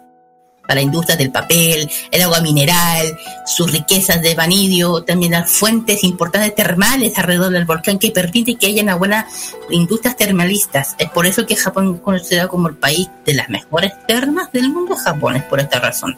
[0.66, 6.54] para industrias del papel, el agua mineral, sus riquezas de vanidio, también las fuentes importantes
[6.54, 9.26] termales alrededor del volcán que permiten que haya una buena
[9.70, 10.94] industrias termalistas.
[10.98, 14.70] Es por eso que Japón es considerado como el país de las mejores termas del
[14.70, 14.96] mundo.
[14.96, 16.16] Japón es por esta razón.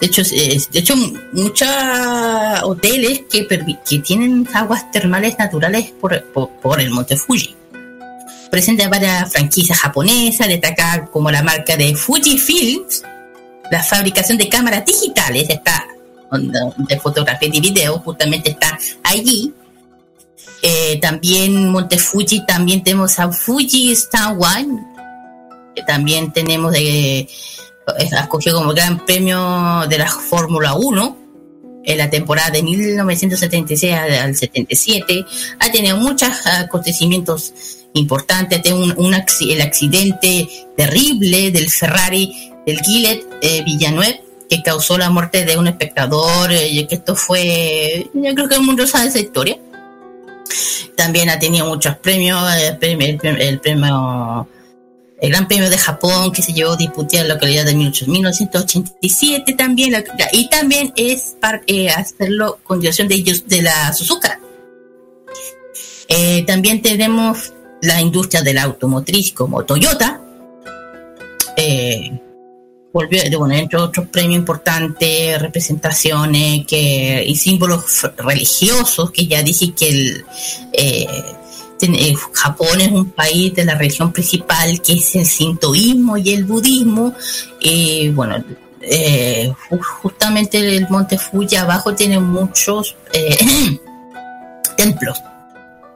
[0.00, 0.94] De hecho, de hecho
[1.32, 1.68] muchos
[2.62, 7.56] hoteles que tienen aguas termales naturales por, por, por el monte Fuji.
[8.50, 13.02] Presenta varias franquicias japonesas, destaca como la marca de Fuji Films,
[13.70, 15.86] la fabricación de cámaras digitales está
[16.76, 19.52] de fotografía y video justamente está allí
[20.62, 24.82] Eh, también Monte Fuji, también tenemos a Fuji Star One,
[25.74, 27.28] que también tenemos de,
[27.98, 31.16] escogido como gran premio de la Fórmula 1
[31.84, 35.24] en la temporada de 1976 al 77.
[35.60, 37.52] Ha tenido muchos acontecimientos
[37.92, 38.60] importantes.
[38.62, 44.16] Tiene un, el accidente terrible del Ferrari del Gillet eh, Villanueva
[44.48, 46.52] que causó la muerte de un espectador.
[46.52, 49.58] eh, que esto fue, yo creo que el mundo sabe esa historia.
[50.96, 53.60] También ha tenido muchos premios, eh, el, premio- el
[55.18, 60.04] el Gran Premio de Japón que se llevó disputar en la localidad de 1987 también
[60.32, 61.62] y también es para
[61.96, 64.38] hacerlo con dirección de de la Suzuka
[66.08, 70.20] Eh, también tenemos la industria de la automotriz como Toyota
[71.56, 72.12] eh,
[72.96, 77.82] volvió bueno entre otros premios importantes representaciones que y símbolos
[78.16, 80.24] religiosos que ya dije que el
[80.72, 81.06] eh,
[81.82, 86.44] eh, Japón es un país de la religión principal que es el sintoísmo y el
[86.44, 87.12] budismo
[87.60, 88.42] y bueno
[88.80, 92.96] eh, ju- justamente el monte Fuji abajo tiene muchos
[94.76, 95.18] templos.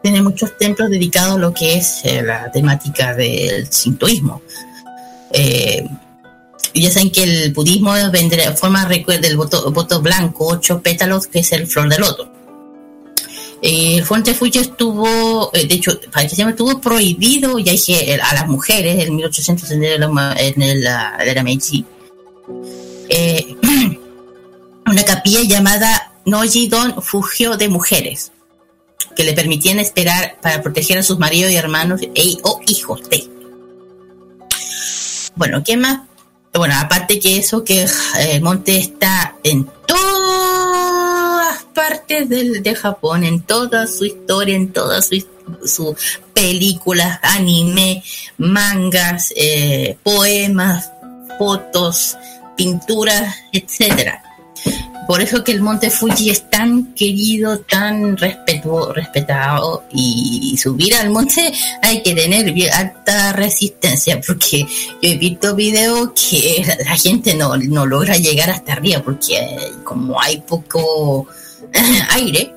[0.03, 4.43] Tiene muchos templos dedicados a lo que es la temática del sintoísmo
[6.75, 11.41] ya saben que el budismo vendrá, forma recuerda el voto, voto blanco, ocho pétalos, que
[11.41, 12.31] es el flor de loto.
[13.63, 15.93] Eh, el Fuente Fuji estuvo, eh, de hecho,
[16.33, 21.43] llame, estuvo prohibido ya dije, a las mujeres en 1800 en el, en ah, era
[21.43, 21.85] Meiji.
[23.09, 23.57] Eh,
[24.87, 28.33] una capilla llamada Noji-don Fugio de Mujeres,
[29.15, 33.29] que le permitían esperar para proteger a sus maridos y hermanos e, o hijos de.
[35.37, 36.01] Bueno, ¿qué más?
[36.53, 37.89] Bueno, aparte que eso, que eh,
[38.33, 45.07] el monte está en todas partes del, de Japón, en toda su historia, en todas
[45.07, 45.27] sus
[45.65, 45.97] su
[46.33, 48.03] películas, anime,
[48.39, 50.91] mangas, eh, poemas,
[51.39, 52.17] fotos,
[52.57, 54.23] pinturas, etcétera.
[55.11, 61.11] Por eso que el monte Fuji es tan querido, tan respetuo, respetado y subir al
[61.11, 64.69] monte hay que tener alta resistencia porque yo
[65.03, 70.20] he visto videos que la gente no, no logra llegar hasta arriba porque eh, como
[70.23, 71.27] hay poco
[72.12, 72.55] aire,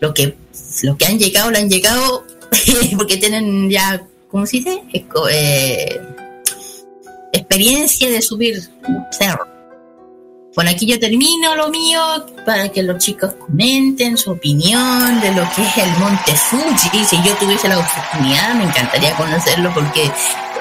[0.00, 0.34] lo que,
[0.82, 2.24] lo que han llegado, lo han llegado
[2.96, 4.82] porque tienen ya, ¿cómo se dice?
[5.30, 6.00] Eh,
[7.32, 8.68] experiencia de subir
[9.12, 9.49] cerro.
[10.54, 12.00] Bueno, aquí yo termino lo mío
[12.44, 17.04] para que los chicos comenten su opinión de lo que es el Monte Fuji.
[17.04, 20.10] Si yo tuviese la oportunidad, me encantaría conocerlo porque,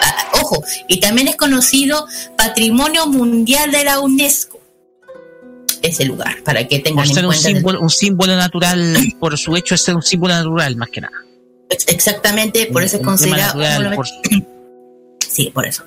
[0.02, 2.06] ah, ojo, y también es conocido
[2.38, 4.60] Patrimonio Mundial de la UNESCO.
[5.82, 7.48] Ese lugar, para que tengan Por en un cuenta.
[7.50, 11.14] símbolo, un símbolo natural, por su hecho de ser un símbolo natural, más que nada.
[11.70, 13.60] Ex- Exactamente, por eso es considerado.
[13.60, 14.08] natural, uno- por-
[15.28, 15.84] Sí, por eso.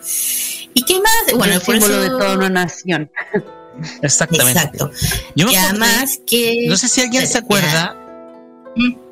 [0.75, 1.37] ¿Y qué más?
[1.37, 3.09] Bueno, el por símbolo eso- de toda una nación.
[4.03, 4.59] Exactamente.
[4.59, 4.91] Exacto.
[5.35, 6.67] Yo me y acordé- además que.
[6.69, 7.97] No sé si alguien se acuerda.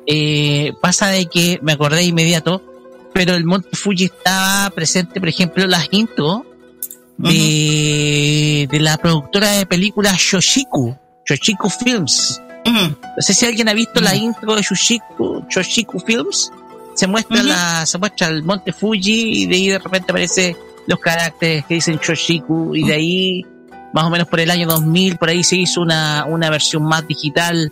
[0.07, 2.63] eh, pasa de que me acordé de inmediato,
[3.13, 6.45] pero el Monte Fuji estaba presente, por ejemplo, las intro
[7.17, 10.95] de, de la productora de películas Shoshiku,
[11.27, 12.41] Shoshiku Films.
[12.65, 16.51] No sé si alguien ha visto la intro de Shoshiku, Shoshiku Films.
[16.95, 20.55] Se muestra la, se muestra el Monte Fuji y de ahí de repente aparece
[20.87, 23.45] los caracteres que dicen Shoshiku y de ahí
[23.93, 27.07] más o menos por el año 2000 por ahí se hizo una, una versión más
[27.07, 27.71] digital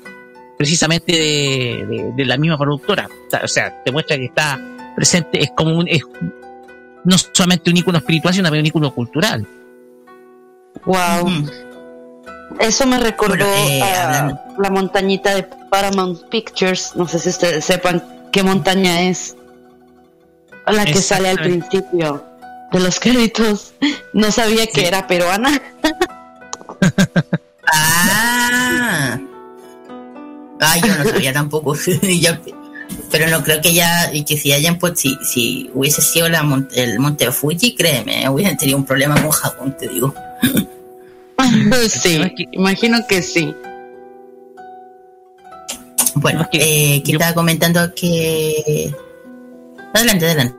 [0.57, 3.07] precisamente de, de- de la misma productora
[3.43, 4.59] O sea, te muestra que está
[4.95, 6.01] presente es como un es
[7.05, 9.47] no solamente un ícono espiritual sino también un ícono cultural
[10.85, 11.29] Wow.
[12.59, 16.93] Eso me recordó eh, a la montañita de Paramount Pictures.
[16.95, 18.01] No sé si ustedes sepan
[18.31, 19.35] qué montaña es.
[20.65, 22.23] La que sale al principio
[22.71, 23.73] de los créditos.
[24.13, 25.61] No sabía que era peruana.
[27.71, 29.19] Ah.
[30.59, 31.75] Ay, yo no sabía tampoco.
[32.01, 32.31] Yo-
[33.11, 36.41] pero no creo que ya, y que si hayan, pues, si, si hubiese sido la
[36.41, 40.13] mon- el Monte Fuji, créeme, hubiesen tenido un problema con Japón, te digo.
[41.89, 42.19] sí,
[42.53, 43.53] imagino que sí.
[46.15, 48.91] Bueno, eh, que estaba comentando que.
[49.93, 50.55] Adelante, adelante.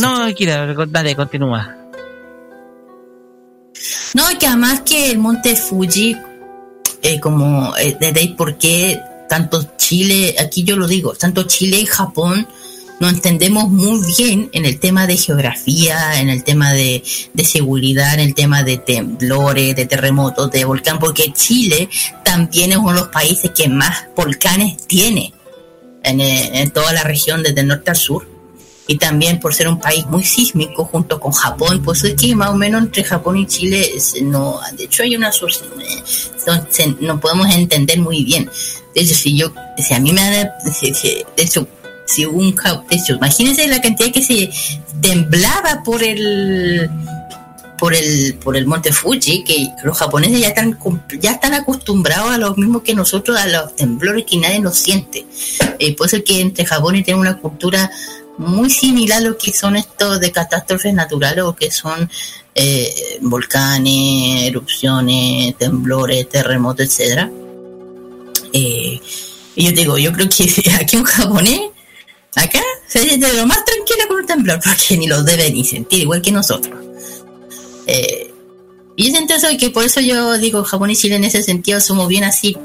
[0.00, 1.76] No Kira dale continúa
[4.14, 6.16] No, que además que el monte Fuji,
[7.02, 11.86] eh, como eh, de ¿por qué tanto Chile, aquí yo lo digo, tanto Chile y
[11.86, 12.48] Japón
[13.00, 17.02] no entendemos muy bien en el tema de geografía, en el tema de,
[17.32, 21.88] de seguridad, en el tema de temblores, de terremotos, de volcán, porque Chile
[22.24, 25.32] también es uno de los países que más volcanes tiene.
[26.02, 28.37] en, eh, en toda la región desde el norte al sur
[28.90, 32.48] y también por ser un país muy sísmico junto con Japón, pues es que más
[32.48, 33.86] o menos entre Japón y Chile
[34.22, 38.50] no, de hecho hay una eh, no podemos entender muy bien.
[38.94, 41.68] De hecho, si yo, si a mí me da, de hecho,
[42.06, 42.54] si un,
[42.88, 44.50] de hecho, imagínense la cantidad que se
[45.02, 46.90] temblaba por el
[47.78, 50.76] por el por el monte Fuji que los japoneses ya están
[51.20, 55.26] ya están acostumbrados a lo mismo que nosotros a los temblores que nadie nos siente
[55.78, 57.88] eh, puede ser que entre Japón y tienen una cultura
[58.38, 62.08] muy similar a lo que son estos de catástrofes naturales o que son
[62.54, 67.30] eh, volcanes, erupciones, temblores, terremotos, etcétera.
[68.52, 69.00] Eh,
[69.54, 70.44] y yo digo, yo creo que
[70.80, 71.60] aquí un japonés,
[72.36, 76.00] acá, se siente lo más tranquila con un temblor, porque ni lo debe ni sentir,
[76.00, 76.78] igual que nosotros.
[77.86, 78.32] Eh,
[78.96, 82.08] y siento eso, que por eso yo digo, Japón y Chile en ese sentido somos
[82.08, 82.56] bien así,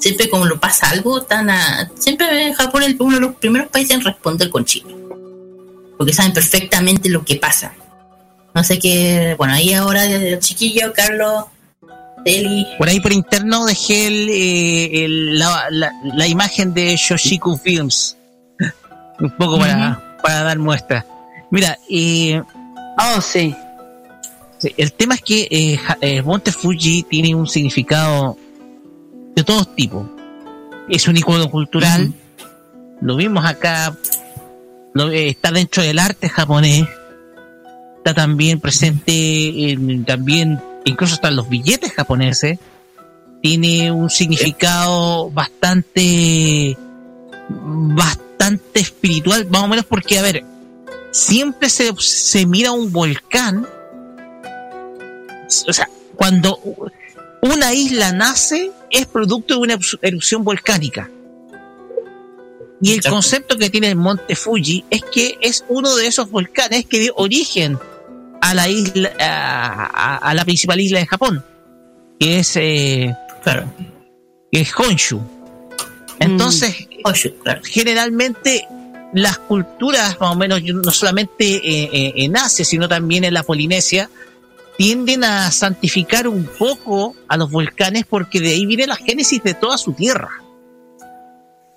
[0.00, 3.96] siempre como lo pasa algo, tan a, siempre Japón es uno de los primeros países
[3.96, 4.94] en responder con Chile,
[5.98, 7.72] porque saben perfectamente lo que pasa.
[8.54, 11.46] No sé qué, bueno, ahí ahora el chiquillo, Carlos,
[12.24, 17.56] Deli, Por ahí por interno dejé el, eh, el- la, la- la imagen de Shoshiku
[17.58, 18.16] Films.
[19.20, 21.04] Un poco para, para dar muestra.
[21.50, 22.40] Mira, eh,
[22.96, 23.54] Oh, sí.
[24.76, 28.38] el tema es que eh, eh, Monte Fuji tiene un significado
[29.34, 30.06] de todos tipos.
[30.88, 32.12] Es un icono cultural.
[33.00, 33.96] Lo vimos acá.
[34.92, 36.86] lo- eh, está dentro del arte japonés.
[37.98, 42.58] Está también presente en, también, incluso están los billetes japoneses.
[43.42, 46.76] Tiene un significado bastante,
[47.48, 50.44] bastante espiritual, más o menos porque, a ver,
[51.10, 53.66] siempre se, se mira un volcán.
[55.68, 56.58] O sea, cuando
[57.44, 61.10] una isla nace es producto de una erupc- erupción volcánica.
[62.80, 66.84] Y el concepto que tiene el monte Fuji es que es uno de esos volcanes
[66.86, 67.78] que dio origen
[68.40, 71.44] a la isla, a, a- a la principal isla de Japón,
[72.18, 73.72] que es, eh, claro,
[74.50, 75.20] que es Honshu.
[76.18, 77.60] Entonces, Honshu, claro.
[77.64, 78.66] generalmente
[79.14, 83.44] las culturas, más o menos, no solamente eh, eh, en Asia, sino también en la
[83.44, 84.10] Polinesia,
[84.76, 89.54] tienden a santificar un poco a los volcanes porque de ahí viene la génesis de
[89.54, 90.30] toda su tierra.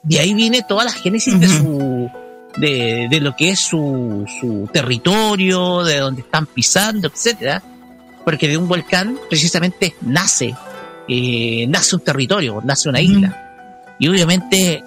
[0.03, 2.09] De ahí viene toda la génesis de su
[2.57, 7.61] de, de lo que es su, su territorio, de donde están pisando, etcétera,
[8.25, 10.55] porque de un volcán precisamente nace
[11.07, 13.95] eh, nace un territorio, nace una isla.
[13.99, 14.83] Y obviamente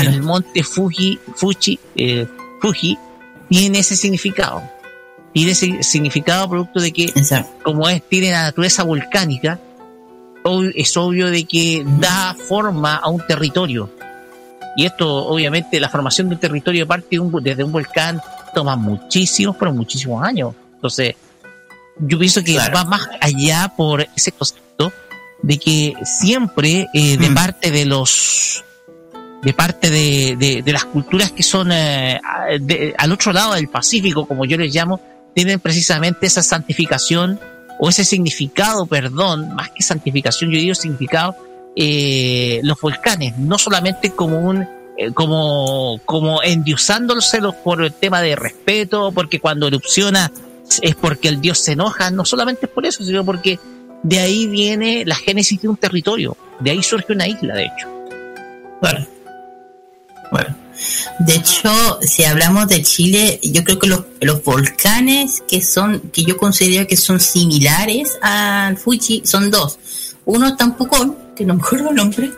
[0.00, 2.26] el monte Fuji, Fuji, eh,
[2.60, 2.96] Fuji
[3.48, 4.62] tiene ese significado.
[5.32, 7.50] Tiene significado producto de que, Exacto.
[7.62, 9.60] como es, tiene la naturaleza volcánica,
[10.74, 13.90] es obvio de que da forma a un territorio.
[14.76, 18.20] Y esto, obviamente, la formación de un territorio parte de un- desde un volcán
[18.54, 20.54] toma muchísimos, pero muchísimos años.
[20.74, 21.14] Entonces,
[21.98, 22.74] yo pienso que Claro.
[22.74, 24.92] va más allá por ese concepto
[25.42, 28.64] de que siempre eh, de parte de los
[29.42, 32.20] de parte de, de- de las culturas que son eh,
[32.60, 35.00] de- al otro lado del Pacífico, como yo les llamo,
[35.34, 37.38] tienen precisamente esa santificación
[37.78, 41.34] o ese significado, perdón, más que santificación, yo digo significado,
[41.76, 44.66] eh, los volcanes, no solamente como un
[44.96, 50.30] eh, como como endiosándoselos por el tema de respeto, porque cuando erupciona
[50.82, 53.58] es porque el dios se enoja, no solamente es por eso, sino porque
[54.02, 57.88] de ahí viene la génesis de un territorio, de ahí surge una isla, de hecho.
[58.80, 59.06] Bueno.
[60.30, 60.56] Bueno.
[61.20, 61.70] De hecho,
[62.02, 66.86] si hablamos de Chile, yo creo que los, los volcanes que son, que yo considero
[66.86, 69.78] que son similares al Fuji, son dos.
[70.24, 72.30] Uno está en Pucón, que no me acuerdo el nombre,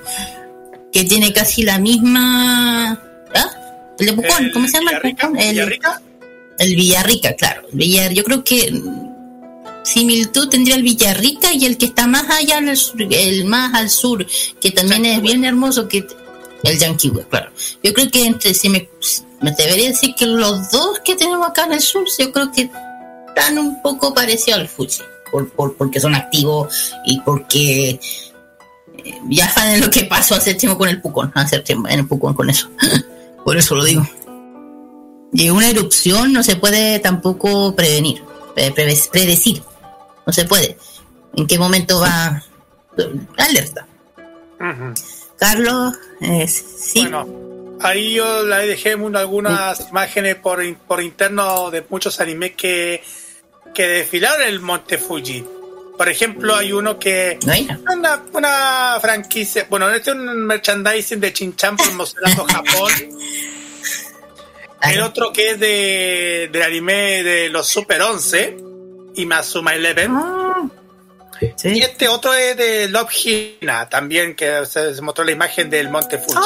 [0.92, 2.92] que tiene casi la misma.
[3.34, 3.50] ¿Ah?
[3.98, 4.90] El de Pucón, ¿cómo se llama?
[4.92, 6.02] Villarrica, el, Villarrica.
[6.58, 7.62] el Villarrica, claro.
[7.72, 8.72] El Villar, yo creo que
[9.84, 13.74] similitud tendría el Villarrica y el que está más allá, en el, sur, el más
[13.74, 14.26] al sur,
[14.60, 16.06] que también es bien hermoso, que
[16.64, 17.50] el Yanquihue, claro.
[17.82, 18.88] Yo creo que entre, si me,
[19.40, 22.70] me debería decir que los dos que tenemos acá en el sur, yo creo que
[23.28, 28.00] están un poco parecidos al Fuji, por, por- porque son activos y porque eh,
[29.30, 32.34] ya saben lo que pasó hace tiempo con el Pucón, hace tiempo en el Pucón
[32.34, 32.68] con eso.
[33.44, 34.06] por eso lo digo.
[35.32, 38.22] Y una erupción no se puede tampoco prevenir,
[38.54, 39.62] pre- preve- predecir.
[40.26, 40.76] No se puede.
[41.34, 42.44] ¿En qué momento va?
[43.38, 43.86] Alerta.
[45.42, 47.00] Carlos, eh, sí.
[47.02, 53.02] Bueno, ahí yo le dejé un- algunas imágenes por, por interno de muchos animes que,
[53.74, 55.44] que desfilaron el Monte Fuji.
[55.98, 57.38] Por ejemplo, hay uno que.
[57.92, 59.66] Una, una franquicia.
[59.68, 62.92] Bueno, este es un merchandising de Chinchan promocionando Japón.
[64.82, 68.56] El otro que es de, del anime de los Super 11
[69.14, 70.12] y Masuma Eleven.
[71.64, 73.10] Y este otro es de Love
[73.60, 76.38] Hina, también que se, mostró la imagen del Monte Fuji.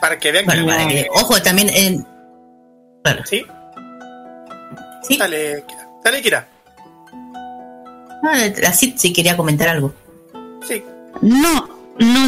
[0.00, 0.70] Para que vean Bueno, que.
[0.72, 2.06] para que- ojo, también en.
[3.24, 3.44] ¿Sí?
[5.18, 5.88] Dale, Kira.
[6.04, 6.48] Dale, Kira.
[8.22, 9.94] Ah, Así sí quería comentar algo.
[10.66, 10.82] Sí.
[11.22, 11.68] No,
[11.98, 12.26] no.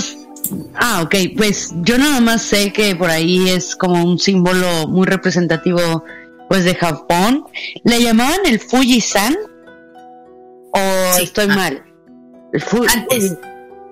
[0.75, 5.07] Ah, ok, pues yo nada más sé que por ahí es como un símbolo muy
[5.07, 6.05] representativo
[6.49, 7.45] pues de Japón.
[7.85, 9.37] ¿Le llamaban el Fuji-san?
[10.73, 11.83] ¿O estoy mal?
[12.53, 13.33] El Fu- Antes.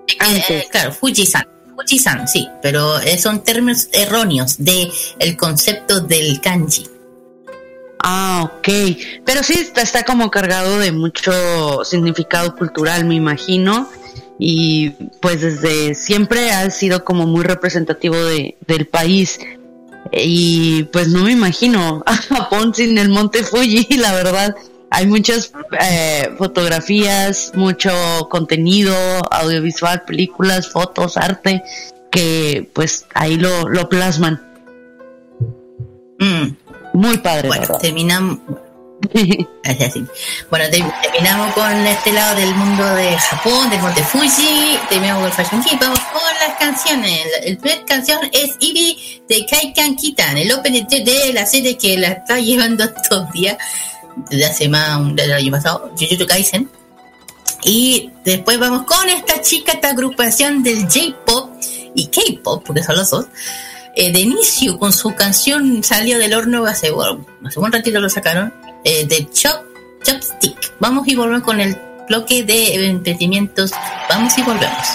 [0.07, 1.47] Eh, claro, Fuji-san.
[1.75, 6.87] Fuji-san, sí, pero eh, son términos erróneos de el concepto del kanji.
[8.03, 8.67] Ah, ok.
[9.25, 13.87] Pero sí, está, está como cargado de mucho significado cultural, me imagino.
[14.39, 14.89] Y
[15.21, 19.39] pues desde siempre ha sido como muy representativo de, del país.
[20.11, 24.55] Y pues no me imagino a Japón sin el monte Fuji, la verdad.
[24.91, 25.51] Hay muchas
[25.81, 27.91] eh, fotografías, mucho
[28.29, 28.93] contenido
[29.31, 31.63] audiovisual, películas, fotos, arte,
[32.11, 34.41] que pues ahí lo, lo plasman.
[36.93, 37.47] Muy padre.
[37.47, 37.79] Bueno, verdad.
[37.79, 38.37] terminamos.
[40.51, 45.31] Bueno, te- terminamos con este lado del mundo de Japón, del Monte Fuji, terminamos con
[45.31, 47.19] el Fashion Key, vamos con las canciones.
[47.31, 51.77] La, el primer canción es Ibi de Kaikan Kitan, el opening de, de la serie
[51.77, 53.57] que la está llevando estos días,
[54.29, 56.69] desde hace más del año pasado, Jujutsu Kaisen.
[57.63, 61.51] Y después vamos con esta chica, esta agrupación del J-pop
[61.93, 63.25] y K-pop, porque son los dos.
[63.95, 68.09] Eh, de inicio, con su canción salió del horno hace, bueno, hace un ratito lo
[68.09, 68.53] sacaron,
[68.85, 69.63] eh, de Chop,
[70.03, 70.73] Chopstick.
[70.79, 71.77] Vamos y volvemos con el
[72.07, 73.71] bloque de emprendimientos.
[74.09, 74.87] Vamos y volvemos.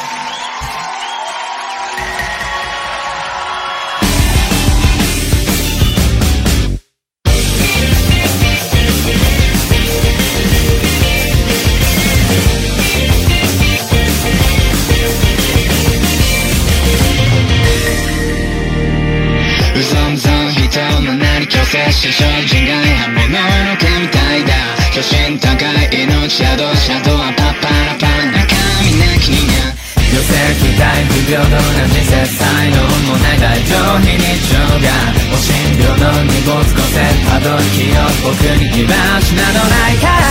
[21.66, 24.54] なり強制し精進外反物の毛みたいだ
[24.94, 29.74] 巨神高い命宿シャドはパッパラパラ中身なきにゃ
[30.06, 30.30] 寄せ
[30.62, 31.58] 期待不平等な
[31.90, 32.76] 人生才能
[33.10, 34.86] もない大上非日常が
[35.34, 40.22] お診療の濁す個性たどりきよ僕に気ばしなどないから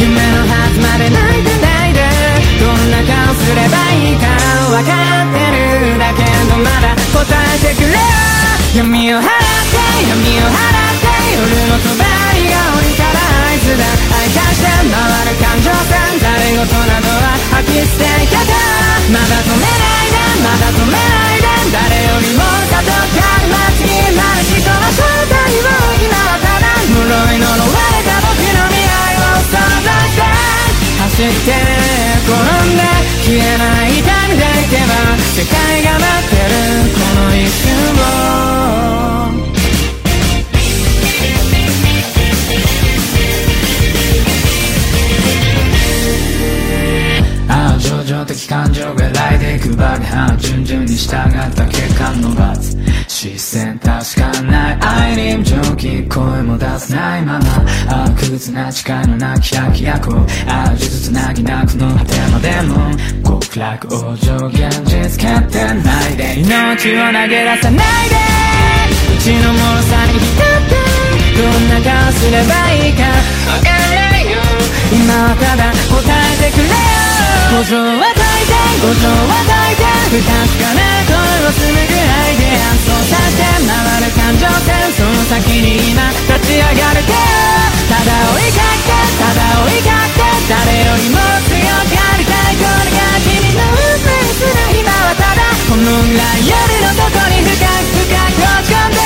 [0.00, 2.02] 夢のはずまで泣いてないで
[2.58, 4.26] どんな顔すればいいか
[4.68, 7.22] 分かってるだけどまだ答
[7.54, 8.29] えてくれよ
[8.72, 9.34] 闇を払って
[10.06, 13.18] 闇を払って夜の隣が降りたら
[13.50, 13.82] 合図だ
[14.14, 14.94] 愛化して回
[15.26, 18.54] る感情線誰事などは吐き捨てけた
[19.10, 21.02] まだ止めないでまだ止めな
[21.34, 25.74] いで誰よりも加藤感待ちになる人の正体を
[26.06, 26.70] 今はただ。
[26.94, 28.29] 呪い呪われたの
[31.20, 31.52] して走って
[32.24, 32.32] 転
[32.64, 32.82] んで
[33.24, 34.94] 消えない痛みでいけば
[35.36, 35.52] 世界
[35.82, 36.56] が待ってる
[36.94, 38.02] この一瞬を。
[47.48, 52.78] ああ情状的感情が来で配りは順々に従った結果の罰。
[53.08, 54.19] 視線確か
[55.00, 57.46] ない愛に蒸気声も出せないまま
[57.88, 68.16] ああ苦痛な誓いのなき百役をああ呪術つなぎなくの果てまでも極楽往生現実決定ないで命を投げ出さないで
[69.16, 70.76] うちの脆さに浸って
[71.36, 74.36] どんな顔すればいいかわからないよ
[74.92, 77.00] 今はただ答えてくれよ
[77.50, 78.52] 五条は解いて
[78.84, 80.28] 五条は解いて不確
[80.60, 82.44] かな声をするぐらいで
[82.84, 87.10] 操作して回る感情線その先に今立ち上がるけ
[87.90, 91.18] ただ追いかけただ追いかけ誰よりも
[91.50, 95.50] 強くありたいこれが君の運命する今はただ。
[95.70, 98.99] この未来夜のどこに深く深く落ち込んで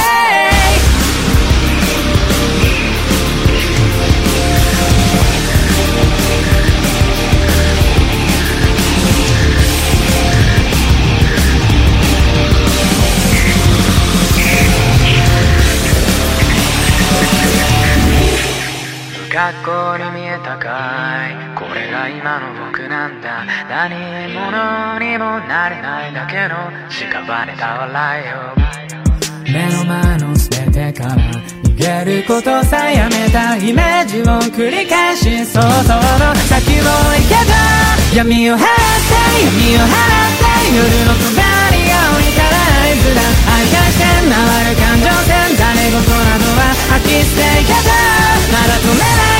[19.44, 21.36] 不格好に見えたかい。
[21.54, 23.44] これが今の僕なんだ。
[23.68, 23.92] 何
[24.32, 28.32] 者にもなれないだけの屍た笑いよ
[29.44, 34.24] 目の前の全てから逃げることさえやめたイメージを
[34.56, 37.52] 繰り返し想像の先を行けば。
[38.16, 38.64] 闇を払って
[39.44, 43.20] 闇を払って夜の隣が降りたら合図だ。
[43.52, 48.24] 愛回線回る感情線誰事などは吐き捨ていけば。
[48.52, 49.33] まだ止めない。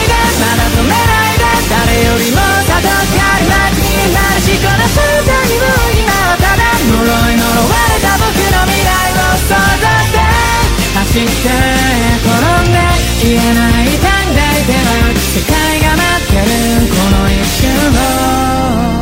[1.84, 4.56] 誰よりもたどってある街になるし。
[4.56, 10.12] この瞬間にも今はただ呪い呪われた僕の未来を想像し。
[10.12, 10.24] て
[10.96, 12.80] 走って転んで
[13.22, 16.88] 言えない短大では世界が待ってる。
[16.88, 17.68] この一瞬
[18.90, 18.93] を。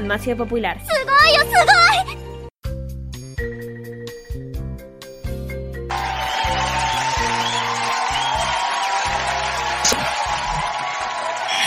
[0.00, 0.80] Farmacia Popular.
[0.80, 0.96] Oh,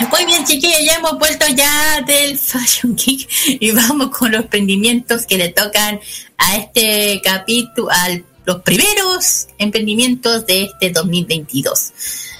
[0.10, 3.30] Muy bien, chiquillos, ya hemos vuelto ya del Fashion Geek
[3.62, 6.00] y vamos con los emprendimientos que le tocan
[6.40, 11.94] a este capítulo, a los primeros emprendimientos de este 2022.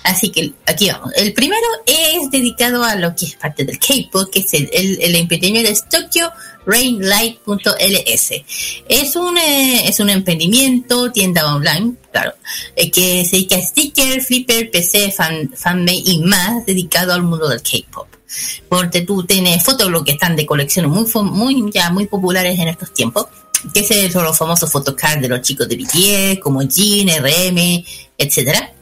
[0.04, 1.14] Así que aquí vamos.
[1.16, 2.03] El primero es
[2.34, 5.80] dedicado a lo que es parte del K-pop, que es el, el, el emprendimiento de
[5.90, 6.30] Tokyo
[6.66, 8.32] Rainlight.ls.
[8.88, 12.34] Es un, eh, es un emprendimiento, tienda online, claro,
[12.76, 17.48] eh, que se dedica a sticker, flipper, PC, fan, fanmade y más dedicado al mundo
[17.48, 18.08] del K-pop.
[18.68, 22.94] Porque tú tienes fotoblog que están de colección muy, muy, ya muy populares en estos
[22.94, 23.28] tiempos,
[23.74, 27.86] que son los famosos photocards de los chicos de BTS, como Jin, RM,
[28.18, 28.74] etcétera.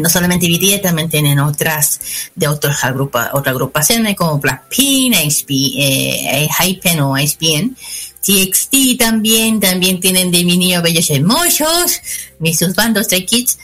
[0.00, 2.00] No solamente BTS, también tienen otras
[2.34, 5.14] de otras agrupa, otras agrupaciones como Blackpink,
[5.48, 7.16] eh, Hypen o.
[8.26, 12.00] TXT también, también tienen de mi niño bellos hermosos,
[12.40, 13.58] mis bandos Stray Kids.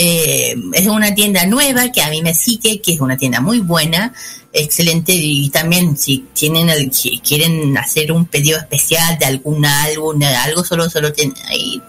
[0.00, 3.58] Eh, es una tienda nueva que a mí me sigue, que es una tienda muy
[3.58, 4.14] buena,
[4.52, 10.22] excelente y también si tienen el, si quieren hacer un pedido especial de algún álbum,
[10.22, 11.82] algo solo solo tienen ahí,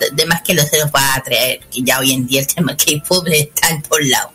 [0.44, 3.28] que lo se los va a traer, que ya hoy en día el tema K-pop
[3.28, 4.32] está en todos lados.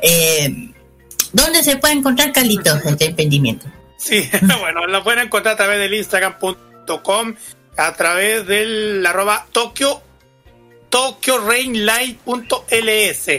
[0.00, 0.70] Eh,
[1.32, 3.68] ¿Dónde se puede encontrar Carlitos este emprendimiento?
[3.96, 4.28] Sí,
[4.60, 7.34] bueno, lo pueden encontrar a través del instagram.com,
[7.78, 10.02] a través del arroba Tokyo,
[10.90, 13.30] tokyorainline.ls,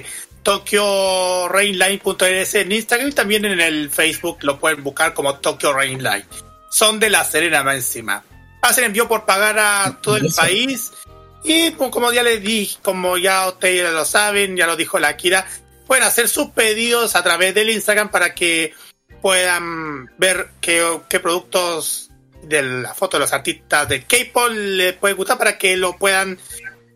[0.44, 6.26] tokyorainline.ls en Instagram y también en el Facebook lo pueden buscar como Tokyo Rainline.
[6.70, 8.24] Son de La Serena más encima.
[8.62, 10.92] Hacen envío por pagar a todo el país
[11.44, 15.16] y pues, como ya les dije, como ya ustedes lo saben, ya lo dijo la
[15.16, 15.48] Kira,
[15.88, 18.74] pueden hacer sus pedidos a través del Instagram para que
[19.22, 22.10] puedan ver qué, qué productos
[22.44, 26.40] de la foto de los artistas de K-pop les puede gustar para que lo puedan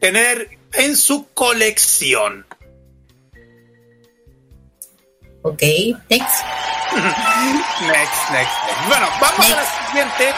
[0.04, 2.46] tener en su colección.
[5.44, 5.62] Ok,
[6.10, 6.10] next.
[7.90, 8.88] next, next, next.
[8.90, 10.34] Bueno, vamos a la siguiente.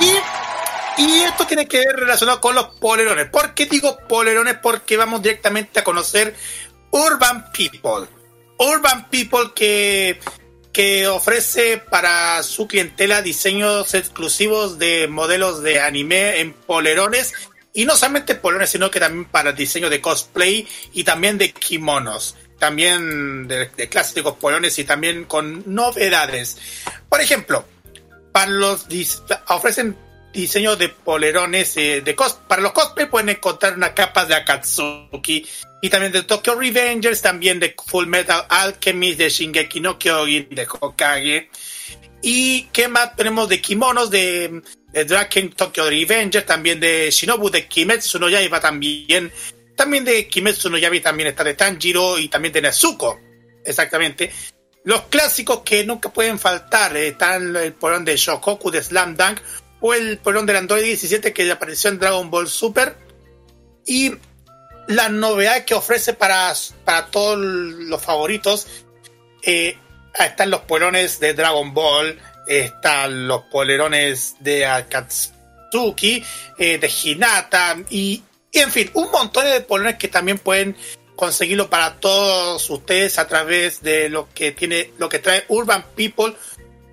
[0.00, 3.28] Y, y esto tiene que ver relacionado con los polerones.
[3.30, 4.56] ¿Por qué digo polerones?
[4.60, 6.34] Porque vamos directamente a conocer
[6.90, 8.08] Urban People.
[8.58, 10.18] Urban People que,
[10.72, 17.34] que ofrece para su clientela diseños exclusivos de modelos de anime en polerones.
[17.76, 22.34] Y no solamente polerones, sino que también para diseño de cosplay y también de kimonos.
[22.58, 26.56] También de, clásicos polerones y también con novedades.
[27.08, 27.66] Por ejemplo,
[28.32, 29.94] para los dis- ofrecen
[30.32, 35.46] diseños de polerones eh, de cos para los cosplay pueden encontrar unas capas de Akatsuki
[35.82, 40.66] y también de Tokyo Revengers, también de Full Metal Alchemist, de Shingeki no Kyojin, de
[40.80, 41.50] Hokage.
[42.22, 44.62] Y qué más tenemos de kimonos de,
[44.96, 49.30] de Draken Tokyo Revengers, también de Shinobu de Kimetsu no Yaiba también.
[49.76, 53.20] También de Kimetsu no Yaiba también está de Tanjiro y también de Nezuko.
[53.62, 54.32] Exactamente.
[54.84, 59.38] Los clásicos que nunca pueden faltar eh, están el polón de Shokoku de Slam Dunk
[59.80, 62.96] o el polón del Android 17 que apareció en Dragon Ball Super.
[63.84, 64.12] Y
[64.88, 66.54] la novedad que ofrece para,
[66.86, 68.66] para todos los favoritos
[69.42, 69.76] eh,
[70.18, 76.24] están los polerones de Dragon Ball, están los polerones de Akatsuki,
[76.58, 80.76] eh, de Hinata y, en fin, un montón de polerones que también pueden
[81.16, 86.34] conseguirlo para todos ustedes a través de lo que tiene, lo que trae Urban People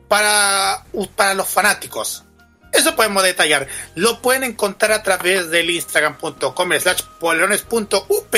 [0.08, 0.86] para,
[1.16, 2.24] para los fanáticos.
[2.72, 3.68] Eso podemos detallar.
[3.94, 8.36] Lo pueden encontrar a través del instagram.com slash polerones.up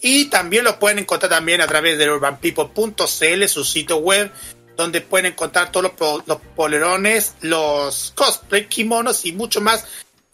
[0.00, 4.30] y también lo pueden encontrar también a través del urbanpeople.cl, su sitio web,
[4.78, 9.84] donde pueden encontrar todos los, los polerones, los cosplay, kimonos y mucho más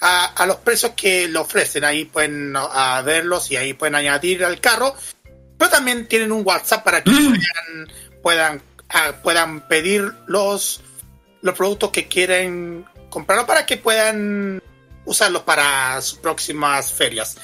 [0.00, 1.82] a, a, los precios que lo ofrecen.
[1.82, 4.94] Ahí pueden a verlos y ahí pueden añadir al carro.
[5.58, 7.92] Pero también tienen un WhatsApp para que puedan,
[8.22, 10.82] puedan, a, puedan pedir los,
[11.40, 14.62] los productos que quieren comprarlo para que puedan
[15.06, 17.36] usarlos para sus próximas ferias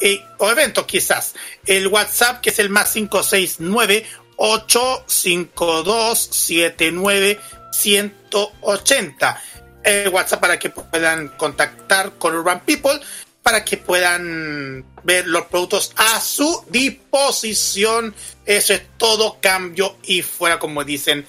[0.00, 1.34] eh, o eventos quizás.
[1.66, 4.06] El WhatsApp que es el más 569
[4.38, 7.38] 852 79
[7.72, 9.42] 180.
[9.84, 13.00] El WhatsApp para que puedan contactar con Urban People
[13.42, 18.14] para que puedan ver los productos a su disposición.
[18.44, 21.26] Eso es todo cambio y fuera como dicen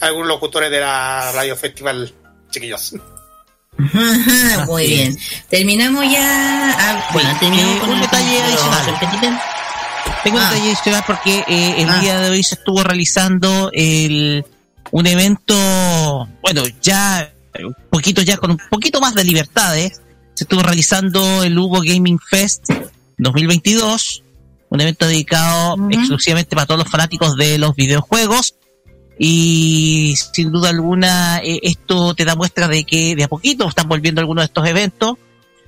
[0.00, 2.12] algunos locutores de la Radio Festival,
[2.50, 2.94] chiquillos.
[4.66, 5.16] Muy bien.
[5.48, 6.74] Terminamos ya.
[6.78, 9.51] Ah, bueno, terminamos con un detalle adicional.
[10.24, 10.50] Tengo un Ah.
[10.50, 12.00] detalle adicional porque eh, el Ah.
[12.00, 14.44] día de hoy se estuvo realizando el,
[14.90, 15.54] un evento,
[16.42, 20.00] bueno, ya un poquito ya con un poquito más de libertades.
[20.34, 22.64] Se estuvo realizando el Hugo Gaming Fest
[23.18, 24.22] 2022,
[24.70, 28.54] un evento dedicado exclusivamente para todos los fanáticos de los videojuegos.
[29.18, 33.86] Y sin duda alguna, eh, esto te da muestra de que de a poquito están
[33.88, 35.16] volviendo algunos de estos eventos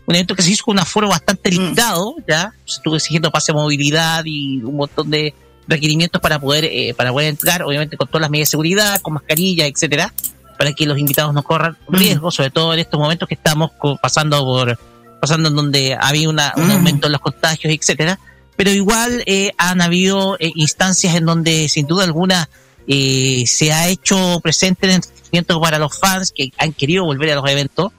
[0.07, 3.53] un evento que se hizo con un aforo bastante limitado, ya se estuvo exigiendo pase
[3.53, 5.35] de movilidad y un montón de
[5.67, 9.15] requerimientos para poder eh, para poder entrar, obviamente con todas las medidas de seguridad, con
[9.15, 10.13] mascarilla, etcétera,
[10.59, 13.71] para que los invitados no corran riesgo, sobre todo en estos momentos que estamos
[14.03, 14.79] pasando por
[15.21, 18.19] pasando en donde había una, un aumento en los contagios, etcétera.
[18.57, 22.49] Pero igual eh, han habido eh, instancias en donde sin duda alguna
[22.87, 27.37] eh, se ha hecho presente el entretenimiento para los fans que han querido volver a
[27.37, 27.93] los eventos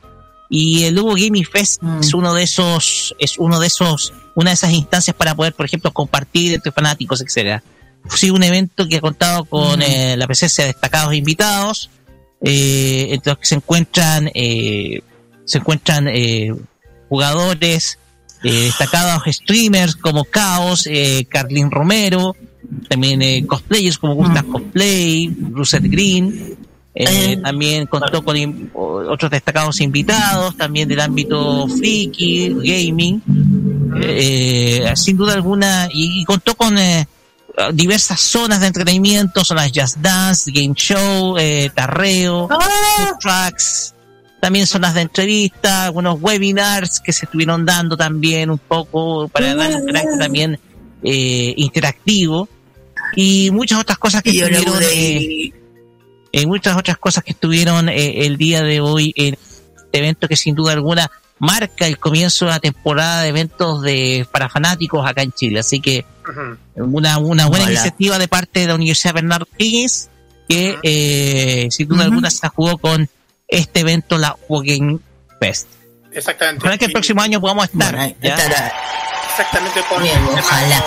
[0.49, 4.55] y el Hugo Gaming Fest es uno de esos, es uno de esos, una de
[4.55, 7.63] esas instancias para poder, por ejemplo, compartir entre fanáticos, etcétera.
[8.15, 9.84] Sí, un evento que ha contado con Mm.
[9.84, 11.89] eh, la presencia de destacados invitados,
[12.43, 15.01] eh, entre los que se encuentran, eh,
[15.45, 16.53] se encuentran eh,
[17.09, 17.97] jugadores
[18.43, 20.88] destacados streamers como Chaos,
[21.30, 22.35] Carlin Romero,
[22.89, 26.55] también eh, cosplayers como Gustav Cosplay, Lucet Green,
[26.95, 33.22] eh, también contó con in- otros destacados invitados, también del ámbito friki, gaming,
[34.01, 37.05] eh, sin duda alguna, y, y contó con eh,
[37.73, 41.35] diversas zonas de entretenimiento, zonas Just Dance, Game Show,
[41.73, 43.93] Tarreo, food trucks,
[44.41, 49.76] también zonas de entrevista, algunos webinars que se estuvieron dando también un poco para dar
[49.76, 50.59] un carácter también
[51.57, 52.47] interactivo
[53.15, 54.73] y muchas otras cosas que Y estuvieron
[56.36, 59.38] pude eh, eh, muchas otras cosas que estuvieron eh, el día de hoy en
[59.76, 61.10] este evento que sin duda alguna
[61.40, 65.82] marca el comienzo de la temporada de eventos de para fanáticos acá en Chile así
[65.82, 66.06] que
[66.76, 70.10] una, una buena iniciativa de parte de la Universidad Bernardo Higgins
[70.48, 73.10] que eh, sin duda alguna se jugó con
[73.48, 74.99] este evento, la Game
[75.40, 75.68] Fest.
[76.12, 76.60] Exactamente.
[76.62, 77.91] Ojalá que el próximo año podamos estar.
[77.91, 78.36] Bueno, ahí ¿ya?
[78.36, 78.74] estará.
[79.32, 80.86] Exactamente por Bien, ojalá.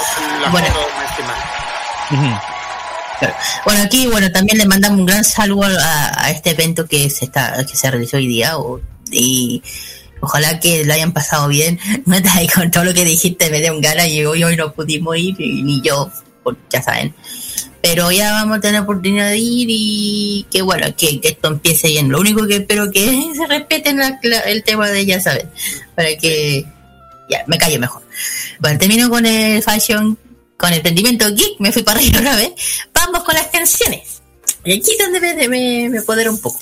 [0.50, 0.66] Bueno.
[0.68, 1.38] foto, mi estimado.
[2.10, 2.40] Ujú.
[3.64, 7.64] Bueno, aquí bueno también le mandamos un gran saludo a, este evento que se está
[7.68, 8.52] que se realizó hoy día
[9.10, 9.62] y
[10.20, 11.78] ojalá que lo hayan pasado bien.
[12.54, 15.34] Con todo lo que dijiste me dio un gana y hoy hoy no pudimos ir
[15.38, 16.10] ni yo,
[16.70, 17.14] ya saben.
[17.80, 22.08] Pero ya vamos a tener oportunidad de ir y que bueno, que, esto empiece bien.
[22.08, 25.48] Lo único que espero que se respeten la- la- el tema de ya saben,
[25.94, 26.64] para que
[27.30, 28.02] ya me callo mejor.
[28.58, 30.18] Bueno, termino con el fashion,
[30.56, 32.50] con el emprendimiento geek, me fui para arriba otra vez.
[33.10, 34.20] Vamos con las canciones.
[34.64, 36.58] Y aquí es donde me, me, me apodero un poco.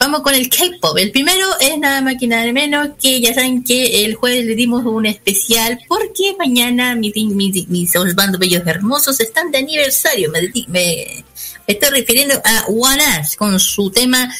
[0.00, 0.98] Vamos con el K-pop.
[0.98, 4.54] El primero es nada más que nada menos que ya saben que el jueves le
[4.54, 7.92] dimos un especial porque mañana mis, mis, mis
[8.38, 10.30] bellos hermosos están de aniversario.
[10.30, 11.24] Me, me-
[11.66, 14.32] estoy refiriendo a One Us con su tema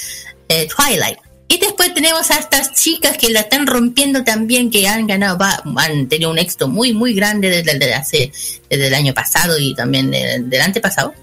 [0.48, 1.18] eh, Twilight.
[1.46, 5.62] Y después tenemos a estas chicas que la están rompiendo también, que han ganado, va-
[5.76, 8.32] han tenido un éxito muy, muy grande desde, hace,
[8.68, 11.14] desde el año pasado y también eh, del antepasado.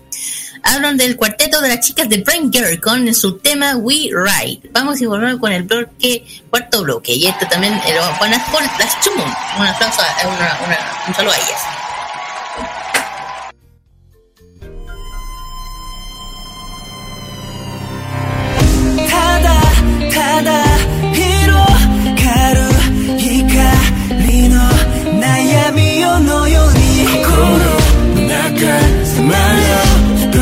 [0.63, 4.69] Hablan del cuarteto de las chicas de Brain Girl con su tema We Ride.
[4.71, 7.13] Vamos a volver con el bloque, cuarto bloque.
[7.15, 9.25] Y esto también eh, lo van a por las Chumon.
[9.59, 10.77] Un aplauso, a- una, una,
[11.07, 11.61] un saludo a ellas.
[20.21, 20.53] ただ
[21.13, 22.61] 広がる
[23.17, 24.55] 光の
[25.19, 26.79] 悩みよのように
[27.25, 28.61] 心の中
[29.03, 29.81] さまよ
[30.13, 30.37] 一人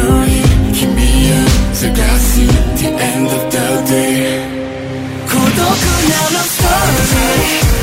[0.74, 0.84] 君
[1.32, 2.44] を探す
[2.76, 3.56] The end of the
[3.90, 4.44] day
[5.26, 5.64] 孤独な
[6.36, 7.80] のストーリー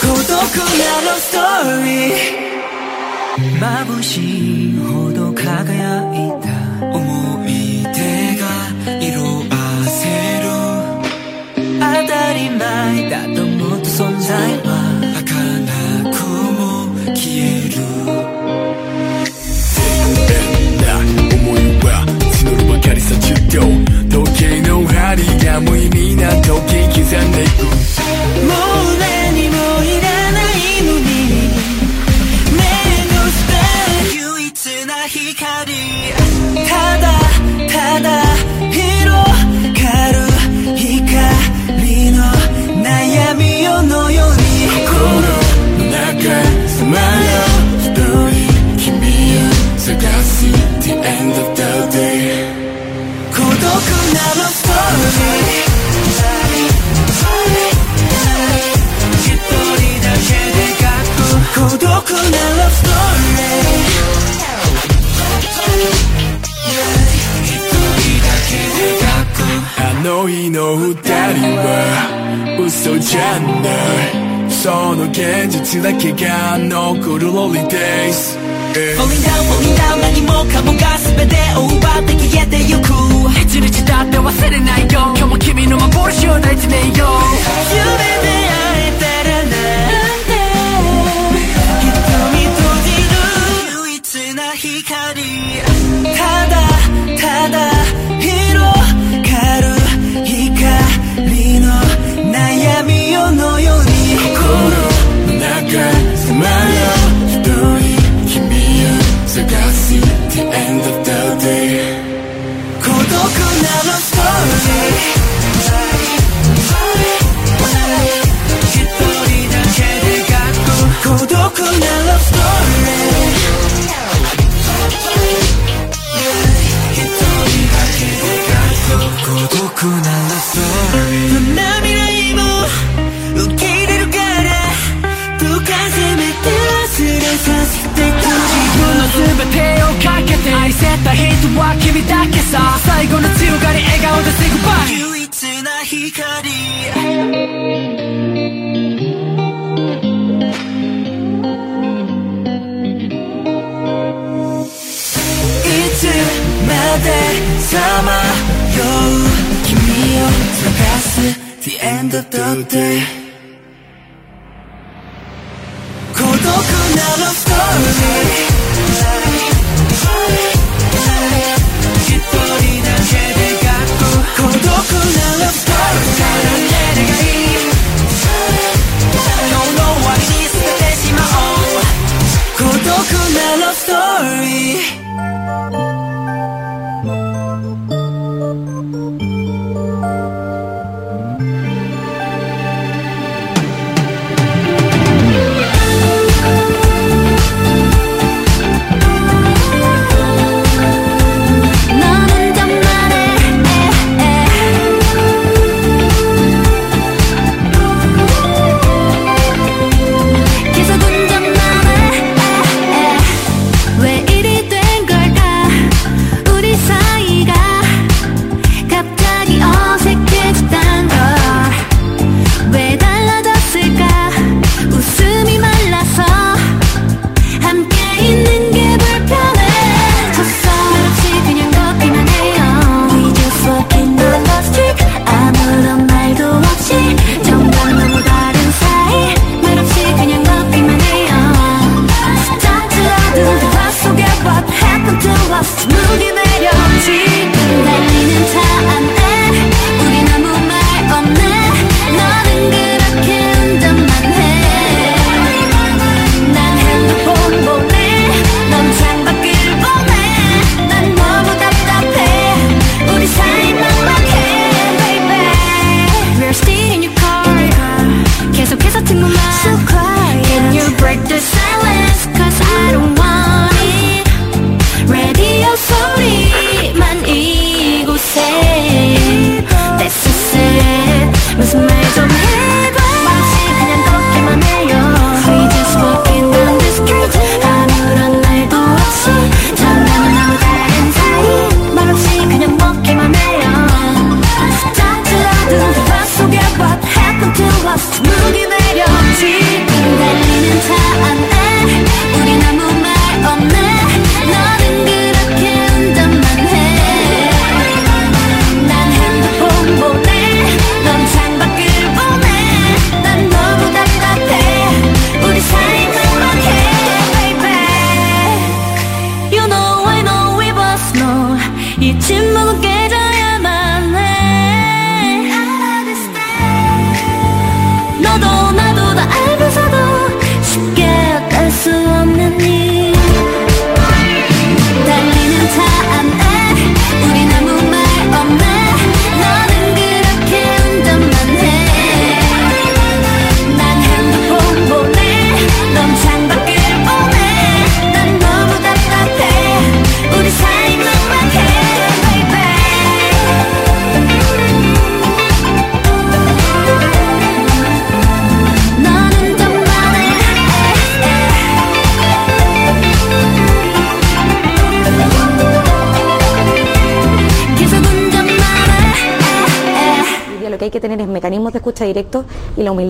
[0.00, 0.38] 孤独
[0.78, 2.49] なのストーリー。
[3.60, 6.48] 眩しいほど輝いた。
[6.94, 8.44] 思い出が
[9.00, 9.98] 色あせ
[10.40, 10.44] る。
[11.78, 14.30] 当たり前だと思った存在
[14.64, 14.79] は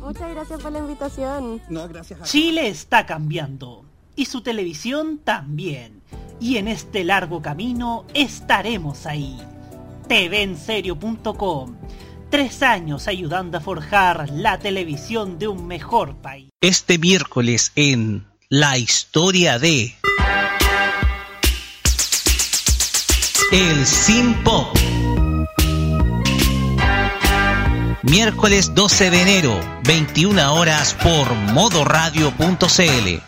[0.00, 1.60] Muchas gracias por la invitación.
[2.24, 3.84] Chile está cambiando
[4.16, 6.02] y su televisión también.
[6.40, 9.38] Y en este largo camino estaremos ahí.
[10.08, 11.76] TVenserio.com
[12.30, 16.48] Tres años ayudando a forjar la televisión de un mejor país.
[16.60, 19.94] Este miércoles en La historia de
[23.50, 24.69] El Sin Pop
[28.02, 33.22] miércoles 12 de enero, 21 horas por modoradio.cl.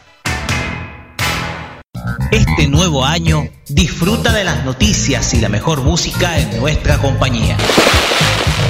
[2.31, 7.57] Este nuevo año disfruta de las noticias y la mejor música en nuestra compañía.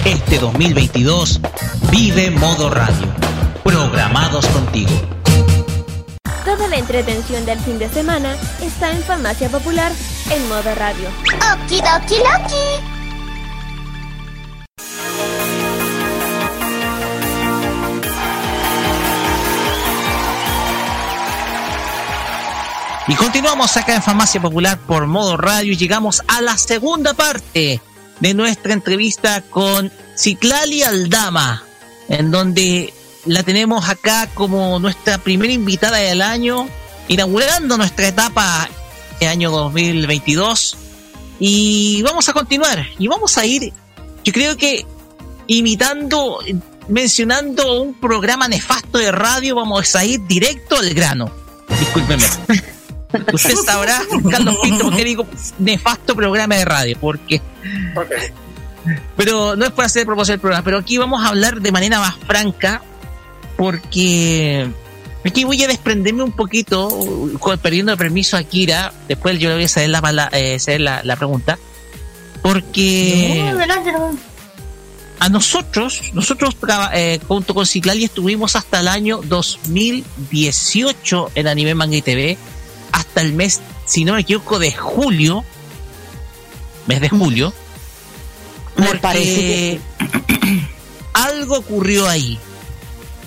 [0.05, 1.41] Este 2022
[1.91, 3.07] vive Modo Radio,
[3.63, 4.91] programados contigo.
[6.45, 9.93] Toda la entretención del fin de semana está en Farmacia Popular
[10.31, 11.09] en Modo Radio.
[11.55, 13.02] ¡Oki, doki, doki!
[23.13, 27.79] Y continuamos acá en Farmacia Popular por modo radio y llegamos a la segunda parte
[28.21, 31.63] de nuestra entrevista con Citlali Aldama,
[32.09, 32.95] en donde
[33.27, 36.71] la tenemos acá como nuestra primera invitada del año,
[37.09, 38.67] inaugurando nuestra etapa
[39.21, 40.79] de año 2022.
[41.39, 43.75] Y vamos a continuar y vamos a ir,
[44.25, 44.87] yo creo que
[45.49, 46.39] imitando,
[46.89, 51.31] mencionando un programa nefasto de radio, vamos a ir directo al grano.
[51.79, 52.25] Discúlpeme.
[53.33, 55.27] Usted sabrá, Carlos Pinto, por qué digo
[55.59, 57.41] nefasto programa de radio, porque
[59.17, 62.01] pero no es para hacer propósito del programa, pero aquí vamos a hablar de manera
[62.01, 62.83] más franca,
[63.57, 64.69] porque
[65.25, 66.89] aquí voy a desprenderme un poquito,
[67.63, 71.03] perdiendo el permiso a Kira, después yo le voy a hacer la, eh, hacer la,
[71.05, 71.59] la pregunta,
[72.43, 74.17] porque No, adelante, no.
[75.21, 76.57] a nosotros, nosotros
[76.93, 82.37] eh, junto con Ciclali estuvimos hasta el año 2018 en Anime Manga y TV,
[82.93, 85.45] hasta el mes, si no me equivoco, de julio,
[86.87, 87.53] mes de julio,
[88.77, 89.81] porque parece
[91.13, 92.39] algo ocurrió ahí.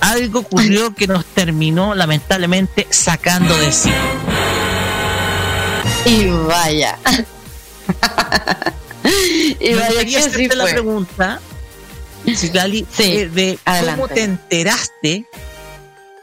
[0.02, 3.92] Algo ocurrió que nos terminó lamentablemente sacando de sí.
[6.06, 7.00] Y vaya.
[9.60, 10.74] y Me vaya que así hacerte la fue.
[10.74, 11.40] pregunta,
[12.36, 13.60] Citlali, eh, de
[13.96, 15.26] cómo te enteraste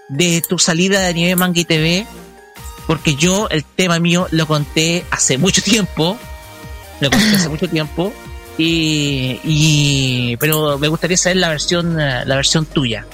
[0.08, 2.06] de tu salida de Anime Manga y TV,
[2.86, 6.18] porque yo el tema mío lo conté hace mucho tiempo,
[7.00, 8.12] lo conté hace mucho tiempo,
[8.58, 13.06] y, pero me gustaría saber la versión eh, la versión tuya.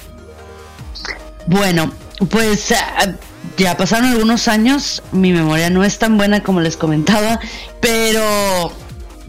[1.47, 1.93] Bueno,
[2.31, 3.13] pues ah,
[3.57, 7.41] ya pasaron algunos años, mi memoria no es tan buena como les comentaba,
[7.81, 8.73] pero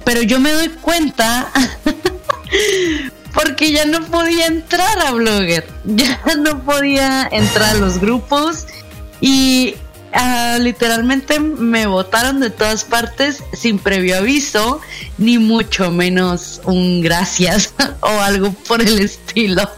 [0.04, 1.52] pero yo me doy cuenta
[3.34, 8.66] porque ya no podía entrar a Blogger, ya no podía entrar a los grupos
[9.22, 9.76] y
[10.14, 14.82] ah, literalmente me votaron de todas partes sin previo aviso,
[15.18, 19.70] ni mucho menos un gracias o algo por el estilo.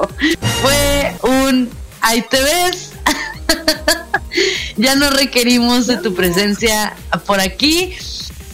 [0.61, 1.69] Fue un
[2.01, 2.91] ahí te ves.
[4.77, 6.95] ya no requerimos de tu presencia
[7.25, 7.95] por aquí.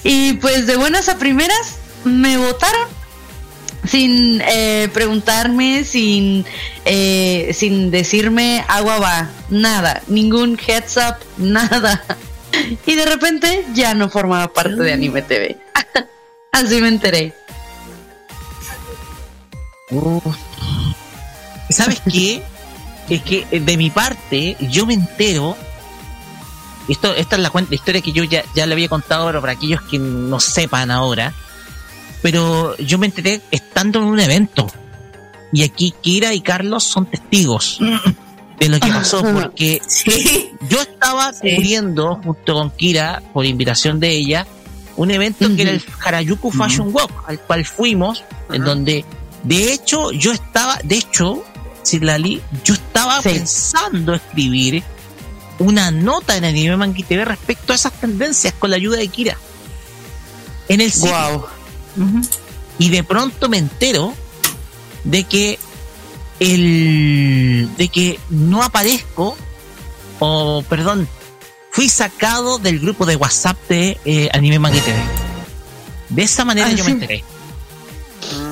[0.04, 2.97] Y pues de buenas a primeras me votaron
[3.88, 6.46] sin eh, preguntarme, sin,
[6.86, 12.04] eh, sin decirme agua va, nada, ningún heads up, nada.
[12.86, 15.58] Y de repente ya no formaba parte de Anime TV.
[16.52, 17.34] Así me enteré.
[21.70, 22.42] ¿Sabes qué?
[23.10, 25.56] Es que eh, de mi parte, yo me entero.
[26.90, 29.42] Esto, esta es la, cuen- la historia que yo ya, ya le había contado, pero
[29.42, 31.34] para aquellos que no sepan ahora.
[32.22, 34.68] Pero yo me enteré estando en un evento.
[35.54, 37.80] Y aquí Kira y Carlos son testigos
[38.60, 39.82] de lo que pasó, porque
[40.70, 44.48] yo estaba cubriendo junto con Kira, por invitación de ella,
[44.96, 49.06] un evento que era el Harajuku Fashion Walk, al cual fuimos, en donde,
[49.44, 51.44] de hecho, yo estaba, de hecho,
[51.86, 54.84] Citlali, yo estaba pensando escribir
[55.60, 59.08] una nota en Anime Manga y TV respecto a esas tendencias con la ayuda de
[59.08, 59.38] Kira.
[60.68, 61.48] En el sitio.
[62.80, 64.14] Y de pronto me entero
[65.04, 65.58] de que
[66.40, 69.36] el de que no aparezco
[70.20, 71.08] o perdón
[71.72, 74.98] fui sacado del grupo de WhatsApp de eh, Anime Manga TV
[76.10, 76.92] de esa manera Ah, yo sí.
[76.92, 77.24] me enteré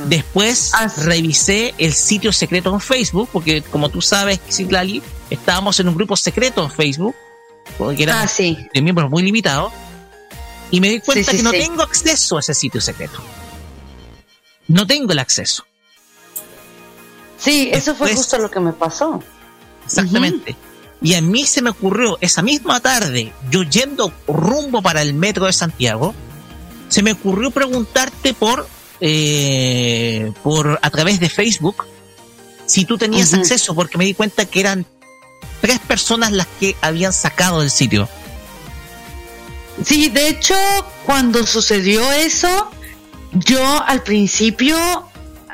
[0.07, 5.95] después revisé el sitio secreto en Facebook porque como tú sabes Citlali estábamos en un
[5.95, 7.15] grupo secreto en Facebook
[7.77, 8.67] porque era Ah, sí.
[8.73, 9.71] de miembros muy limitados
[10.75, 13.21] y me di cuenta Sí, que no tengo acceso a ese sitio secreto
[14.67, 15.65] no tengo el acceso
[17.37, 19.21] Sí, eso fue justo lo que me pasó.
[19.85, 20.55] Exactamente.
[21.01, 25.45] Y a mí se me ocurrió esa misma tarde, yo yendo rumbo para el metro
[25.45, 26.15] de Santiago,
[26.87, 28.67] se me ocurrió preguntarte por,
[29.01, 31.85] eh, por a través de Facebook
[32.65, 34.87] si tú tenías acceso, porque me di cuenta que eran
[35.61, 38.09] tres personas las que habían sacado del sitio.
[39.83, 40.55] Sí, de hecho,
[41.05, 42.71] cuando sucedió eso,
[43.33, 44.77] yo al principio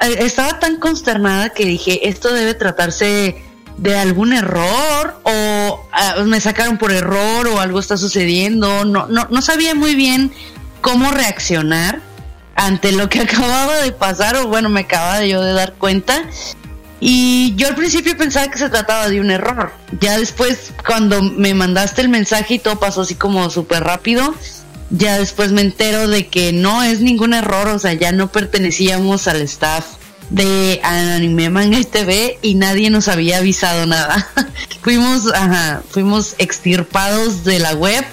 [0.01, 3.43] eh, estaba tan consternada que dije, esto debe tratarse
[3.77, 8.85] de algún error o ah, me sacaron por error o algo está sucediendo.
[8.85, 10.31] No, no, no sabía muy bien
[10.81, 12.01] cómo reaccionar
[12.55, 16.23] ante lo que acababa de pasar, o bueno, me acababa yo de dar cuenta.
[17.03, 19.73] Y yo al principio pensaba que se trataba de un error.
[19.99, 24.35] Ya después, cuando me mandaste el mensaje y todo pasó así como súper rápido,
[24.91, 29.27] ya después me entero de que no es ningún error, o sea, ya no pertenecíamos
[29.27, 29.85] al staff
[30.29, 34.29] de Anime Manga y TV y nadie nos había avisado nada.
[34.81, 38.05] fuimos, ajá, fuimos extirpados de la web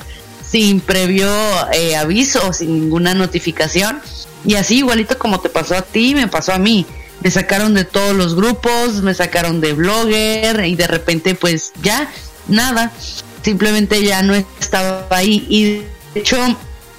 [0.51, 1.29] sin previo
[1.73, 4.01] eh, aviso, sin ninguna notificación.
[4.47, 6.87] Y así, igualito como te pasó a ti, me pasó a mí.
[7.21, 12.11] Me sacaron de todos los grupos, me sacaron de blogger y de repente pues ya,
[12.47, 12.93] nada.
[13.43, 15.47] Simplemente ya no estaba ahí.
[15.49, 15.65] Y
[16.15, 16.37] de hecho,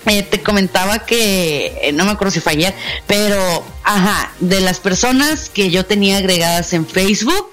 [0.05, 2.73] eh, te comentaba que, eh, no me acuerdo si ayer,
[3.05, 7.51] pero, ajá, de las personas que yo tenía agregadas en Facebook,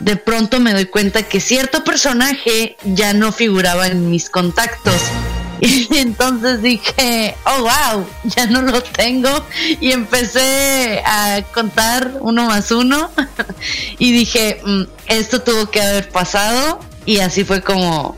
[0.00, 5.00] de pronto me doy cuenta que cierto personaje ya no figuraba en mis contactos.
[5.60, 9.30] Y entonces dije, oh wow, ya no lo tengo.
[9.80, 13.10] Y empecé a contar uno más uno.
[13.98, 16.80] Y dije, mm, esto tuvo que haber pasado.
[17.06, 18.16] Y así fue como,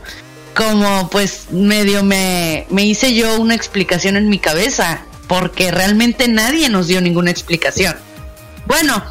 [0.55, 5.01] como pues medio me, me hice yo una explicación en mi cabeza.
[5.27, 7.95] Porque realmente nadie nos dio ninguna explicación.
[8.65, 9.03] Bueno,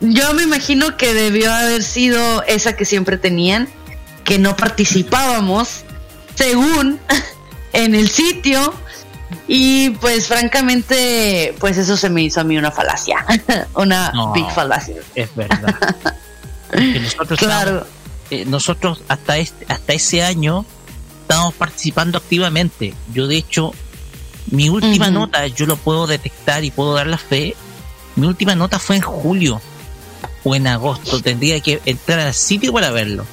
[0.00, 3.68] yo me imagino que debió haber sido esa que siempre tenían,
[4.24, 5.84] que no participábamos,
[6.34, 6.98] según
[7.72, 8.72] en el sitio.
[9.46, 13.24] Y pues francamente, pues eso se me hizo a mí una falacia,
[13.74, 14.96] una No, big falacia.
[15.14, 15.76] Es verdad.
[16.70, 17.86] Porque nosotros, Claro.
[18.30, 20.64] eh, nosotros hasta este, hasta ese año
[21.22, 22.94] estábamos participando activamente.
[23.12, 23.72] Yo de hecho,
[24.50, 27.54] mi última nota, yo lo puedo detectar y puedo dar la fe.
[28.16, 29.60] Mi última nota fue en julio
[30.42, 31.20] o en agosto.
[31.22, 33.24] Tendría que entrar al sitio para verlo.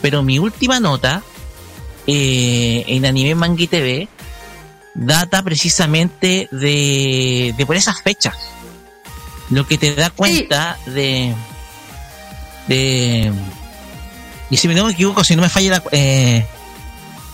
[0.00, 1.22] Pero mi última nota
[2.08, 4.08] eh, en Anime Manga y TV
[4.94, 8.34] data precisamente de, de por esas fechas.
[9.50, 11.32] Lo que te da cuenta de,
[12.66, 13.32] de.
[14.50, 16.44] Y si no me equivoco, si no me falla la, eh,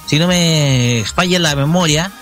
[0.07, 2.12] si no me falla la memoria,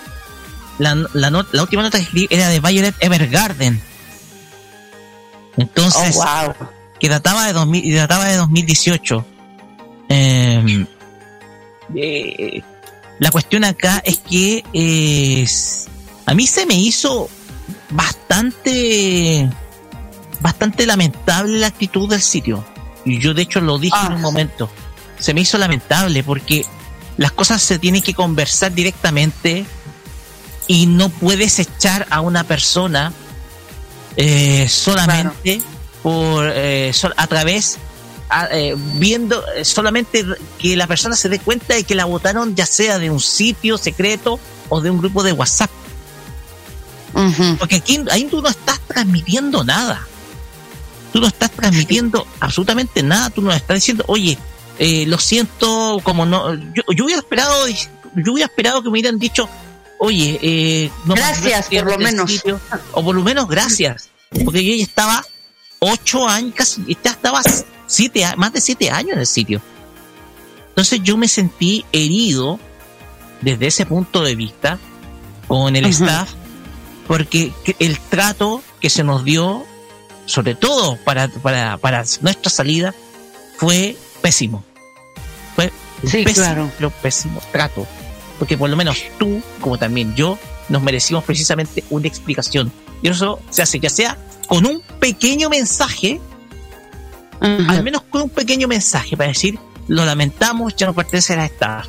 [0.79, 3.81] la, la, not- la última nota que escribí era de Violet Evergarden.
[5.57, 6.53] Entonces, Oh,
[6.99, 9.25] que databa de, 2000, databa de 2018.
[10.09, 10.85] Eh,
[11.95, 12.61] eh,
[13.19, 15.45] la cuestión acá es que eh,
[16.25, 17.29] a mí se me hizo
[17.89, 19.49] bastante
[20.41, 22.63] bastante lamentable la actitud del sitio.
[23.05, 24.69] Y yo de hecho lo dije en un momento.
[25.19, 26.65] Se me hizo lamentable porque
[27.17, 29.65] las cosas se tienen que conversar directamente
[30.67, 33.13] y no puedes echar a una persona
[34.17, 35.61] eh, solamente
[36.01, 37.77] por eh, a través
[38.51, 40.25] eh, viendo eh, solamente
[40.57, 43.77] que la persona se dé cuenta de que la votaron ya sea de un sitio
[43.77, 44.39] secreto
[44.69, 45.71] o de un grupo de WhatsApp.
[47.59, 50.07] Porque aquí ahí tú no estás transmitiendo nada.
[51.11, 53.29] Tú no estás transmitiendo absolutamente nada.
[53.29, 54.37] Tú no estás diciendo oye
[54.79, 59.19] eh, lo siento como no yo, yo hubiera esperado yo hubiera esperado que me hubieran
[59.19, 59.47] dicho
[59.99, 62.31] oye eh, no Gracias, me por lo menos.
[62.31, 62.59] sitio,
[62.93, 64.09] o por lo menos gracias
[64.43, 65.23] porque yo ya estaba
[65.77, 67.41] ocho años casi ya estaba
[67.87, 69.61] siete más de siete años en el sitio
[70.69, 72.59] entonces yo me sentí herido
[73.41, 74.79] desde ese punto de vista
[75.47, 76.29] con el staff
[77.07, 79.65] porque que- el trato que se nos dio
[80.25, 82.95] sobre todo para, para, para nuestra salida
[83.57, 84.63] fue pésimo.
[85.55, 85.71] Fue
[86.05, 86.71] Sí, pésimo, claro.
[86.77, 87.85] pero pésimo trato.
[88.39, 90.39] Porque por lo menos tú como también yo
[90.69, 92.71] nos merecimos precisamente una explicación.
[93.01, 96.21] Y eso se hace ya sea con un pequeño mensaje
[97.43, 101.87] al menos con un pequeño mensaje para decir lo lamentamos ya no pertenece a staff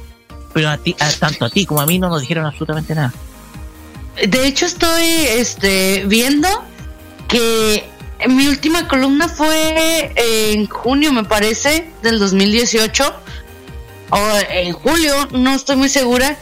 [0.53, 3.13] pero a ti, a- tanto a ti como a mí no nos dijeron absolutamente nada
[4.27, 6.49] De hecho, estoy este, viendo
[7.29, 7.85] que
[8.29, 10.13] mi última columna fue
[10.53, 13.13] en junio, me parece, del 2018.
[14.11, 14.19] O
[14.51, 16.37] en julio, no estoy muy segura.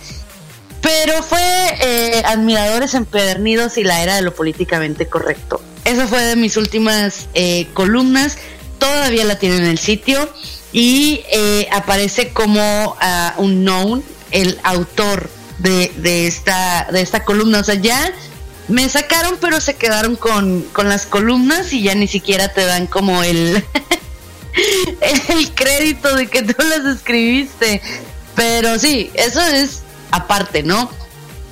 [0.83, 1.41] Pero fue
[1.81, 5.63] eh, Admiradores empedernidos y la era de lo políticamente correcto.
[5.87, 8.37] Esa fue de mis últimas eh, columnas.
[8.83, 10.28] Todavía la tienen en el sitio.
[10.73, 14.02] Y eh, aparece como ah, un known,
[14.33, 17.61] el autor de, de esta, de esta columna.
[17.61, 18.12] O sea, ya
[18.67, 22.89] me sacaron, pero se quedaron con, con las columnas y ya ni siquiera te dan
[22.89, 23.65] como el,
[25.28, 27.81] el crédito de que tú las escribiste.
[28.35, 30.91] Pero sí, eso es aparte, ¿no?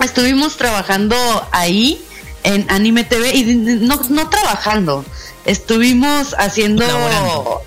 [0.02, 1.16] Estuvimos trabajando
[1.52, 2.02] ahí
[2.42, 5.04] en Anime TV y no, no trabajando,
[5.44, 7.62] estuvimos haciendo Colaborando.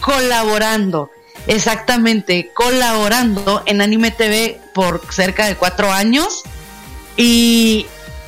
[0.00, 1.10] colaborando.
[1.46, 6.42] Exactamente, colaborando en Anime TV por cerca de cuatro años
[7.16, 7.86] y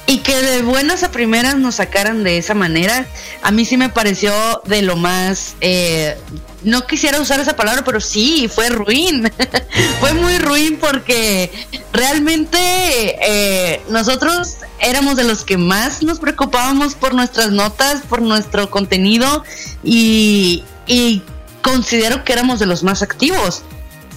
[0.08, 3.06] y que de buenas a primeras nos sacaran de esa manera,
[3.42, 4.32] a mí sí me pareció
[4.64, 6.16] de lo más, eh,
[6.62, 9.30] no quisiera usar esa palabra, pero sí, fue ruin,
[10.00, 11.52] fue muy ruin porque
[11.92, 18.70] realmente eh, nosotros éramos de los que más nos preocupábamos por nuestras notas, por nuestro
[18.70, 19.44] contenido
[19.84, 21.20] y, y
[21.60, 23.62] considero que éramos de los más activos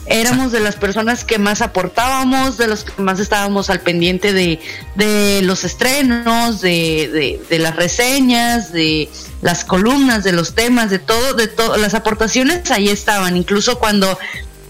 [0.06, 4.60] éramos de las personas que más aportábamos, de los que más estábamos al pendiente de,
[4.96, 9.10] de los estrenos, de, de, las reseñas, de
[9.42, 13.38] las columnas, de los temas, de todo, de todas las aportaciones ahí estaban.
[13.38, 14.18] Incluso cuando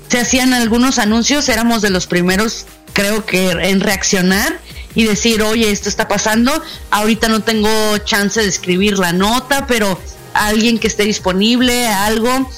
[0.09, 4.59] se hacían algunos anuncios, éramos de los primeros, creo que, en reaccionar
[4.93, 6.51] y decir, oye, esto está pasando,
[6.89, 9.97] ahorita no tengo chance de escribir la nota, pero
[10.33, 12.49] alguien que esté disponible, algo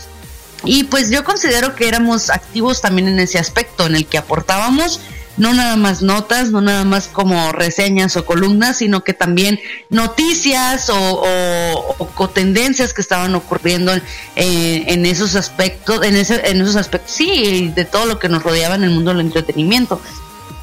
[0.65, 4.99] y pues yo considero que éramos activos también en ese aspecto, en el que aportábamos
[5.37, 9.59] no nada más notas, no nada más como reseñas o columnas, sino que también
[9.89, 13.93] noticias o, tendencias que estaban ocurriendo
[14.35, 18.75] en, esos aspectos, en, ese, en esos aspectos, sí, de todo lo que nos rodeaba
[18.75, 19.99] en el mundo del entretenimiento.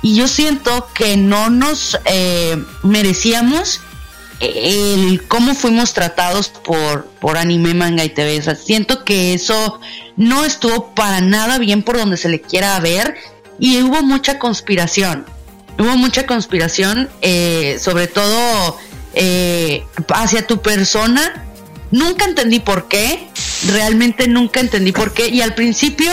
[0.02, 3.80] Y yo siento que no nos eh, merecíamos
[4.41, 8.39] el cómo fuimos tratados por, por anime, manga y TV.
[8.39, 9.81] O sea, siento que eso
[10.17, 13.17] no estuvo para nada bien por donde se le quiera ver
[13.59, 15.27] y hubo mucha conspiración.
[15.78, 18.78] Hubo mucha conspiración, eh, sobre todo
[19.15, 21.47] eh, hacia tu persona.
[21.91, 23.28] Nunca entendí por qué,
[23.69, 25.28] realmente nunca entendí por qué.
[25.28, 26.10] Y al principio,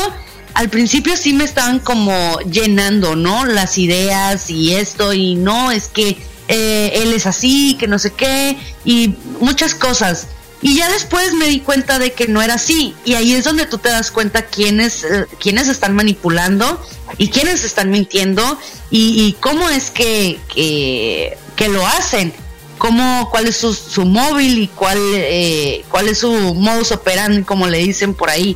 [0.54, 3.46] al principio sí me estaban como llenando, ¿no?
[3.46, 8.12] Las ideas y esto y no, es que eh, él es así, que no sé
[8.12, 10.28] qué, y muchas cosas.
[10.62, 12.96] Y ya después me di cuenta de que no era así.
[13.06, 16.82] Y ahí es donde tú te das cuenta quiénes, eh, quiénes están manipulando
[17.18, 18.58] y quiénes están mintiendo
[18.90, 22.34] y, cómo es que, que, lo hacen.
[22.78, 27.68] Cómo, cuál es su, su móvil y cuál, eh, cuál es su modus operandi, como
[27.68, 28.56] le dicen por ahí.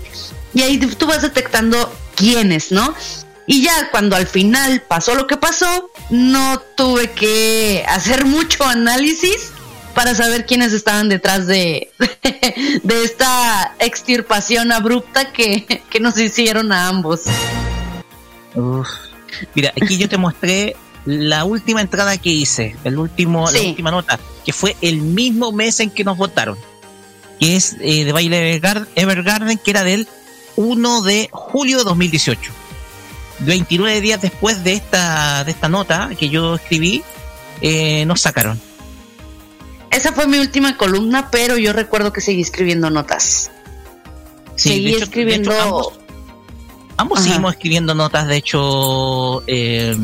[0.53, 2.93] Y ahí tú vas detectando quiénes, ¿no?
[3.51, 9.51] Y ya cuando al final pasó lo que pasó, no tuve que hacer mucho análisis
[9.93, 11.91] para saber quiénes estaban detrás de,
[12.83, 17.23] de esta extirpación abrupta que, nos hicieron a ambos.
[19.53, 24.17] Mira, aquí yo te mostré la última entrada que hice, el último, la última nota,
[24.45, 26.57] que fue el mismo mes en que nos votaron,
[27.37, 28.61] que es eh, de Baile
[28.95, 30.07] Evergarden, que era del
[30.55, 32.60] 1 de julio de 2018.
[33.41, 37.03] 29 días después de esta, de esta nota que yo escribí,
[37.61, 38.59] eh, nos sacaron.
[39.89, 43.51] Esa fue mi última columna, pero yo recuerdo que seguí escribiendo notas.
[44.55, 45.51] seguí escribiendo.
[46.97, 49.95] ambos, seguimos escribiendo notas, de hecho, eh,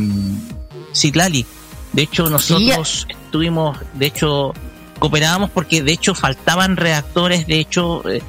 [0.93, 1.45] Citlali.
[1.93, 4.53] De hecho, nosotros estuvimos, de hecho,
[4.99, 8.21] cooperábamos porque de hecho faltaban reactores, de hecho, eh,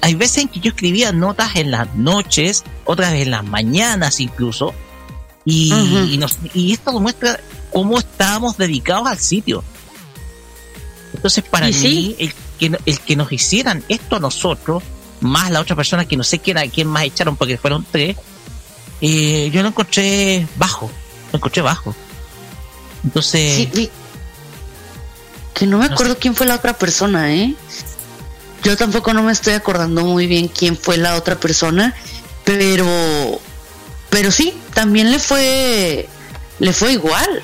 [0.00, 4.74] hay veces en que yo escribía notas en las noches, otras en las mañanas incluso,
[5.44, 5.72] y,
[6.52, 7.40] y, esto muestra
[7.72, 9.64] cómo estábamos dedicados al sitio.
[11.14, 14.82] Entonces, para mí, el, que, el que nos hicieran esto a nosotros,
[15.20, 18.16] más la otra persona que no sé quién, quién más echaron porque fueron tres,
[19.00, 20.90] eh, yo lo encontré bajo,
[21.32, 21.94] lo encontré bajo.
[23.04, 23.68] Entonces...
[25.54, 27.54] que no me acuerdo quién fue la otra persona, ¿eh?
[28.62, 31.94] Yo tampoco no me estoy acordando muy bien quién fue la otra persona,
[32.44, 33.40] pero
[34.10, 36.08] pero sí, también le fue
[36.58, 37.42] le fue igual.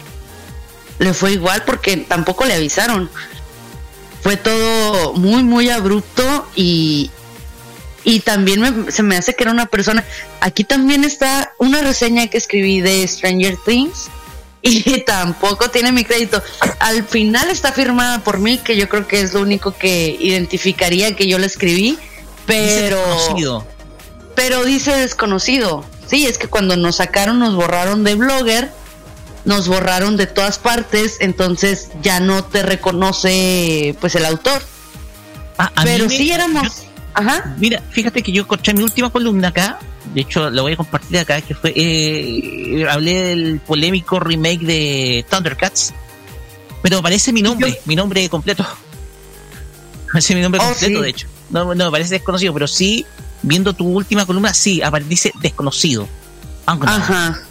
[0.99, 3.11] Le fue igual porque tampoco le avisaron.
[4.23, 7.11] Fue todo muy muy abrupto y
[8.05, 10.05] y también se me hace que era una persona.
[10.41, 14.11] Aquí también está una reseña que escribí de Stranger Things
[14.67, 16.43] y tampoco tiene mi crédito.
[16.79, 21.15] Al final está firmada por mí, que yo creo que es lo único que identificaría
[21.15, 21.99] que yo la escribí,
[22.47, 22.99] pero...
[23.37, 23.75] Dice
[24.35, 25.85] pero dice desconocido.
[26.07, 28.73] Sí, es que cuando nos sacaron nos borraron de blogger,
[29.45, 34.63] nos borraron de todas partes, entonces ya no te reconoce pues el autor.
[35.59, 36.85] Ah, pero sí éramos...
[37.13, 37.55] Ajá.
[37.59, 39.79] Mira, fíjate que yo encontré mi última columna acá,
[40.15, 45.27] de hecho lo voy a compartir acá, que fue, eh, hablé del polémico remake de
[45.29, 45.93] Thundercats,
[46.83, 48.65] pero aparece mi nombre, mi nombre completo.
[50.09, 51.27] Aparece mi nombre oh, completo, de hecho.
[51.51, 53.05] No, no, parece desconocido, pero sí,
[53.43, 56.09] viendo tu última columna, sí, dice desconocido.
[56.67, 57.43] Ajá.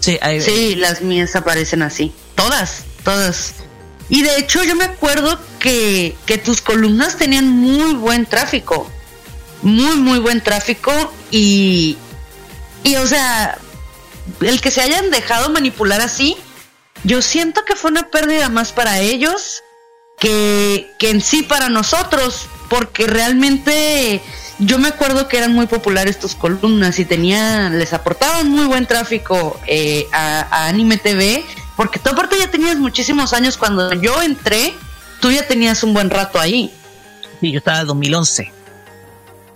[0.00, 2.12] Sí, sí, las mías aparecen así.
[2.34, 3.54] Todas, todas.
[4.10, 8.90] Y de hecho yo me acuerdo que, que tus columnas tenían muy buen tráfico
[9.64, 10.92] muy, muy buen tráfico
[11.30, 11.96] y,
[12.84, 13.58] y o sea,
[14.40, 16.36] el que se hayan dejado manipular así,
[17.02, 19.62] yo siento que fue una pérdida más para ellos
[20.18, 24.22] que, que en sí para nosotros, porque realmente
[24.58, 28.86] yo me acuerdo que eran muy populares tus columnas y tenían, les aportaban muy buen
[28.86, 31.44] tráfico eh, a, a Anime TV,
[31.76, 34.74] porque tú aparte ya tenías muchísimos años cuando yo entré,
[35.20, 36.72] tú ya tenías un buen rato ahí.
[37.40, 38.63] Sí, yo estaba en 2011.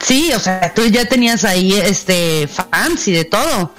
[0.01, 3.75] Sí, o sea, tú ya tenías ahí este fans y de todo.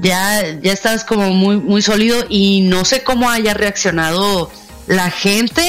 [0.00, 4.50] Ya, ya estabas como muy, muy sólido y no sé cómo haya reaccionado
[4.86, 5.62] la gente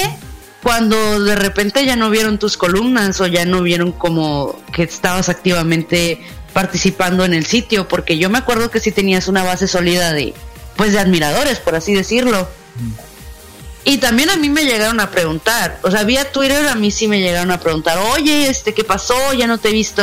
[0.63, 5.29] cuando de repente ya no vieron tus columnas o ya no vieron como que estabas
[5.29, 6.19] activamente
[6.53, 10.33] participando en el sitio, porque yo me acuerdo que sí tenías una base sólida de,
[10.75, 12.49] pues de admiradores, por así decirlo.
[13.85, 17.07] Y también a mí me llegaron a preguntar, o sea, vía Twitter a mí sí
[17.07, 19.15] me llegaron a preguntar, oye, este, ¿qué pasó?
[19.33, 20.01] Ya no te he visto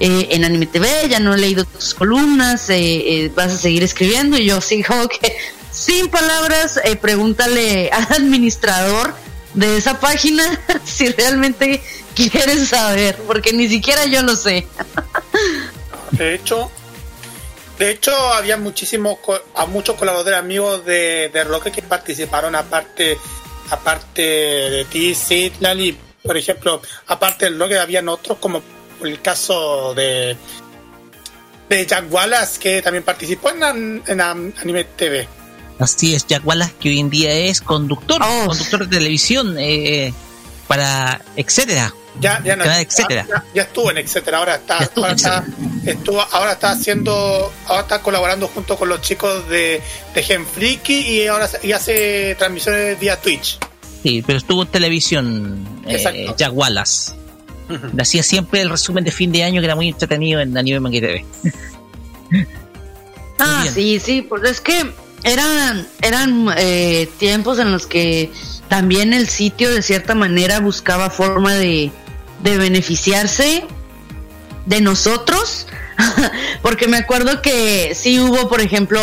[0.00, 3.84] eh, en Anime TV, ya no he leído tus columnas, eh, eh, vas a seguir
[3.84, 4.36] escribiendo.
[4.36, 4.82] Y yo sí,
[5.20, 5.36] que
[5.70, 9.14] sin palabras, eh, pregúntale al administrador
[9.54, 10.44] de esa página
[10.84, 11.80] si realmente
[12.16, 14.66] quieres saber, porque ni siquiera yo lo sé.
[16.10, 16.70] De hecho,
[17.80, 23.18] de hecho había muchísimos, co- a muchos colaboradores amigos de, de Roque que participaron aparte,
[23.70, 28.62] aparte de ti, Sidlan y por ejemplo, aparte del Roque habían otros como
[29.02, 30.36] el caso de
[31.68, 35.26] de Jack Wallace que también participó en, an- en an- Anime TV.
[35.78, 38.46] Así es, Jack Wallace, que hoy en día es conductor, Oh.
[38.48, 40.12] conductor de televisión eh,
[40.70, 41.92] para etcétera.
[42.20, 43.26] Ya, ya no, etcétera.
[43.28, 45.44] ya- ya estuvo en etcétera, ahora está, estuvo ahora está,
[45.84, 49.82] estuvo, ahora está haciendo, ahora está colaborando junto con los chicos de,
[50.14, 53.58] de Gen Freaky y ahora se- y hace transmisiones vía Twitch.
[54.04, 56.32] Sí, pero estuvo en televisión eh.
[56.36, 57.12] Jack Wallace.
[58.00, 61.00] Hacía siempre el resumen de fin de año que era muy entretenido en Anime Manga
[61.00, 61.24] TV.
[63.40, 64.92] Ah, sí, sí, pues es que
[65.24, 68.30] eran, eran eh, tiempos en los que
[68.70, 71.90] también el sitio de cierta manera buscaba forma de,
[72.44, 73.64] de beneficiarse
[74.64, 75.66] de nosotros,
[76.62, 79.00] porque me acuerdo que sí hubo, por ejemplo,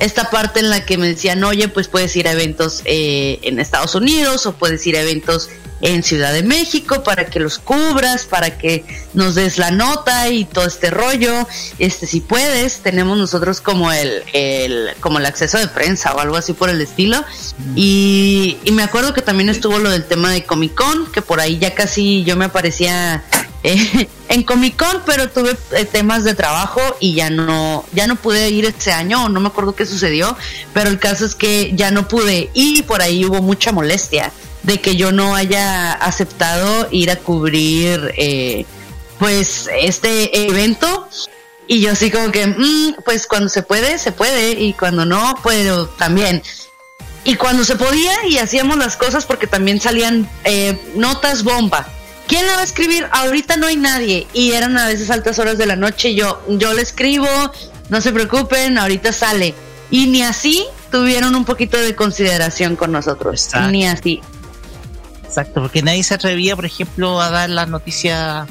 [0.00, 3.60] esta parte en la que me decían, oye, pues puedes ir a eventos eh, en
[3.60, 5.50] Estados Unidos o puedes ir a eventos
[5.82, 10.44] en Ciudad de México para que los cubras, para que nos des la nota y
[10.44, 11.46] todo este rollo.
[11.78, 16.36] Este, si puedes, tenemos nosotros como el, el, como el acceso de prensa o algo
[16.36, 17.22] así por el estilo.
[17.76, 21.40] Y, y me acuerdo que también estuvo lo del tema de Comic Con, que por
[21.40, 23.22] ahí ya casi yo me aparecía
[23.62, 28.16] eh, en Comic Con, pero tuve eh, temas de trabajo y ya no, ya no
[28.16, 30.36] pude ir ese año, no me acuerdo qué sucedió,
[30.72, 34.32] pero el caso es que ya no pude y por ahí hubo mucha molestia
[34.62, 38.66] de que yo no haya aceptado ir a cubrir eh,
[39.18, 41.08] pues este evento
[41.66, 45.34] y yo así como que mm, pues cuando se puede se puede y cuando no
[45.44, 46.42] pero también
[47.24, 51.86] y cuando se podía y hacíamos las cosas porque también salían eh, notas bomba
[52.30, 53.08] ¿Quién la va a escribir?
[53.10, 54.28] Ahorita no hay nadie.
[54.32, 56.14] Y eran a veces altas horas de la noche.
[56.14, 57.26] Yo, yo le escribo,
[57.88, 59.52] no se preocupen, ahorita sale.
[59.90, 63.46] Y ni así tuvieron un poquito de consideración con nosotros.
[63.46, 63.70] Exacto.
[63.72, 64.20] Ni así.
[65.24, 68.46] Exacto, porque nadie se atrevía, por ejemplo, a dar las noticias,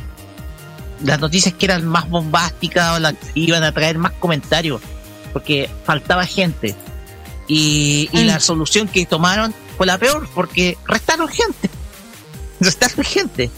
[1.01, 4.81] las noticias que eran más bombásticas o las que iban a traer más comentarios,
[5.31, 6.75] porque faltaba gente.
[7.47, 8.27] Y, y Mm.
[8.27, 11.69] la solución que tomaron fue la peor, porque restaron gente.
[12.59, 13.49] Restaron gente.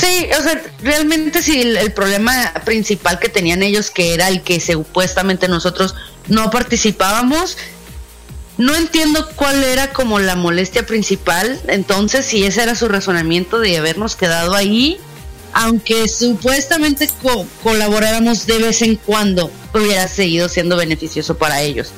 [0.00, 4.42] Sí, o sea, realmente sí, el, el problema principal que tenían ellos, que era el
[4.42, 5.94] que supuestamente nosotros
[6.28, 7.56] no participábamos,
[8.58, 13.78] no entiendo cuál era como la molestia principal, entonces si ese era su razonamiento de
[13.78, 14.98] habernos quedado ahí,
[15.52, 21.92] aunque supuestamente co- colaboráramos de vez en cuando, hubiera seguido siendo beneficioso para ellos.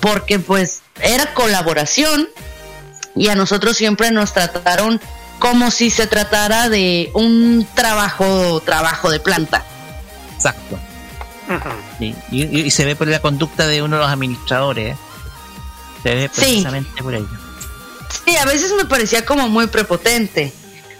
[0.00, 2.28] Porque pues era colaboración
[3.16, 5.00] y a nosotros siempre nos trataron
[5.38, 9.64] como si se tratara de un trabajo, trabajo de planta.
[10.34, 10.78] exacto.
[12.00, 14.94] Y, y- y se ve por la conducta de uno de los administradores.
[14.94, 14.98] ¿eh?
[16.02, 16.40] Se ve Sí.
[16.40, 17.28] precisamente por ello.
[18.26, 20.52] Sí, a veces me parecía como muy prepotente.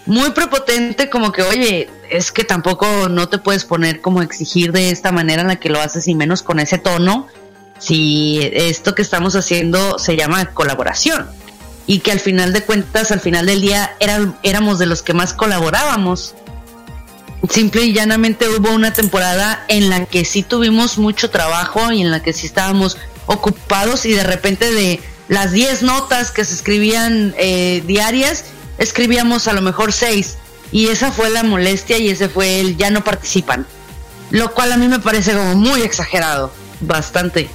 [0.07, 4.89] Muy prepotente como que, oye, es que tampoco no te puedes poner como exigir de
[4.89, 7.27] esta manera en la que lo haces y menos con ese tono.
[7.77, 11.29] Si esto que estamos haciendo se llama colaboración.
[11.89, 15.15] Y que al final de cuentas, al final del día, eran, éramos de los que
[15.15, 16.35] más colaborábamos.
[17.49, 22.11] Simple y llanamente hubo una temporada en la que sí tuvimos mucho trabajo y en
[22.11, 27.33] la que sí estábamos ocupados y de repente de las 10 notas que se escribían
[27.39, 28.45] eh, diarias,
[28.77, 30.37] escribíamos a lo mejor 6
[30.71, 33.65] y esa fue la molestia y ese fue el ya no participan.
[34.29, 37.49] Lo cual a mí me parece como muy exagerado, bastante.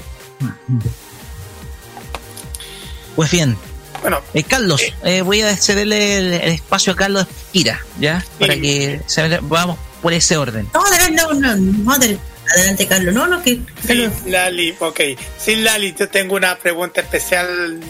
[3.14, 3.56] Pues bien,
[4.04, 8.22] Bueno, eh, Carlos, eh, voy a cederle el, el espacio a Carlos Kira, ¿ya?
[8.38, 10.68] Para que se- vamos por ese orden.
[10.74, 11.92] No, adelante, no, no, no,
[12.52, 13.14] adelante, Carlos.
[13.14, 15.00] No, no, que Sí, Lali, ok.
[15.38, 17.80] Sí, Lali, yo tengo una pregunta especial,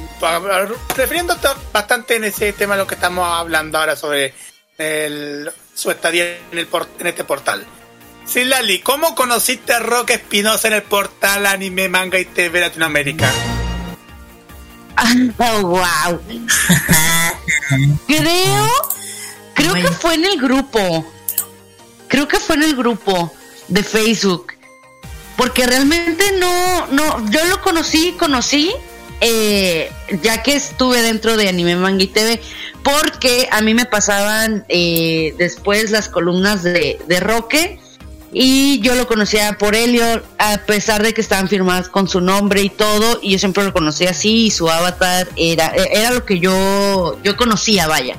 [0.96, 4.32] refiriéndote bastante en ese tema de lo que estamos hablando ahora sobre
[4.78, 7.66] el, su estadía en, el por- en este portal.
[8.24, 13.28] Sí, Lali, ¿cómo conociste a Roque Espinosa en el portal Anime, Manga y TV Latinoamérica?
[15.38, 16.20] Oh, wow.
[18.06, 18.68] creo,
[19.54, 21.06] creo que fue en el grupo.
[22.08, 23.32] Creo que fue en el grupo
[23.68, 24.52] de Facebook.
[25.36, 28.72] Porque realmente no, no, yo lo conocí, conocí,
[29.20, 29.90] eh,
[30.22, 32.40] ya que estuve dentro de Anime Manga y TV,
[32.84, 37.80] porque a mí me pasaban eh, después las columnas de, de Roque
[38.36, 40.04] y yo lo conocía por Helio,
[40.38, 43.72] a pesar de que estaban firmadas con su nombre y todo, y yo siempre lo
[43.72, 48.16] conocía así, y su avatar era, era lo que yo, yo conocía, vaya.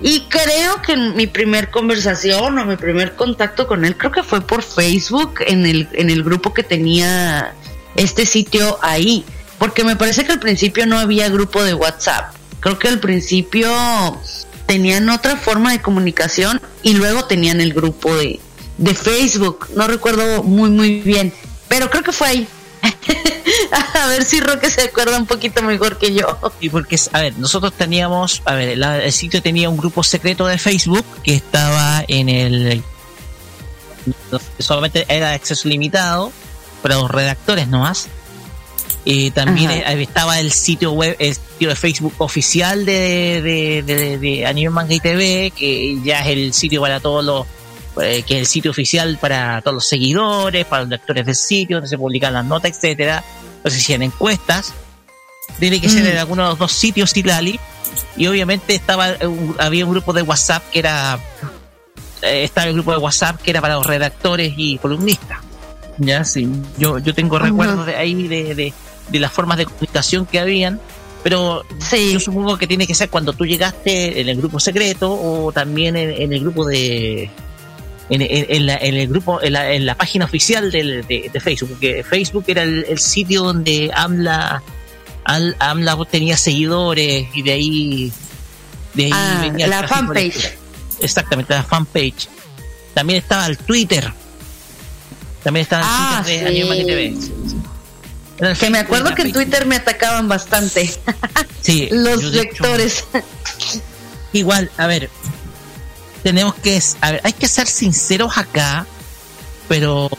[0.00, 4.40] Y creo que mi primer conversación o mi primer contacto con él, creo que fue
[4.40, 7.54] por Facebook, en el, en el grupo que tenía
[7.96, 9.24] este sitio ahí.
[9.58, 12.34] Porque me parece que al principio no había grupo de WhatsApp.
[12.60, 13.70] Creo que al principio
[14.66, 18.40] tenían otra forma de comunicación y luego tenían el grupo de,
[18.78, 19.68] de Facebook.
[19.76, 21.32] No recuerdo muy, muy bien.
[21.68, 22.48] Pero creo que fue ahí.
[23.94, 26.38] a ver si Roque se acuerda un poquito mejor que yo.
[26.60, 30.46] Y porque, a ver, nosotros teníamos, a ver, la- el sitio tenía un grupo secreto
[30.46, 32.82] de Facebook que estaba en el.
[34.58, 36.30] Solamente era de acceso limitado
[36.82, 38.08] para los redactores nomás.
[39.06, 39.92] Y también Ajá.
[39.92, 44.70] eh, estaba el sitio web, el sitio de Facebook oficial de, de, de, de Anime
[44.70, 47.46] Manga y TV, que ya es el sitio para todos los,
[48.02, 51.76] eh, que es el sitio oficial para todos los seguidores, para los lectores del sitio,
[51.76, 53.22] donde se publican las notas, etcétera,
[53.62, 54.72] donde se hacían encuestas.
[55.58, 56.06] Tiene que ser Mm.
[56.08, 57.58] en alguno de los dos sitios Tilali.
[58.16, 61.18] Y obviamente estaba eh, un- había un grupo de WhatsApp que era
[62.22, 65.38] eh, estaba el grupo de WhatsApp que era para los redactores y columnistas.
[65.98, 66.48] Ya, sí.
[66.78, 68.72] Yo, yo tengo recuerdos de ahí de, de,
[69.10, 70.80] de las formas de comunicación que habían.
[71.22, 71.62] Pero
[72.12, 75.96] yo supongo que tiene que ser cuando tú llegaste en el grupo secreto o también
[75.96, 77.30] en, en el grupo de.
[78.14, 81.30] En, en- en la, en el grupo, en la, en la página oficial del- de,
[81.32, 84.62] de Facebook, porque Facebook era el, el sitio donde AMLA,
[85.24, 88.12] Al- AMLA tenía seguidores y de ahí,
[88.94, 90.54] de ahí Ah, venía la fanpage.
[91.00, 92.28] Exactamente, la fanpage.
[92.94, 94.12] También estaba el Twitter.
[95.42, 96.84] También estaba el Ah, Twitter sí.
[96.86, 97.14] TV.
[98.38, 99.32] Era Que me acuerdo que en.
[99.32, 100.90] Twitter me atacaban bastante.
[101.62, 103.04] Sí, Los hecho- lectores.
[104.32, 105.08] Igual, a ver,
[106.24, 108.86] tenemos que, a ver, hay que ser sinceros acá,
[109.68, 110.10] pero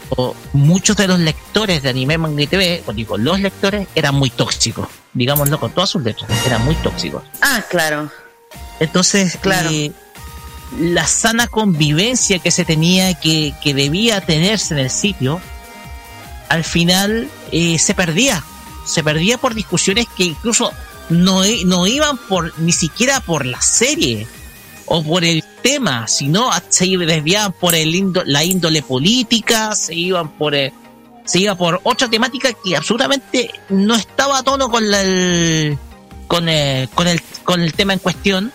[0.54, 4.30] muchos de los lectores de anime, manga y TV, o digo, los lectores eran muy
[4.30, 7.22] tóxicos, digámoslo con todas sus letras, eran muy tóxicos.
[7.42, 8.10] Ah, claro.
[8.80, 9.68] Entonces, Claro.
[9.70, 9.92] eh,
[10.78, 15.40] la sana convivencia que se tenía, que, que debía tenerse en el sitio,
[16.48, 18.42] al final eh, se perdía.
[18.84, 20.72] Se perdía por discusiones que incluso
[21.08, 24.26] no, no iban por ni siquiera por la serie
[24.86, 30.28] o por el tema, sino se desviaban por el indo- la índole política, se iban
[30.38, 30.72] por eh,
[31.24, 35.76] se iba por otra temática que absolutamente no estaba a tono con la, el,
[36.28, 38.52] con, eh, con el con el tema en cuestión.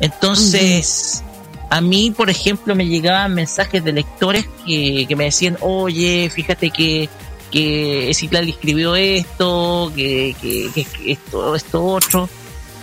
[0.00, 1.22] Entonces,
[1.70, 7.08] a mí, por ejemplo, me llegaban mensajes de lectores que, me decían, oye, fíjate que,
[7.50, 8.10] que
[8.48, 9.92] escribió esto,
[10.40, 12.28] que- que esto, esto otro.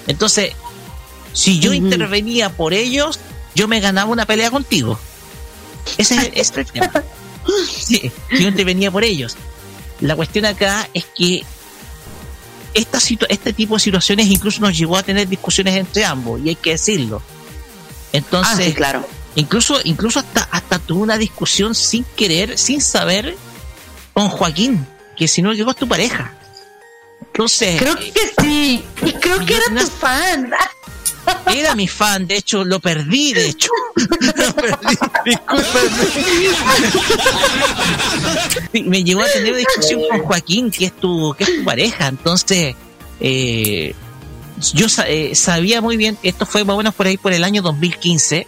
[0.07, 0.51] Entonces,
[1.33, 3.19] si yo intervenía por ellos,
[3.55, 4.99] yo me ganaba una pelea contigo.
[5.97, 7.03] Ese es, ese es el tema.
[7.67, 9.35] Sí, yo intervenía por ellos.
[10.01, 11.43] La cuestión acá es que
[12.73, 16.49] esta situ- este tipo de situaciones incluso nos llevó a tener discusiones entre ambos, y
[16.49, 17.21] hay que decirlo.
[18.13, 19.05] Entonces, Ah, sí, claro.
[19.35, 23.35] incluso, incluso hasta, hasta tuve una discusión sin querer, sin saber,
[24.13, 24.85] con Joaquín,
[25.17, 26.33] que si no equivoco es tu pareja.
[27.21, 28.83] Entonces, Creo que sí.
[29.05, 30.51] Y creo que era tu fan.
[31.53, 33.69] Era mi fan, de hecho, lo perdí, de hecho.
[34.35, 35.89] Lo perdí, discúlpame.
[38.71, 41.65] Sí, me llevó a tener una discusión con Joaquín, que es tu, que es tu
[41.65, 42.07] pareja.
[42.07, 42.75] Entonces,
[43.19, 43.93] eh,
[44.73, 47.61] yo eh, sabía muy bien, esto fue más o menos por ahí por el año
[47.61, 48.47] 2015,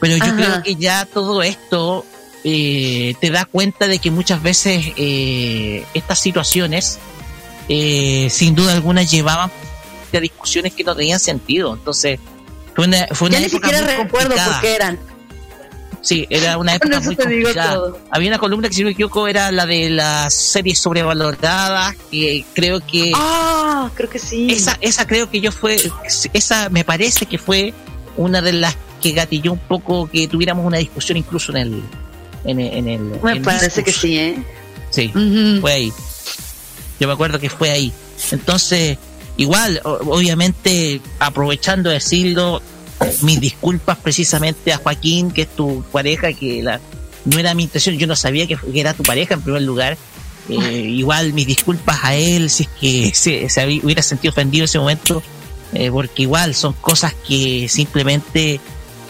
[0.00, 0.36] pero yo Ajá.
[0.36, 2.04] creo que ya todo esto
[2.42, 6.98] eh, te da cuenta de que muchas veces eh, estas situaciones,
[7.68, 9.50] eh, sin duda alguna, llevaban
[10.18, 11.74] a discusiones que no tenían sentido.
[11.74, 12.18] Entonces,
[12.74, 14.98] fue una, fue una Ya ni época siquiera muy recuerdo por qué eran.
[16.02, 17.92] Sí, era una época muy complicada.
[18.10, 22.44] Había una columna que si no me equivoco era la de las series sobrevaloradas, que
[22.54, 24.50] creo que Ah, creo que sí.
[24.50, 25.76] esa, esa creo que yo fue,
[26.32, 27.74] esa me parece que fue
[28.16, 31.82] una de las que gatilló un poco que tuviéramos una discusión incluso en el,
[32.44, 34.42] en el, en el Me en parece que sí, ¿eh?
[34.88, 35.12] Sí,
[35.60, 35.92] fue ahí.
[36.98, 37.92] Yo me acuerdo que fue ahí.
[38.30, 38.96] Entonces,
[39.42, 42.60] igual, obviamente, aprovechando de decirlo,
[43.22, 46.80] mis disculpas precisamente a Joaquín, que es tu pareja, que la,
[47.24, 49.96] no era mi intención, yo no sabía que, que era tu pareja en primer lugar.
[50.48, 50.54] Eh,
[50.96, 55.22] igual mis disculpas a él si es que se, hubiera sentido ofendido en ese momento,
[55.72, 58.60] eh, porque igual son cosas que simplemente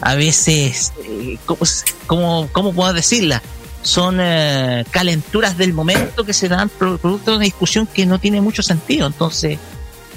[0.01, 1.59] a veces, eh, ¿cómo,
[2.07, 3.41] cómo, cómo puedo decirla?
[3.83, 8.19] Son eh, calenturas del momento que se dan pro- producto de una discusión que no
[8.19, 9.07] tiene mucho sentido.
[9.07, 9.57] Entonces,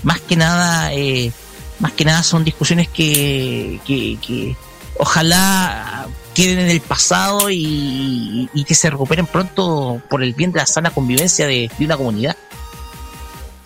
[0.05, 1.33] más que nada, eh,
[1.81, 4.57] más que nada son discusiones que, que, que
[4.99, 10.60] ojalá queden en el pasado y, y que se recuperen pronto por el bien de
[10.60, 12.36] la sana convivencia de, de una comunidad.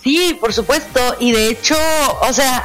[0.02, 1.00] Sí, por supuesto.
[1.20, 1.76] Y de hecho,
[2.23, 2.62] o sea,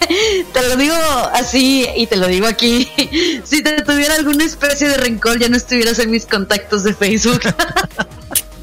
[0.52, 0.94] te lo digo
[1.32, 2.88] así y te lo digo aquí.
[3.44, 7.40] Si te tuviera alguna especie de rencor, ya no estuvieras en mis contactos de Facebook.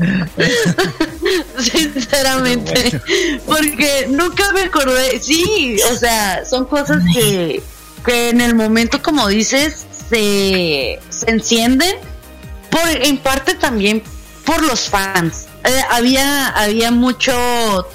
[1.58, 3.00] Sinceramente.
[3.46, 5.20] Porque nunca me acordé.
[5.20, 7.62] Sí, o sea, son cosas que,
[8.04, 11.96] que en el momento, como dices, se, se encienden.
[12.70, 14.02] Por, en parte también
[14.44, 15.46] por los fans.
[15.64, 17.32] Eh, había, había mucho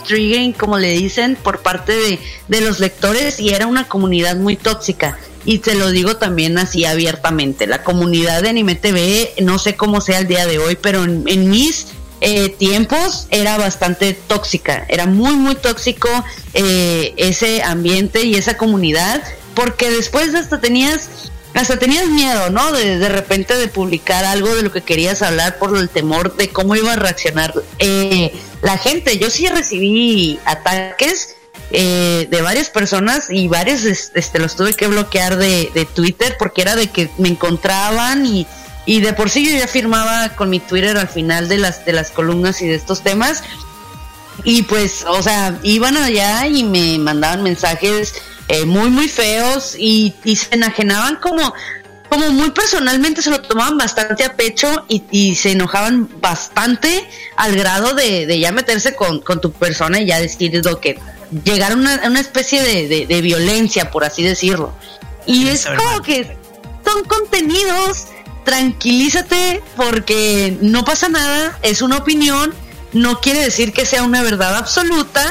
[0.08, 4.56] triggering, como le dicen, por parte de, de los lectores y era una comunidad muy
[4.56, 5.18] tóxica.
[5.46, 7.68] Y te lo digo también así abiertamente.
[7.68, 11.50] La comunidad de Anime TV, no sé cómo sea el día de hoy, pero en,
[11.50, 11.88] mis
[12.22, 14.86] eh, tiempos era bastante tóxica.
[14.90, 16.10] Era muy, muy tóxico
[16.56, 19.24] eh, ese ambiente y esa comunidad.
[19.54, 22.72] Porque después hasta tenías hasta tenías miedo, ¿no?
[22.72, 26.50] De, de repente de publicar algo de lo que querías hablar por el temor de
[26.50, 29.18] cómo iba a reaccionar eh, la gente.
[29.18, 31.36] Yo sí recibí ataques
[31.72, 36.36] eh, de varias personas y varios es- este, los tuve que bloquear de, de Twitter
[36.38, 38.46] porque era de que me encontraban y,
[38.86, 41.94] y de por sí yo ya firmaba con mi Twitter al final de las, de
[41.94, 43.44] las columnas y de estos temas.
[44.44, 48.16] Y pues, o sea, iban allá y me mandaban mensajes
[48.48, 51.54] eh, muy, muy feos y, y se enajenaban como,
[52.10, 57.56] como muy personalmente, se lo tomaban bastante a pecho y, y se enojaban bastante al
[57.56, 61.00] grado de, de ya meterse con, con tu persona y ya decir lo que
[61.44, 64.74] llegar a una, una especie de, de- de violencia, por así decirlo.
[65.26, 66.38] Y es como que
[66.86, 68.06] son contenidos,
[68.44, 72.54] tranquilízate porque no pasa nada, es una opinión,
[72.94, 75.24] no quiere decir que sea una verdad absoluta.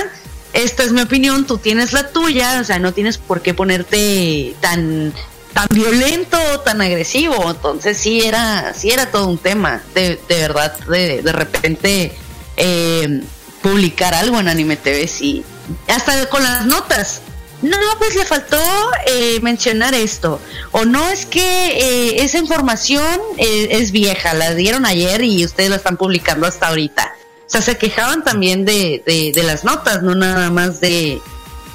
[0.54, 4.54] Esta es mi opinión, tú tienes la tuya, o sea, no tienes por qué ponerte
[4.60, 5.12] tan
[5.52, 7.50] tan violento, tan agresivo.
[7.50, 12.12] Entonces sí era, sí era todo un tema, de, de verdad, de, de repente
[12.56, 13.22] eh,
[13.62, 15.44] publicar algo en Anime TV, sí.
[15.88, 17.22] Hasta con las notas.
[17.62, 18.60] No, pues le faltó
[19.06, 20.38] eh, mencionar esto.
[20.72, 25.70] O no, es que eh, esa información eh, es vieja, la dieron ayer y ustedes
[25.70, 27.14] la están publicando hasta ahorita.
[27.46, 31.20] O sea, se quejaban también de, de, de las notas, no nada más de,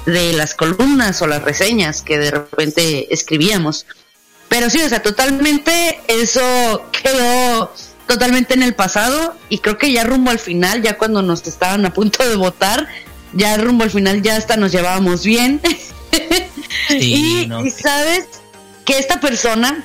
[0.06, 3.86] de las columnas o las reseñas que de repente escribíamos.
[4.48, 7.72] Pero sí, o sea, totalmente eso quedó
[8.06, 11.86] totalmente en el pasado y creo que ya rumbo al final, ya cuando nos estaban
[11.86, 12.88] a punto de votar,
[13.32, 15.60] ya rumbo al final ya hasta nos llevábamos bien.
[16.90, 17.64] y, no.
[17.64, 18.26] y sabes
[18.84, 19.84] que esta persona,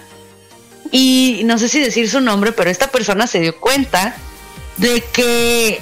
[0.91, 4.15] y no sé si decir su nombre, pero esta persona se dio cuenta
[4.77, 5.81] de que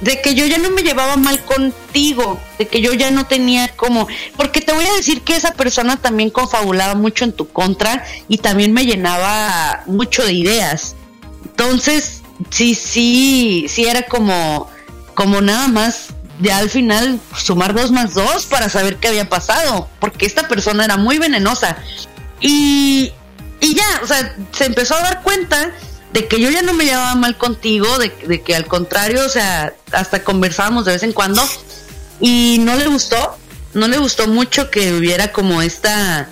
[0.00, 3.68] de que yo ya no me llevaba mal contigo, de que yo ya no tenía
[3.68, 4.06] como,
[4.36, 8.38] porque te voy a decir que esa persona también confabulaba mucho en tu contra y
[8.38, 10.94] también me llenaba mucho de ideas.
[11.44, 14.68] Entonces, sí, sí, sí era como,
[15.14, 16.08] como nada más
[16.40, 20.84] ya al final sumar dos más dos para saber qué había pasado, porque esta persona
[20.84, 21.78] era muy venenosa.
[22.40, 23.12] Y,
[23.60, 25.72] y ya, o sea, se empezó a dar cuenta
[26.14, 29.28] de que yo ya no me llevaba mal contigo, de, de que al contrario, o
[29.28, 31.42] sea, hasta conversábamos de vez en cuando
[32.20, 33.36] y no le gustó,
[33.72, 36.28] no le gustó mucho que hubiera como esta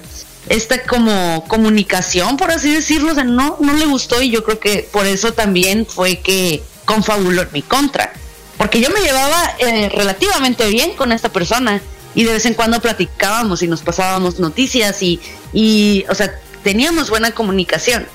[0.49, 4.61] esta como comunicación, por así decirlo, o sea, no, no le gustó y yo creo
[4.61, 8.13] que por eso también fue que confabuló en mi contra,
[8.59, 11.83] porque yo me llevaba eh, relativamente bien con esta persona
[12.15, 15.19] y de vez en cuando platicábamos y nos pasábamos noticias y,
[15.53, 18.07] y o sea, teníamos buena comunicación.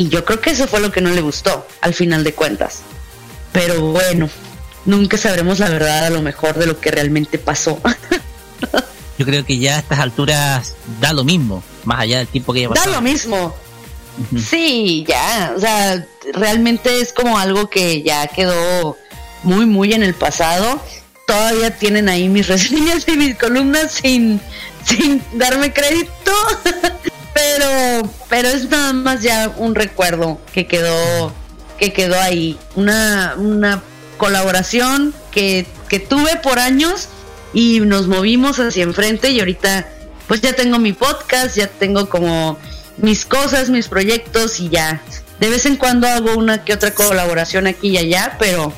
[0.00, 2.78] Y yo creo que eso fue lo que no le gustó, al final de cuentas.
[3.52, 4.30] Pero bueno,
[4.86, 7.78] nunca sabremos la verdad a lo mejor de lo que realmente pasó.
[9.18, 12.60] Yo creo que ya a estas alturas da lo mismo, más allá del tiempo que
[12.60, 13.54] haya da lo mismo.
[14.42, 18.96] Sí, ya, o sea, realmente es como algo que ya quedó
[19.42, 20.82] muy, muy en el pasado.
[21.26, 24.40] Todavía tienen ahí mis reseñas y mis columnas sin,
[24.82, 26.32] sin darme crédito,
[27.56, 31.32] pero, pero es nada más ya un recuerdo que quedó,
[31.78, 32.58] que quedó ahí.
[32.76, 33.82] Una, una
[34.16, 37.08] colaboración que, que tuve por años
[37.52, 39.88] y nos movimos hacia enfrente y ahorita
[40.28, 42.56] pues ya tengo mi podcast, ya tengo como
[42.98, 45.02] mis cosas, mis proyectos y ya.
[45.40, 48.74] De vez en cuando hago una que otra colaboración aquí y allá, pero, o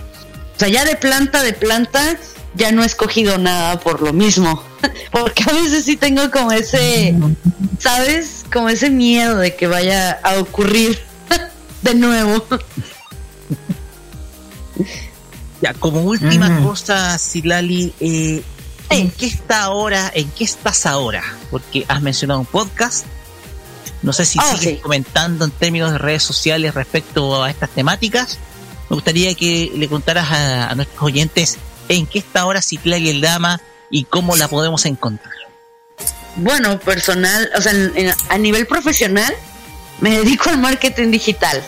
[0.56, 2.16] sea, ya de planta, de planta,
[2.54, 4.64] ya no he escogido nada por lo mismo.
[5.10, 7.14] Porque a veces sí tengo como ese,
[7.78, 8.44] ¿sabes?
[8.52, 10.98] Como ese miedo de que vaya a ocurrir
[11.82, 12.44] de nuevo.
[15.60, 18.42] Ya, como última cosa, Silali, eh,
[18.90, 21.22] ¿en qué está ahora, en qué estás ahora?
[21.50, 23.06] Porque has mencionado un podcast,
[24.02, 28.38] no sé si Ah, sigues comentando en términos de redes sociales respecto a estas temáticas.
[28.90, 33.20] Me gustaría que le contaras a, a nuestros oyentes en qué está ahora Citlali el
[33.20, 33.60] Dama
[33.92, 35.32] y cómo la podemos encontrar.
[36.34, 37.72] Bueno, personal, o sea,
[38.30, 39.32] a nivel profesional,
[40.00, 41.62] me dedico al marketing digital.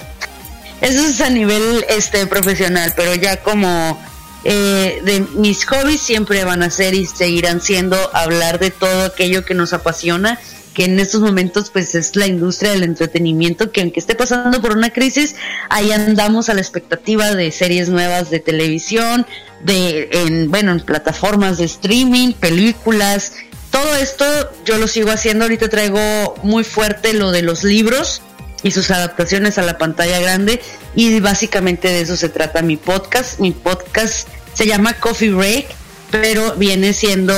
[0.81, 4.03] Eso es a nivel este profesional, pero ya como
[4.43, 9.45] eh, de mis hobbies siempre van a ser y seguirán siendo hablar de todo aquello
[9.45, 10.41] que nos apasiona,
[10.75, 14.77] que en estos momentos pues es la industria del entretenimiento, que aunque esté pasando por
[14.77, 15.37] una crisis,
[15.71, 19.25] ahí andamos a la expectativa de series nuevas de televisión,
[19.65, 23.33] de en bueno, en plataformas de streaming, películas,
[23.75, 24.25] todo esto
[24.65, 25.47] yo lo sigo haciendo.
[25.47, 28.23] Ahorita traigo muy fuerte lo de los libros
[28.63, 30.61] y sus adaptaciones a la pantalla grande.
[30.95, 33.41] Y básicamente de eso se trata mi podcast.
[33.41, 35.67] Mi podcast se llama Coffee Break,
[36.13, 37.35] pero viene siendo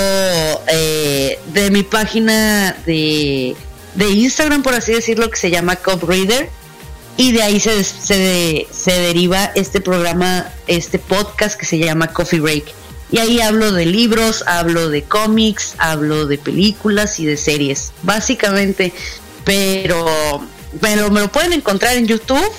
[0.69, 3.57] eh, de mi página de,
[3.95, 6.51] de Instagram, por así decirlo, que se llama Cop Reader.
[7.17, 12.41] Y de ahí se, se, se deriva este programa, este podcast que se llama Coffee
[12.41, 12.65] Break.
[13.11, 18.93] Y ahí hablo de libros, hablo de cómics, hablo de películas y de series, básicamente.
[19.45, 20.45] Pero,
[20.81, 22.51] pero me lo pueden encontrar en YouTube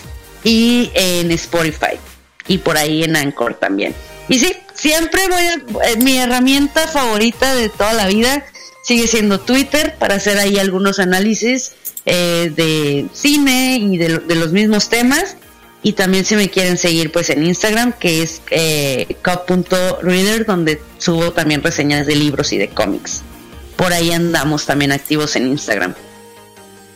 [0.44, 2.00] y en Spotify.
[2.48, 3.94] Y por ahí en Anchor también.
[4.30, 5.54] Y sí, siempre voy a...
[5.90, 8.46] eh, mi herramienta favorita de toda la vida
[8.84, 11.74] sigue siendo Twitter para hacer ahí algunos análisis
[12.10, 15.36] eh, de cine y de, de los mismos temas.
[15.84, 21.34] Y también si me quieren seguir pues en Instagram, que es eh, cup.reader, donde subo
[21.34, 23.22] también reseñas de libros y de cómics.
[23.76, 25.94] Por ahí andamos también activos en Instagram.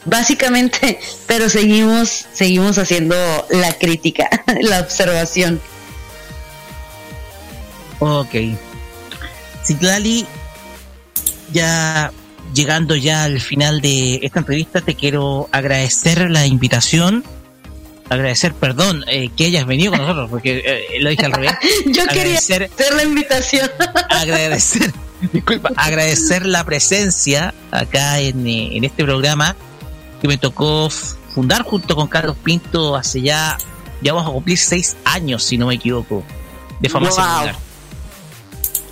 [0.06, 3.16] Básicamente, pero seguimos, seguimos haciendo
[3.50, 4.30] la crítica,
[4.62, 5.62] la observación.
[8.00, 8.36] Ok.
[9.64, 10.26] Citlali,
[11.52, 12.12] ya
[12.54, 17.24] llegando ya al final de esta entrevista, te quiero agradecer la invitación.
[18.10, 21.54] Agradecer, perdón, eh, que hayas venido con nosotros, porque eh, lo dije al revés.
[21.86, 23.70] Yo quería hacer la invitación.
[24.10, 24.92] agradecer,
[25.32, 29.56] disculpa, agradecer la presencia acá en, eh, en este programa
[30.22, 33.58] que me tocó fundar junto con Carlos Pinto hace ya,
[34.02, 36.24] ya vamos a cumplir seis años, si no me equivoco,
[36.80, 37.56] de farmacia Wow.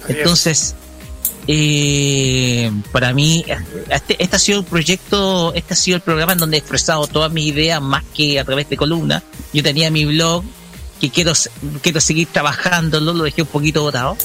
[0.07, 0.75] Entonces,
[1.51, 3.43] eh, para mí,
[3.89, 7.07] este, este ha sido el proyecto, este ha sido el programa en donde he expresado
[7.07, 9.23] todas mis ideas más que a través de columnas.
[9.51, 10.43] Yo tenía mi blog
[11.01, 11.33] que quiero,
[11.81, 14.15] quiero seguir trabajándolo, lo dejé un poquito botado,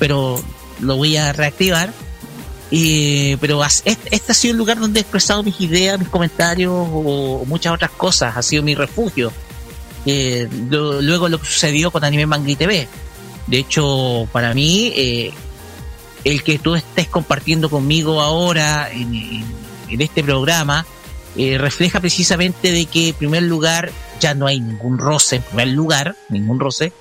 [0.00, 0.42] pero
[0.80, 1.92] lo voy a reactivar.
[2.68, 7.44] Pero este, este ha sido el lugar donde he expresado mis ideas, mis comentarios o,
[7.46, 8.36] muchas otras cosas.
[8.36, 9.32] Ha sido mi refugio.
[10.04, 12.88] Eh, luego lo que sucedió con Anime Manga y TV.
[13.46, 15.32] De hecho, para mí, eh,
[16.30, 19.44] el que tú estés compartiendo conmigo ahora en, en-
[19.88, 20.84] en este programa
[21.36, 23.90] eh, refleja precisamente de que en primer lugar
[24.20, 26.92] ya no hay ningún roce, en primer lugar, ningún roce,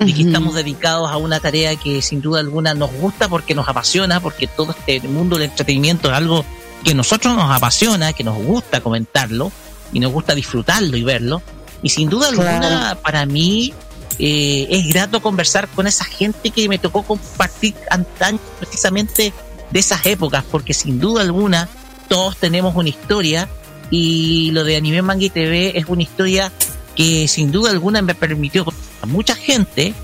[0.00, 3.68] de que estamos dedicados a una tarea que sin duda alguna nos gusta porque nos
[3.68, 6.44] apasiona, porque todo este mundo del entretenimiento es algo
[6.84, 9.50] que a nosotros nos apasiona, que nos gusta comentarlo
[9.92, 11.42] y nos gusta disfrutarlo y verlo.
[11.82, 13.00] Y sin duda alguna, Claro.
[13.00, 13.72] para mí,
[14.18, 19.32] eh, es grato conversar con esa gente que me tocó compartir antaño precisamente
[19.70, 21.68] de esas épocas, porque sin duda alguna
[22.08, 23.48] todos tenemos una historia
[23.90, 26.52] y lo de Anime Manga y TV es una historia
[26.94, 28.64] que sin duda alguna me permitió
[29.02, 29.94] a mucha gente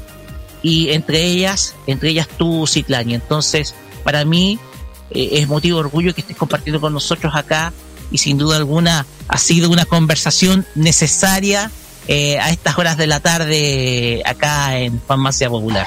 [0.62, 3.14] y entre ellas, entre ellas tú, Citlani.
[3.14, 4.58] Entonces, para mí
[5.10, 7.72] eh, es motivo de orgullo que estés compartiendo con nosotros acá
[8.10, 11.70] y sin duda alguna ha sido una conversación necesaria
[12.12, 15.86] eh, a estas horas de la tarde acá en Farmacia Popular.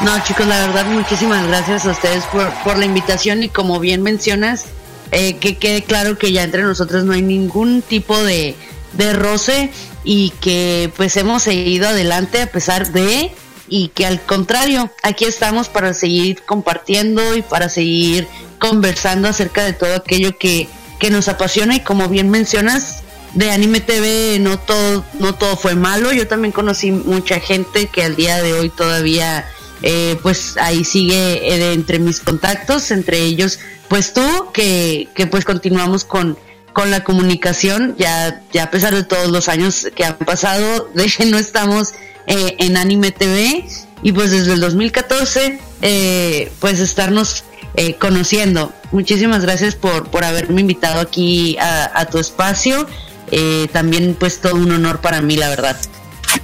[0.00, 4.02] No, chicos, la verdad, muchísimas gracias a ustedes por, por la invitación y como bien
[4.02, 4.64] mencionas,
[5.10, 8.54] eh, que quede claro que ya entre nosotros no hay ningún tipo de,
[8.94, 9.70] de roce
[10.02, 13.32] y que pues hemos seguido adelante a pesar de
[13.68, 19.74] y que al contrario, aquí estamos para seguir compartiendo y para seguir conversando acerca de
[19.74, 23.02] todo aquello que, que nos apasiona y como bien mencionas,
[23.36, 28.02] de Anime TV no todo, no todo fue malo, yo también conocí mucha gente que
[28.02, 29.46] al día de hoy todavía
[29.82, 33.58] eh, pues ahí sigue eh, entre mis contactos, entre ellos
[33.88, 36.38] pues tú, que, que pues continuamos con,
[36.72, 41.06] con la comunicación, ya, ya a pesar de todos los años que han pasado, de
[41.06, 41.92] que no estamos
[42.26, 43.66] eh, en Anime TV
[44.02, 48.72] y pues desde el 2014 eh, pues estarnos eh, conociendo.
[48.92, 52.86] Muchísimas gracias por, por haberme invitado aquí a, a tu espacio.
[53.30, 55.76] Eh, también pues todo un honor para mí, la verdad.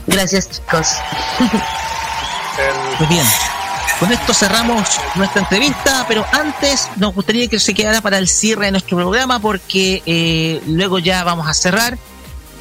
[0.06, 0.88] Gracias chicos.
[2.98, 3.26] Pues bien,
[3.98, 8.66] con esto cerramos nuestra entrevista, pero antes nos gustaría que se quedara para el cierre
[8.66, 11.98] de nuestro programa porque eh, luego ya vamos a cerrar.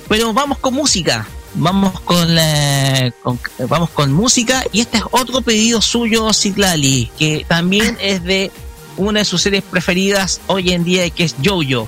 [0.08, 5.41] Pero vamos con música, vamos con, la- con- vamos con música y este es otro
[5.41, 8.51] pedido suyo, Citlali, que también es de
[8.98, 11.88] una de sus series preferidas hoy en día que es Jojo.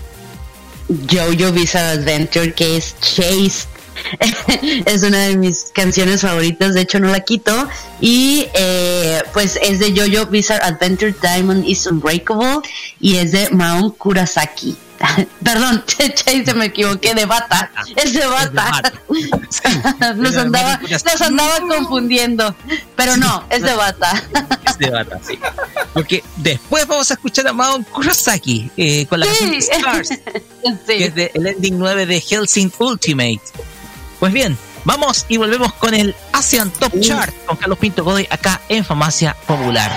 [0.87, 3.67] Jojo Bizarre Adventure, que es Chase.
[4.85, 7.67] es una de mis canciones favoritas, de hecho no la quito.
[8.01, 12.59] Y eh, pues es de Jojo Bizarre Adventure Diamond is Unbreakable
[12.99, 14.75] y es de Maon Kurasaki.
[15.43, 17.71] Perdón, Chase, se me equivoqué, de Bata.
[17.95, 18.93] Es de Bata.
[20.15, 22.55] nos, andaba, nos andaba confundiendo.
[22.95, 24.23] Pero no, es de Bata.
[24.67, 25.39] Es de Bata, sí.
[25.93, 29.69] Porque después vamos a escuchar a Maon Kurosaki eh, con la canción Sí.
[29.71, 30.09] Stars,
[30.87, 33.41] que es de el ending 9 de Helsing Ultimate.
[34.19, 38.61] Pues bien, vamos y volvemos con el Asian Top Chart con Carlos Pinto Godoy acá
[38.69, 39.91] en Famacia Popular.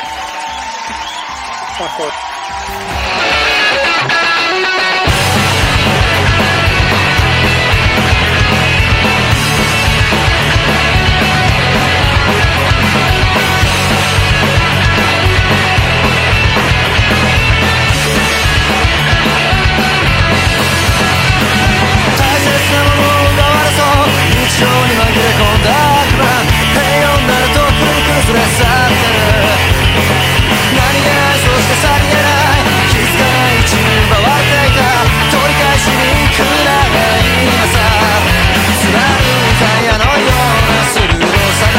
[28.32, 29.22] れ去ってる
[30.74, 34.82] 何気ないそしてさりげない気づかない一に奪われていた
[35.30, 37.78] 取り返しに行く長い今さ
[38.82, 41.06] 貫いた矢のような鋭
[41.54, 41.78] さで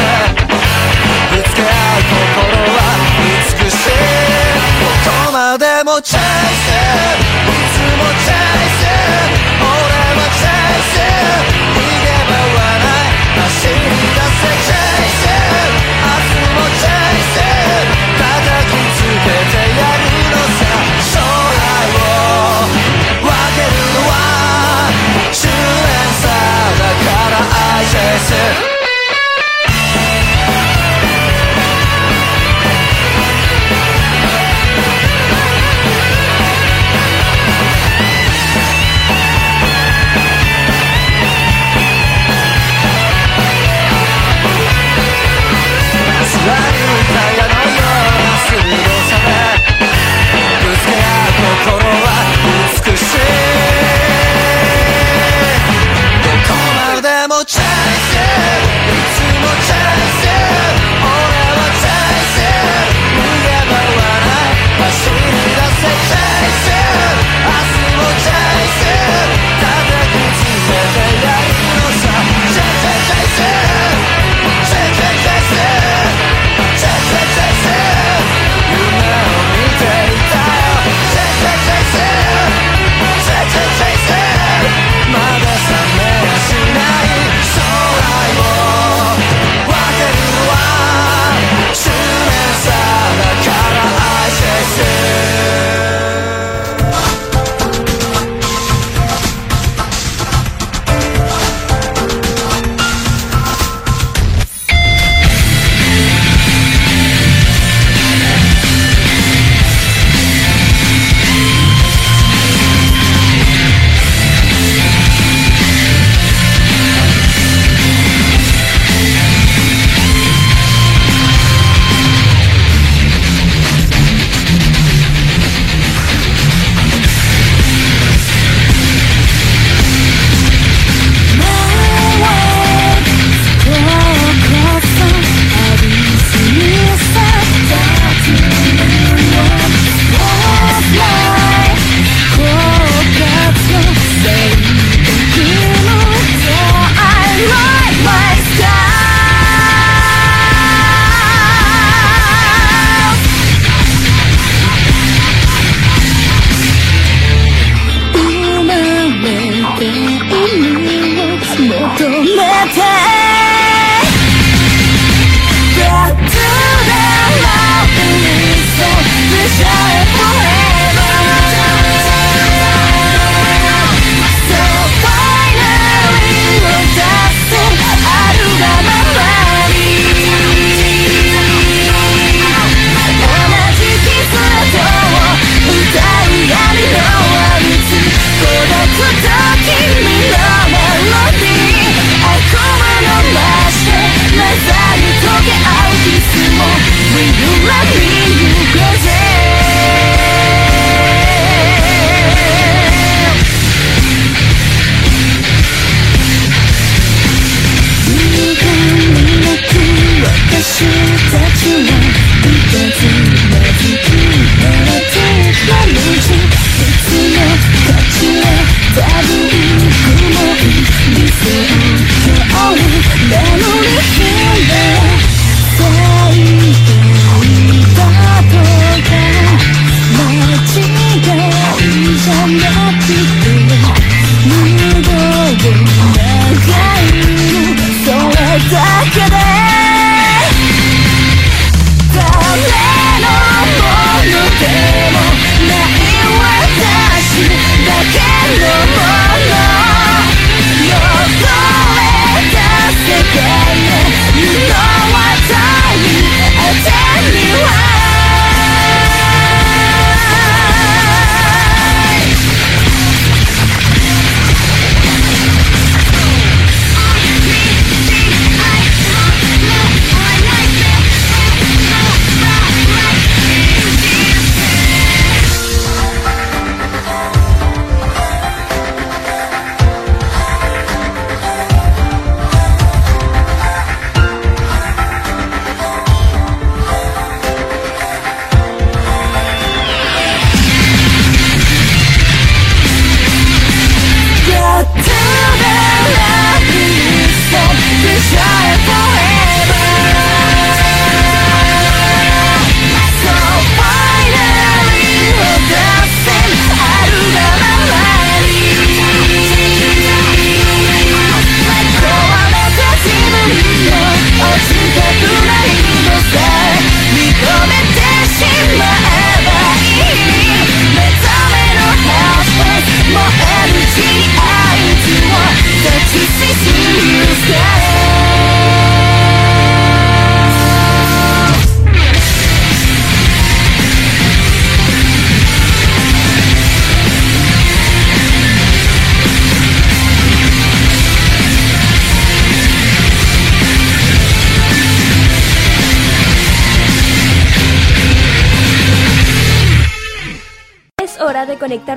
[1.30, 2.80] ぶつけ合う心は
[3.24, 3.96] 美しい
[4.72, 6.72] どこまでもチャイス
[7.28, 8.37] いつもチャイス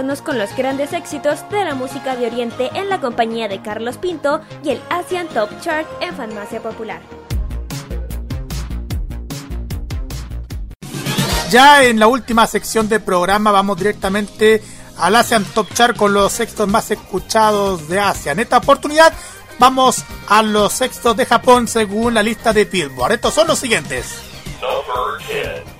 [0.02, 4.42] con los grandes éxitos de la música de Oriente en la compañía de Carlos Pinto
[4.64, 7.00] y el Asian Top Chart en Farmacia Popular.
[11.52, 14.64] Ya en la última sección del programa vamos directamente
[14.98, 18.32] al Asian Top Chart con los sextos más escuchados de Asia.
[18.32, 19.14] En esta oportunidad
[19.60, 23.12] vamos a los sextos de Japón según la lista de Billboard.
[23.12, 24.16] Estos son los siguientes.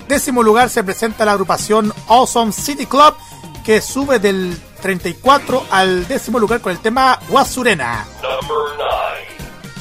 [0.06, 3.16] Décimo lugar se presenta la agrupación Awesome City Club
[3.64, 8.06] que sube del 34 al décimo lugar con el tema Wasurena.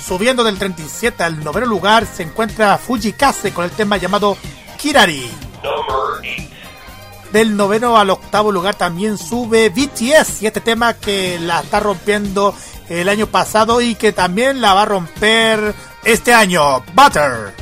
[0.05, 4.37] Subiendo del 37 al noveno lugar se encuentra Fujikase con el tema llamado
[4.77, 5.29] Kirari.
[7.31, 12.53] Del noveno al octavo lugar también sube BTS y este tema que la está rompiendo
[12.89, 17.53] el año pasado y que también la va a romper este año, Butter.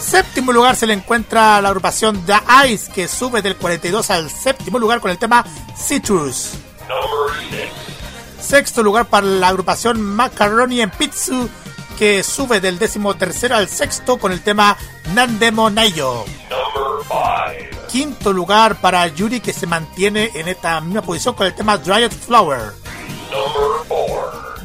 [0.00, 4.78] Séptimo lugar se le encuentra la agrupación The Ice que sube del 42 al séptimo
[4.78, 5.44] lugar con el tema
[5.76, 6.52] Citrus.
[8.40, 11.48] Sexto lugar para la agrupación Macaroni en Pizzu
[11.98, 14.76] que sube del décimo tercero al sexto con el tema
[15.14, 16.24] Nandemo Nayo.
[17.88, 22.12] Quinto lugar para Yuri que se mantiene en esta misma posición con el tema Dried
[22.12, 22.72] Flower.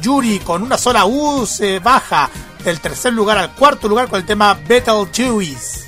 [0.00, 2.30] Yuri con una sola U se baja
[2.64, 5.86] del tercer lugar al cuarto lugar con el tema Battle Jewies.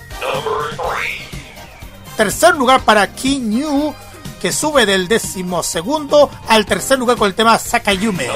[2.17, 3.95] Tercer lugar para King Yu
[4.41, 8.29] que sube del décimo segundo al tercer lugar con el tema Sakayume.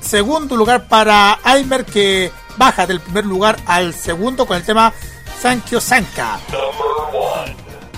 [0.00, 4.92] Segundo lugar para Aimer que baja del primer lugar al segundo con el tema
[5.40, 6.38] Sankyo Sanka.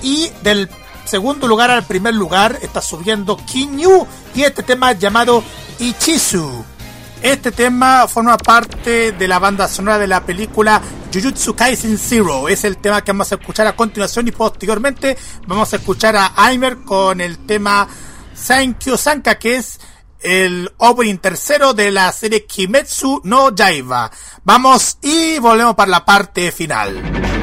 [0.02, 0.70] Y del
[1.04, 5.42] segundo lugar al primer lugar está subiendo Kinyu y este tema llamado
[5.78, 6.75] Ichizu.
[7.22, 10.80] Este tema forma parte de la banda sonora de la película
[11.12, 12.48] Jujutsu Kaisen Zero.
[12.48, 16.32] Es el tema que vamos a escuchar a continuación y posteriormente vamos a escuchar a
[16.36, 17.88] Aimer con el tema
[18.34, 19.80] Sankyo Sanka, que es
[20.20, 24.10] el opening tercero de la serie Kimetsu no Yaiba.
[24.44, 27.35] Vamos y volvemos para la parte final.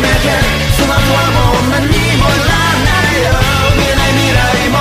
[0.00, 0.32] めて
[0.76, 2.56] その後はもう何もいら
[2.88, 3.36] ないよ。
[3.76, 4.80] 見えない未来も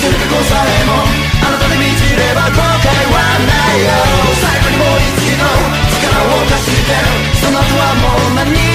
[0.00, 1.04] すれ過去さえも
[1.44, 3.92] あなたで満ちれば後悔はないよ。
[4.40, 6.96] 最後にもう一度力を貸して
[7.40, 8.73] その後はもう何も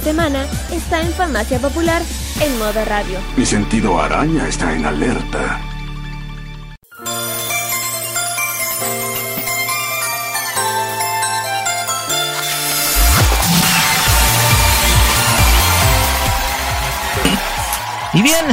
[0.00, 2.00] semana está en Farmacia Popular
[2.40, 3.18] en modo radio.
[3.36, 5.60] Mi sentido araña está en alerta.
[18.12, 18.44] Y bien,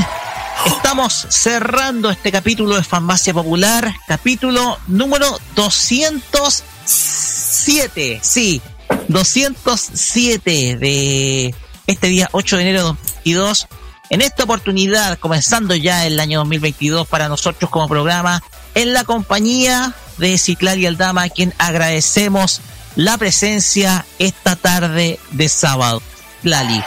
[0.66, 8.20] estamos cerrando este capítulo de Farmacia Popular, capítulo número 207.
[8.22, 8.62] Sí,
[9.08, 11.56] 207 de
[11.88, 13.68] este día 8 de enero de 2022.
[14.10, 18.42] En esta oportunidad, comenzando ya el año 2022 para nosotros como programa,
[18.76, 22.62] en la compañía de Ciclari Aldama, a quien agradecemos
[22.96, 26.02] la presencia esta tarde de sábado.
[26.44, 26.82] Lali.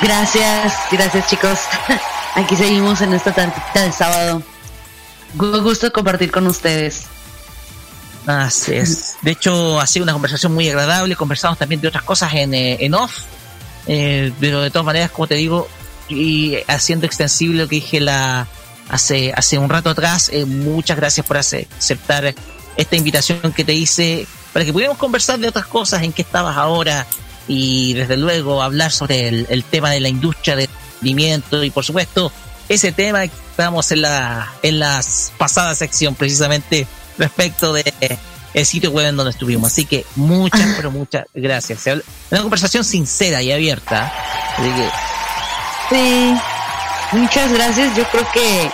[0.00, 1.58] Gracias, gracias chicos.
[2.34, 4.42] Aquí seguimos en esta tardita de sábado.
[5.36, 7.02] Gu- Gusto compartir con ustedes.
[8.26, 9.07] Así es.
[9.22, 11.16] De hecho, ha sido una conversación muy agradable.
[11.16, 13.18] Conversamos también de otras cosas en, eh, en off.
[13.86, 15.68] Eh, pero de todas maneras, como te digo,
[16.08, 18.46] y haciendo extensible lo que dije la
[18.88, 22.34] hace, hace un rato atrás, eh, muchas gracias por aceptar
[22.76, 26.56] esta invitación que te hice para que pudiéramos conversar de otras cosas, en qué estabas
[26.56, 27.06] ahora
[27.46, 31.84] y desde luego hablar sobre el, el tema de la industria de emprendimiento y por
[31.84, 32.30] supuesto
[32.68, 35.02] ese tema que estábamos en la en la
[35.38, 37.92] pasada sección precisamente respecto de
[38.58, 39.72] el sitio web en donde estuvimos.
[39.72, 41.86] Así que muchas, pero muchas gracias.
[42.30, 44.12] Una conversación sincera y abierta.
[44.56, 44.88] Así que
[45.90, 46.34] Sí,
[47.12, 47.96] muchas gracias.
[47.96, 48.70] Yo creo que,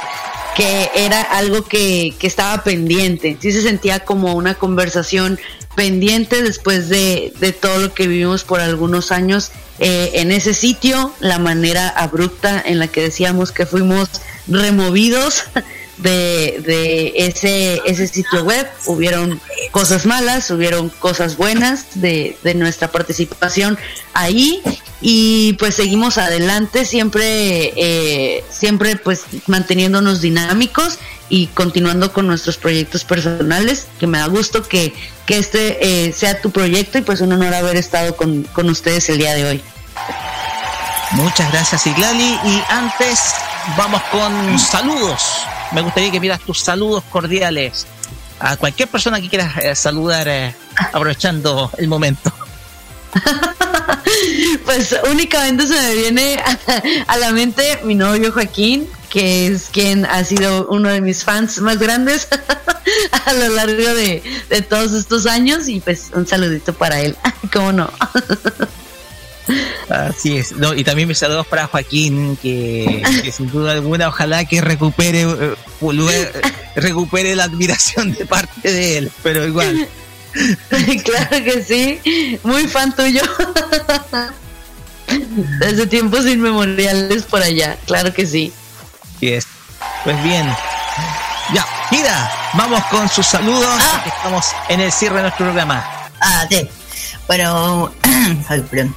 [0.57, 3.37] que era algo que, que estaba pendiente.
[3.41, 5.39] Sí se sentía como una conversación
[5.77, 11.13] pendiente después de, de todo lo que vivimos por algunos años eh, en ese sitio,
[11.21, 14.09] la manera abrupta en la que decíamos que fuimos
[14.47, 15.45] removidos
[15.99, 18.69] de, de ese, ese sitio web.
[18.87, 19.41] Hubieron
[19.71, 23.79] cosas malas, hubieron cosas buenas de, de nuestra participación
[24.13, 24.63] ahí
[25.01, 30.99] y pues seguimos adelante siempre eh, siempre pues manteniéndonos dinámicos
[31.29, 34.95] y continuando con nuestros proyectos personales que me da gusto que,
[35.27, 39.09] que este eh, sea tu proyecto y pues un honor haber estado con, con ustedes
[39.09, 39.63] el día de hoy
[41.15, 42.39] muchas gracias, Iglali.
[42.45, 43.35] Y antes
[43.77, 45.47] vamos con saludos.
[45.75, 47.87] Me gustaría que miras tus saludos cordiales
[48.39, 50.55] a cualquier persona que quieras eh, saludar eh,
[50.93, 52.33] aprovechando el momento.
[54.65, 56.43] pues únicamente se me viene
[57.07, 61.61] a, la mente mi novio Joaquín que es quien ha sido uno de mis fans
[61.61, 62.27] más grandes
[63.27, 67.17] a lo largo de, de todos estos años y pues un saludito para él,
[67.53, 67.91] ¿cómo no?
[69.89, 70.53] Así es.
[70.53, 75.23] No, y también mis saludos para Joaquín, que, que sin duda alguna, ojalá que recupere,
[75.23, 76.33] eh, volver-
[76.77, 79.87] recupere la admiración de parte de él, pero igual.
[81.05, 83.23] claro que sí, muy fan tuyo.
[85.61, 88.53] Desde tiempos inmemoriales por allá, claro que sí.
[89.17, 89.47] Así es.
[90.03, 90.47] Pues bien.
[91.55, 95.85] Ya, mira, vamos con sus saludos, porque estamos en el cierre de nuestro programa.
[96.21, 96.67] Ah, sí.
[97.27, 97.93] Bueno,
[98.49, 98.97] ay, perdón.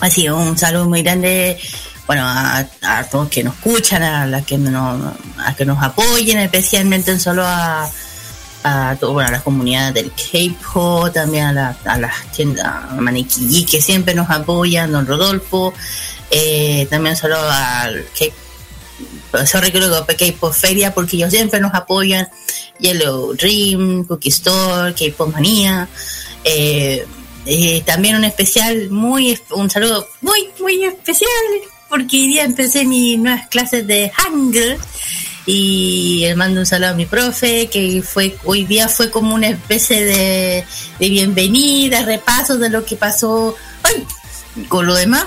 [0.00, 1.58] Así, un saludo muy grande,
[2.06, 6.38] bueno, a, a todos que nos escuchan, a las que nos, a que nos apoyen,
[6.38, 7.90] especialmente un saludo a,
[8.62, 12.66] a, todo, bueno, a las comunidades del K-pop, también a, la- a las tiendas,
[13.70, 15.72] que siempre nos apoyan, don Rodolfo,
[16.30, 18.26] eh, también saludo al K
[19.46, 19.78] sorry que
[20.16, 22.26] K-pop Feria porque ellos siempre nos apoyan
[22.78, 25.86] Yellow Dream, Cookie Store, K-pop Manía
[26.42, 27.06] eh,
[27.46, 31.30] eh, también un especial muy un saludo muy muy especial
[31.88, 34.76] porque hoy día empecé mis nuevas clases de Hangul
[35.46, 39.48] y le mando un saludo a mi profe que fue hoy día fue como una
[39.48, 40.64] especie de,
[40.98, 44.04] de bienvenida repaso de lo que pasó ay,
[44.68, 45.26] con lo demás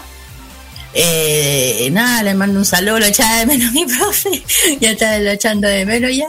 [0.94, 4.44] eh, nada, le mando un saludo, lo echaba de menos mi profe,
[4.80, 6.28] ya está lo echando de menos ya.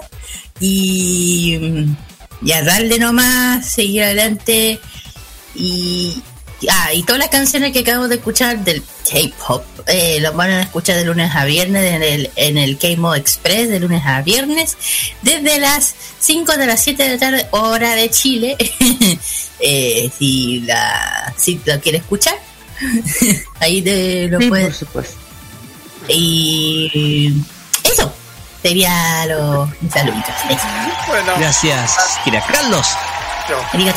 [0.60, 1.86] Y,
[2.42, 4.78] y a darle nomás, seguir adelante.
[5.54, 6.22] Y,
[6.70, 10.62] ah, y todas las canciones que acabo de escuchar del K-pop, eh, las van a
[10.62, 14.76] escuchar de lunes a viernes en el, en el K-Mo Express, de lunes a viernes,
[15.22, 18.56] desde las 5 de las 7 de la tarde, hora de Chile.
[19.62, 22.34] Eh, si la si la quiere escuchar,
[23.60, 25.18] ahí te lo Sí, por supuesto.
[26.08, 27.34] Y
[27.84, 28.12] eso
[28.62, 29.92] sería lo mis.
[31.06, 31.32] Bueno.
[31.38, 32.42] Gracias, Kira.
[32.46, 32.86] Carlos.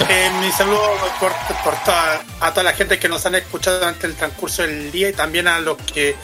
[0.09, 0.81] Eh, mi saludo
[1.19, 1.31] por,
[1.63, 5.09] por toda- a toda la gente que nos han escuchado durante el transcurso del día
[5.09, 6.15] y también a los que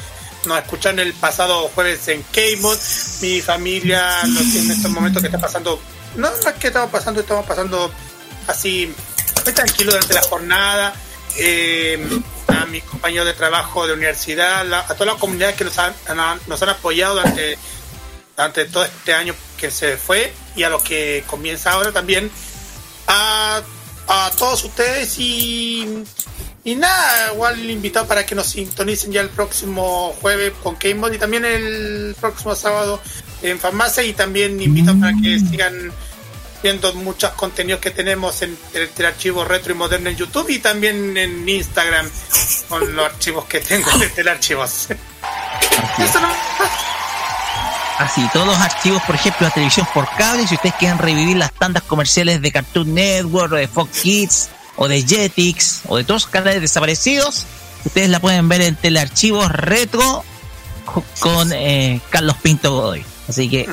[0.45, 2.77] nos escucharon el pasado jueves en K-Mod.
[3.21, 5.79] Mi familia, los que en estos momentos que está pasando,
[6.15, 7.91] no, no es que estamos pasando, estamos pasando
[8.47, 8.93] así,
[9.45, 10.93] muy tranquilo durante la jornada.
[11.37, 15.77] Eh, a mis compañeros de trabajo de universidad, la- a toda la comunidad que nos
[15.77, 15.93] han-
[16.47, 17.57] nos han apoyado durante,
[18.35, 22.31] durante todo este año que se fue y a los que comienza ahora también
[23.09, 23.61] a,
[24.07, 26.03] a todos ustedes y,
[26.63, 31.17] y nada, igual invitado para que nos sintonicen ya el próximo jueves con K-Mod y
[31.17, 33.01] también el próximo sábado
[33.41, 35.91] en farmacia y también invitado para que sigan
[36.61, 40.59] viendo muchos contenidos que tenemos en el, el archivo retro y moderno en YouTube y
[40.59, 42.09] también en Instagram
[42.67, 44.87] con los archivos que tengo de telarchivos.
[45.97, 46.88] Eso no-
[47.99, 51.51] Así, todos los archivos, por ejemplo, la televisión por cable, si ustedes quieren revivir las
[51.51, 56.23] tandas comerciales de Cartoon Network, o de Fox Kids, o de Jetix, o de todos
[56.23, 57.45] los canales desaparecidos,
[57.83, 60.23] ustedes la pueden ver en Telearchivos Retro
[60.85, 63.03] co- con eh, Carlos Pinto Godoy.
[63.27, 63.67] Así que,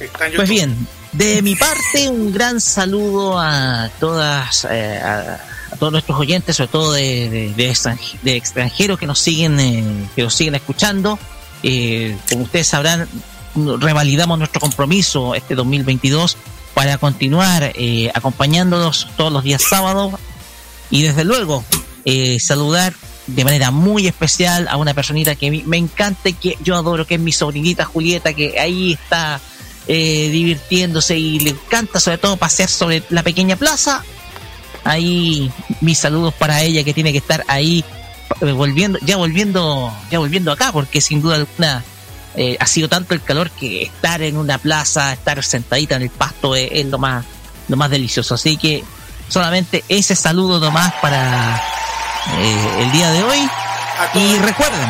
[0.00, 5.38] en pues bien, de mi parte, un gran saludo a todas, eh, a,
[5.70, 9.60] a todos nuestros oyentes, sobre todo de, de, de extranj- de extranjeros que nos siguen,
[9.60, 9.84] eh,
[10.16, 11.18] que nos siguen escuchando.
[11.62, 13.08] Eh, como ustedes sabrán,
[13.54, 16.36] revalidamos nuestro compromiso este 2022
[16.74, 20.14] para continuar eh, acompañándonos todos los días sábados
[20.90, 21.64] y desde luego
[22.04, 22.94] eh, saludar
[23.26, 27.14] de manera muy especial a una personita que me encanta y que yo adoro, que
[27.14, 29.40] es mi sobrinita Julieta, que ahí está
[29.86, 34.04] eh, divirtiéndose y le encanta sobre todo pasear sobre la pequeña plaza.
[34.84, 35.50] Ahí
[35.80, 37.84] mis saludos para ella que tiene que estar ahí
[38.40, 41.82] eh, volviendo, ya volviendo, ya volviendo acá, porque sin duda alguna
[42.36, 46.10] eh, ha sido tanto el calor que estar en una plaza, estar sentadita en el
[46.10, 47.24] pasto es, es lo más,
[47.68, 48.34] lo más delicioso.
[48.34, 48.82] Así que
[49.28, 51.62] solamente ese saludo nomás para
[52.38, 53.48] eh, el día de hoy.
[54.14, 54.88] Y recuerden,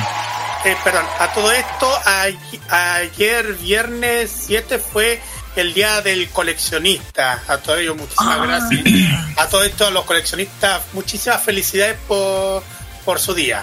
[0.64, 5.20] Eh, perdón, a todo esto, a- ayer viernes 7 fue
[5.56, 7.42] el día del coleccionista.
[7.48, 8.82] A todo ello, muchísimas gracias.
[9.36, 12.62] A todo esto, a los coleccionistas, muchísimas felicidades por,
[13.04, 13.62] por su día.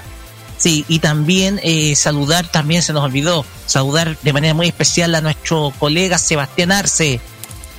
[0.62, 5.22] Sí, y también eh, saludar, también se nos olvidó, saludar de manera muy especial a
[5.22, 7.20] nuestro colega Sebastián Arce,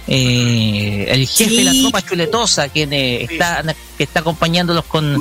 [0.08, 3.62] eh, el jefe de la tropa chuletosa, quien eh, está,
[3.96, 5.16] que está acompañándolos con,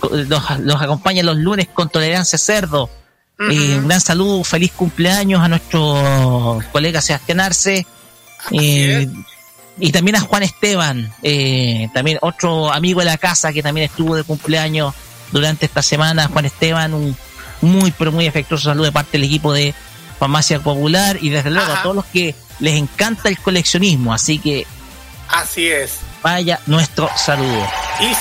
[0.00, 2.90] con- los, los acompaña los lunes con Tolerancia Cerdo.
[3.38, 7.86] Eh, un gran saludo, feliz cumpleaños a nuestro colega Sebastián Arce.
[8.50, 9.08] Eh,
[9.78, 14.14] y también a Juan Esteban, eh, también otro amigo de la casa que también estuvo
[14.16, 14.94] de cumpleaños
[15.34, 16.28] durante esta semana.
[16.28, 17.16] Juan Esteban, un
[17.60, 19.74] muy, pero muy afectuoso saludo de parte del equipo de
[20.18, 24.14] Farmacia Popular y desde luego a todos los que les encanta el coleccionismo.
[24.14, 24.66] Así que
[25.28, 25.98] Así es.
[26.22, 27.66] vaya nuestro saludo.
[28.00, 28.14] Y,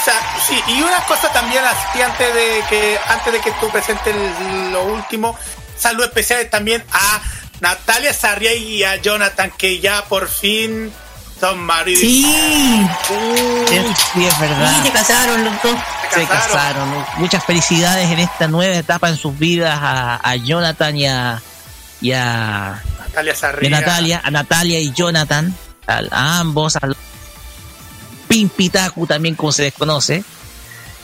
[0.48, 4.16] sí, y una cosa también así antes de que antes de que tú presentes
[4.72, 5.38] lo último,
[5.78, 7.22] saludos especiales también a
[7.60, 10.92] Natalia Sarria y a Jonathan que ya por fin
[11.96, 12.88] Sí.
[13.68, 14.76] Sí, es verdad.
[14.76, 15.76] Sí, se casaron los dos.
[16.14, 16.90] Se casaron.
[17.18, 21.42] Muchas felicidades en esta nueva etapa en sus vidas a, a Jonathan y a,
[22.02, 23.70] y a, Natalia Sarria.
[23.70, 25.56] Natalia, a Natalia y Jonathan,
[25.88, 26.82] a, a ambos, a
[28.28, 30.24] Pimpitaku también como se les conoce.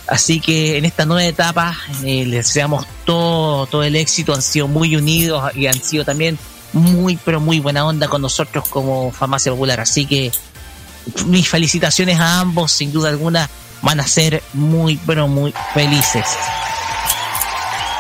[0.08, 4.68] Así que en esta nueva etapa eh, les deseamos todo, todo el éxito, han sido
[4.68, 6.40] muy unidos y han sido también
[6.74, 9.80] muy, pero muy buena onda con nosotros como Farmacia Popular.
[9.80, 10.32] Así que
[11.26, 13.50] mis felicitaciones a ambos, sin duda alguna,
[13.82, 16.26] van a ser muy, pero muy felices.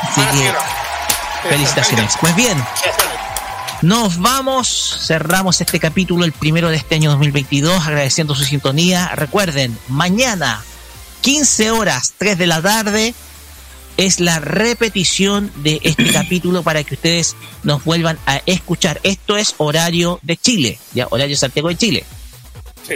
[0.03, 2.13] Así que felicitaciones.
[2.19, 2.57] Pues bien,
[3.81, 9.07] nos vamos, cerramos este capítulo, el primero de este año 2022, agradeciendo su sintonía.
[9.15, 10.61] Recuerden, mañana,
[11.21, 13.13] 15 horas, 3 de la tarde,
[13.99, 18.99] es la repetición de este capítulo para que ustedes nos vuelvan a escuchar.
[19.03, 22.05] Esto es horario de Chile, ya horario Santiago de Chile.
[22.87, 22.95] Sí.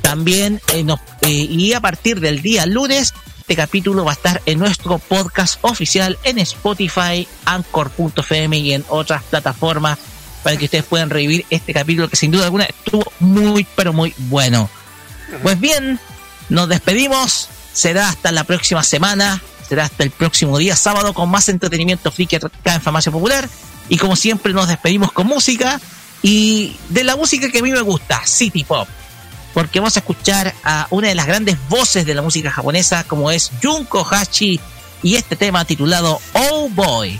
[0.00, 4.42] También, eh, nos- eh, y a partir del día lunes, este capítulo va a estar
[4.46, 9.98] en nuestro podcast oficial en Spotify, Anchor.fm y en otras plataformas
[10.44, 14.14] para que ustedes puedan revivir este capítulo que sin duda alguna estuvo muy, pero muy
[14.18, 14.70] bueno.
[15.42, 15.98] Pues bien,
[16.48, 17.48] nos despedimos.
[17.72, 19.42] Será hasta la próxima semana
[19.74, 23.48] será hasta el próximo día sábado con más entretenimiento friki acá en Farmacia Popular.
[23.88, 25.80] Y como siempre nos despedimos con música
[26.22, 28.88] y de la música que a mí me gusta, City Pop.
[29.52, 33.32] Porque vamos a escuchar a una de las grandes voces de la música japonesa como
[33.32, 34.60] es Junko Hashi
[35.02, 37.18] y este tema titulado Oh Boy.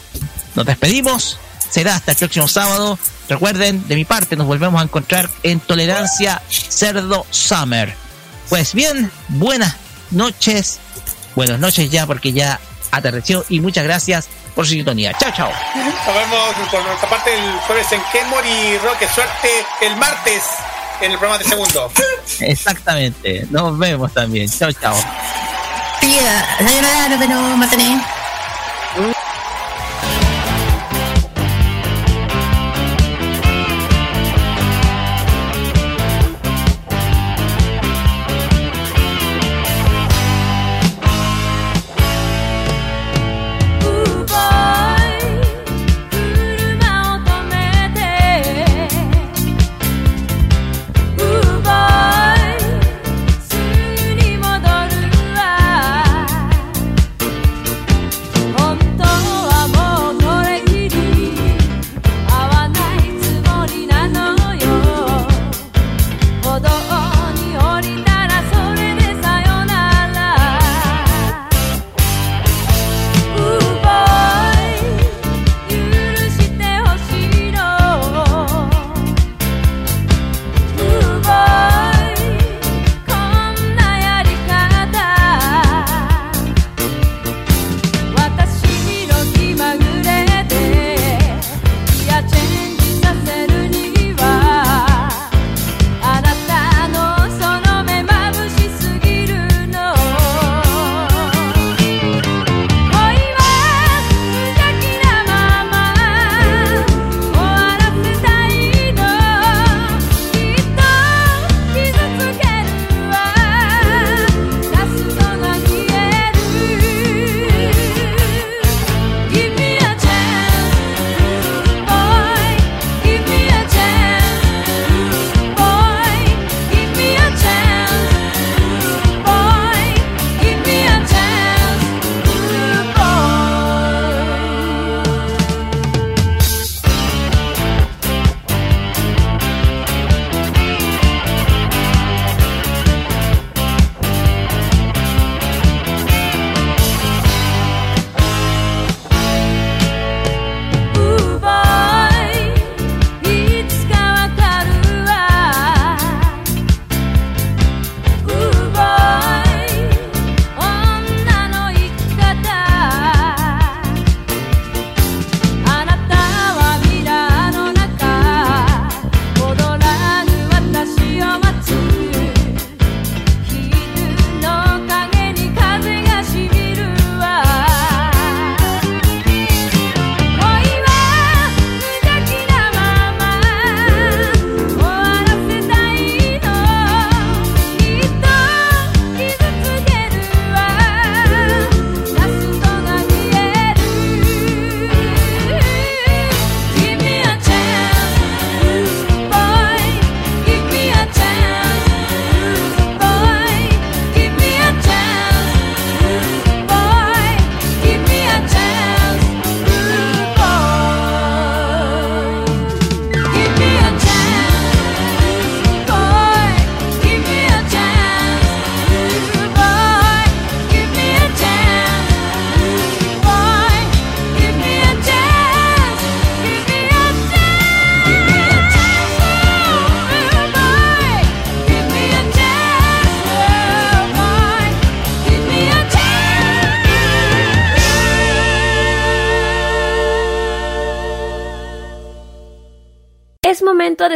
[0.54, 3.00] Nos despedimos, será hasta el próximo sábado.
[3.28, 7.96] Recuerden, de mi parte, nos volvemos a encontrar en Tolerancia Cerdo Summer.
[8.48, 9.74] Pues bien, buenas
[10.12, 10.78] noches,
[11.34, 15.12] buenas noches ya porque ya atardeció y muchas gracias por su sintonía.
[15.18, 15.50] Chao, chao.
[15.74, 19.48] Nos vemos por nuestra parte el jueves en Kenmore y Roque, suerte
[19.80, 20.42] el martes
[21.00, 21.90] en el programa de segundo.
[22.40, 24.48] Exactamente, nos vemos también.
[24.48, 24.94] Chao, chao.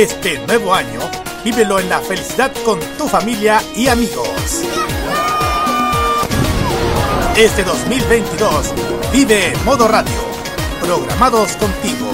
[0.00, 0.98] Este nuevo año,
[1.44, 4.62] vívelo en la felicidad con tu familia y amigos.
[7.36, 8.72] Este 2022,
[9.12, 10.16] vive en modo radio,
[10.80, 12.10] programados contigo.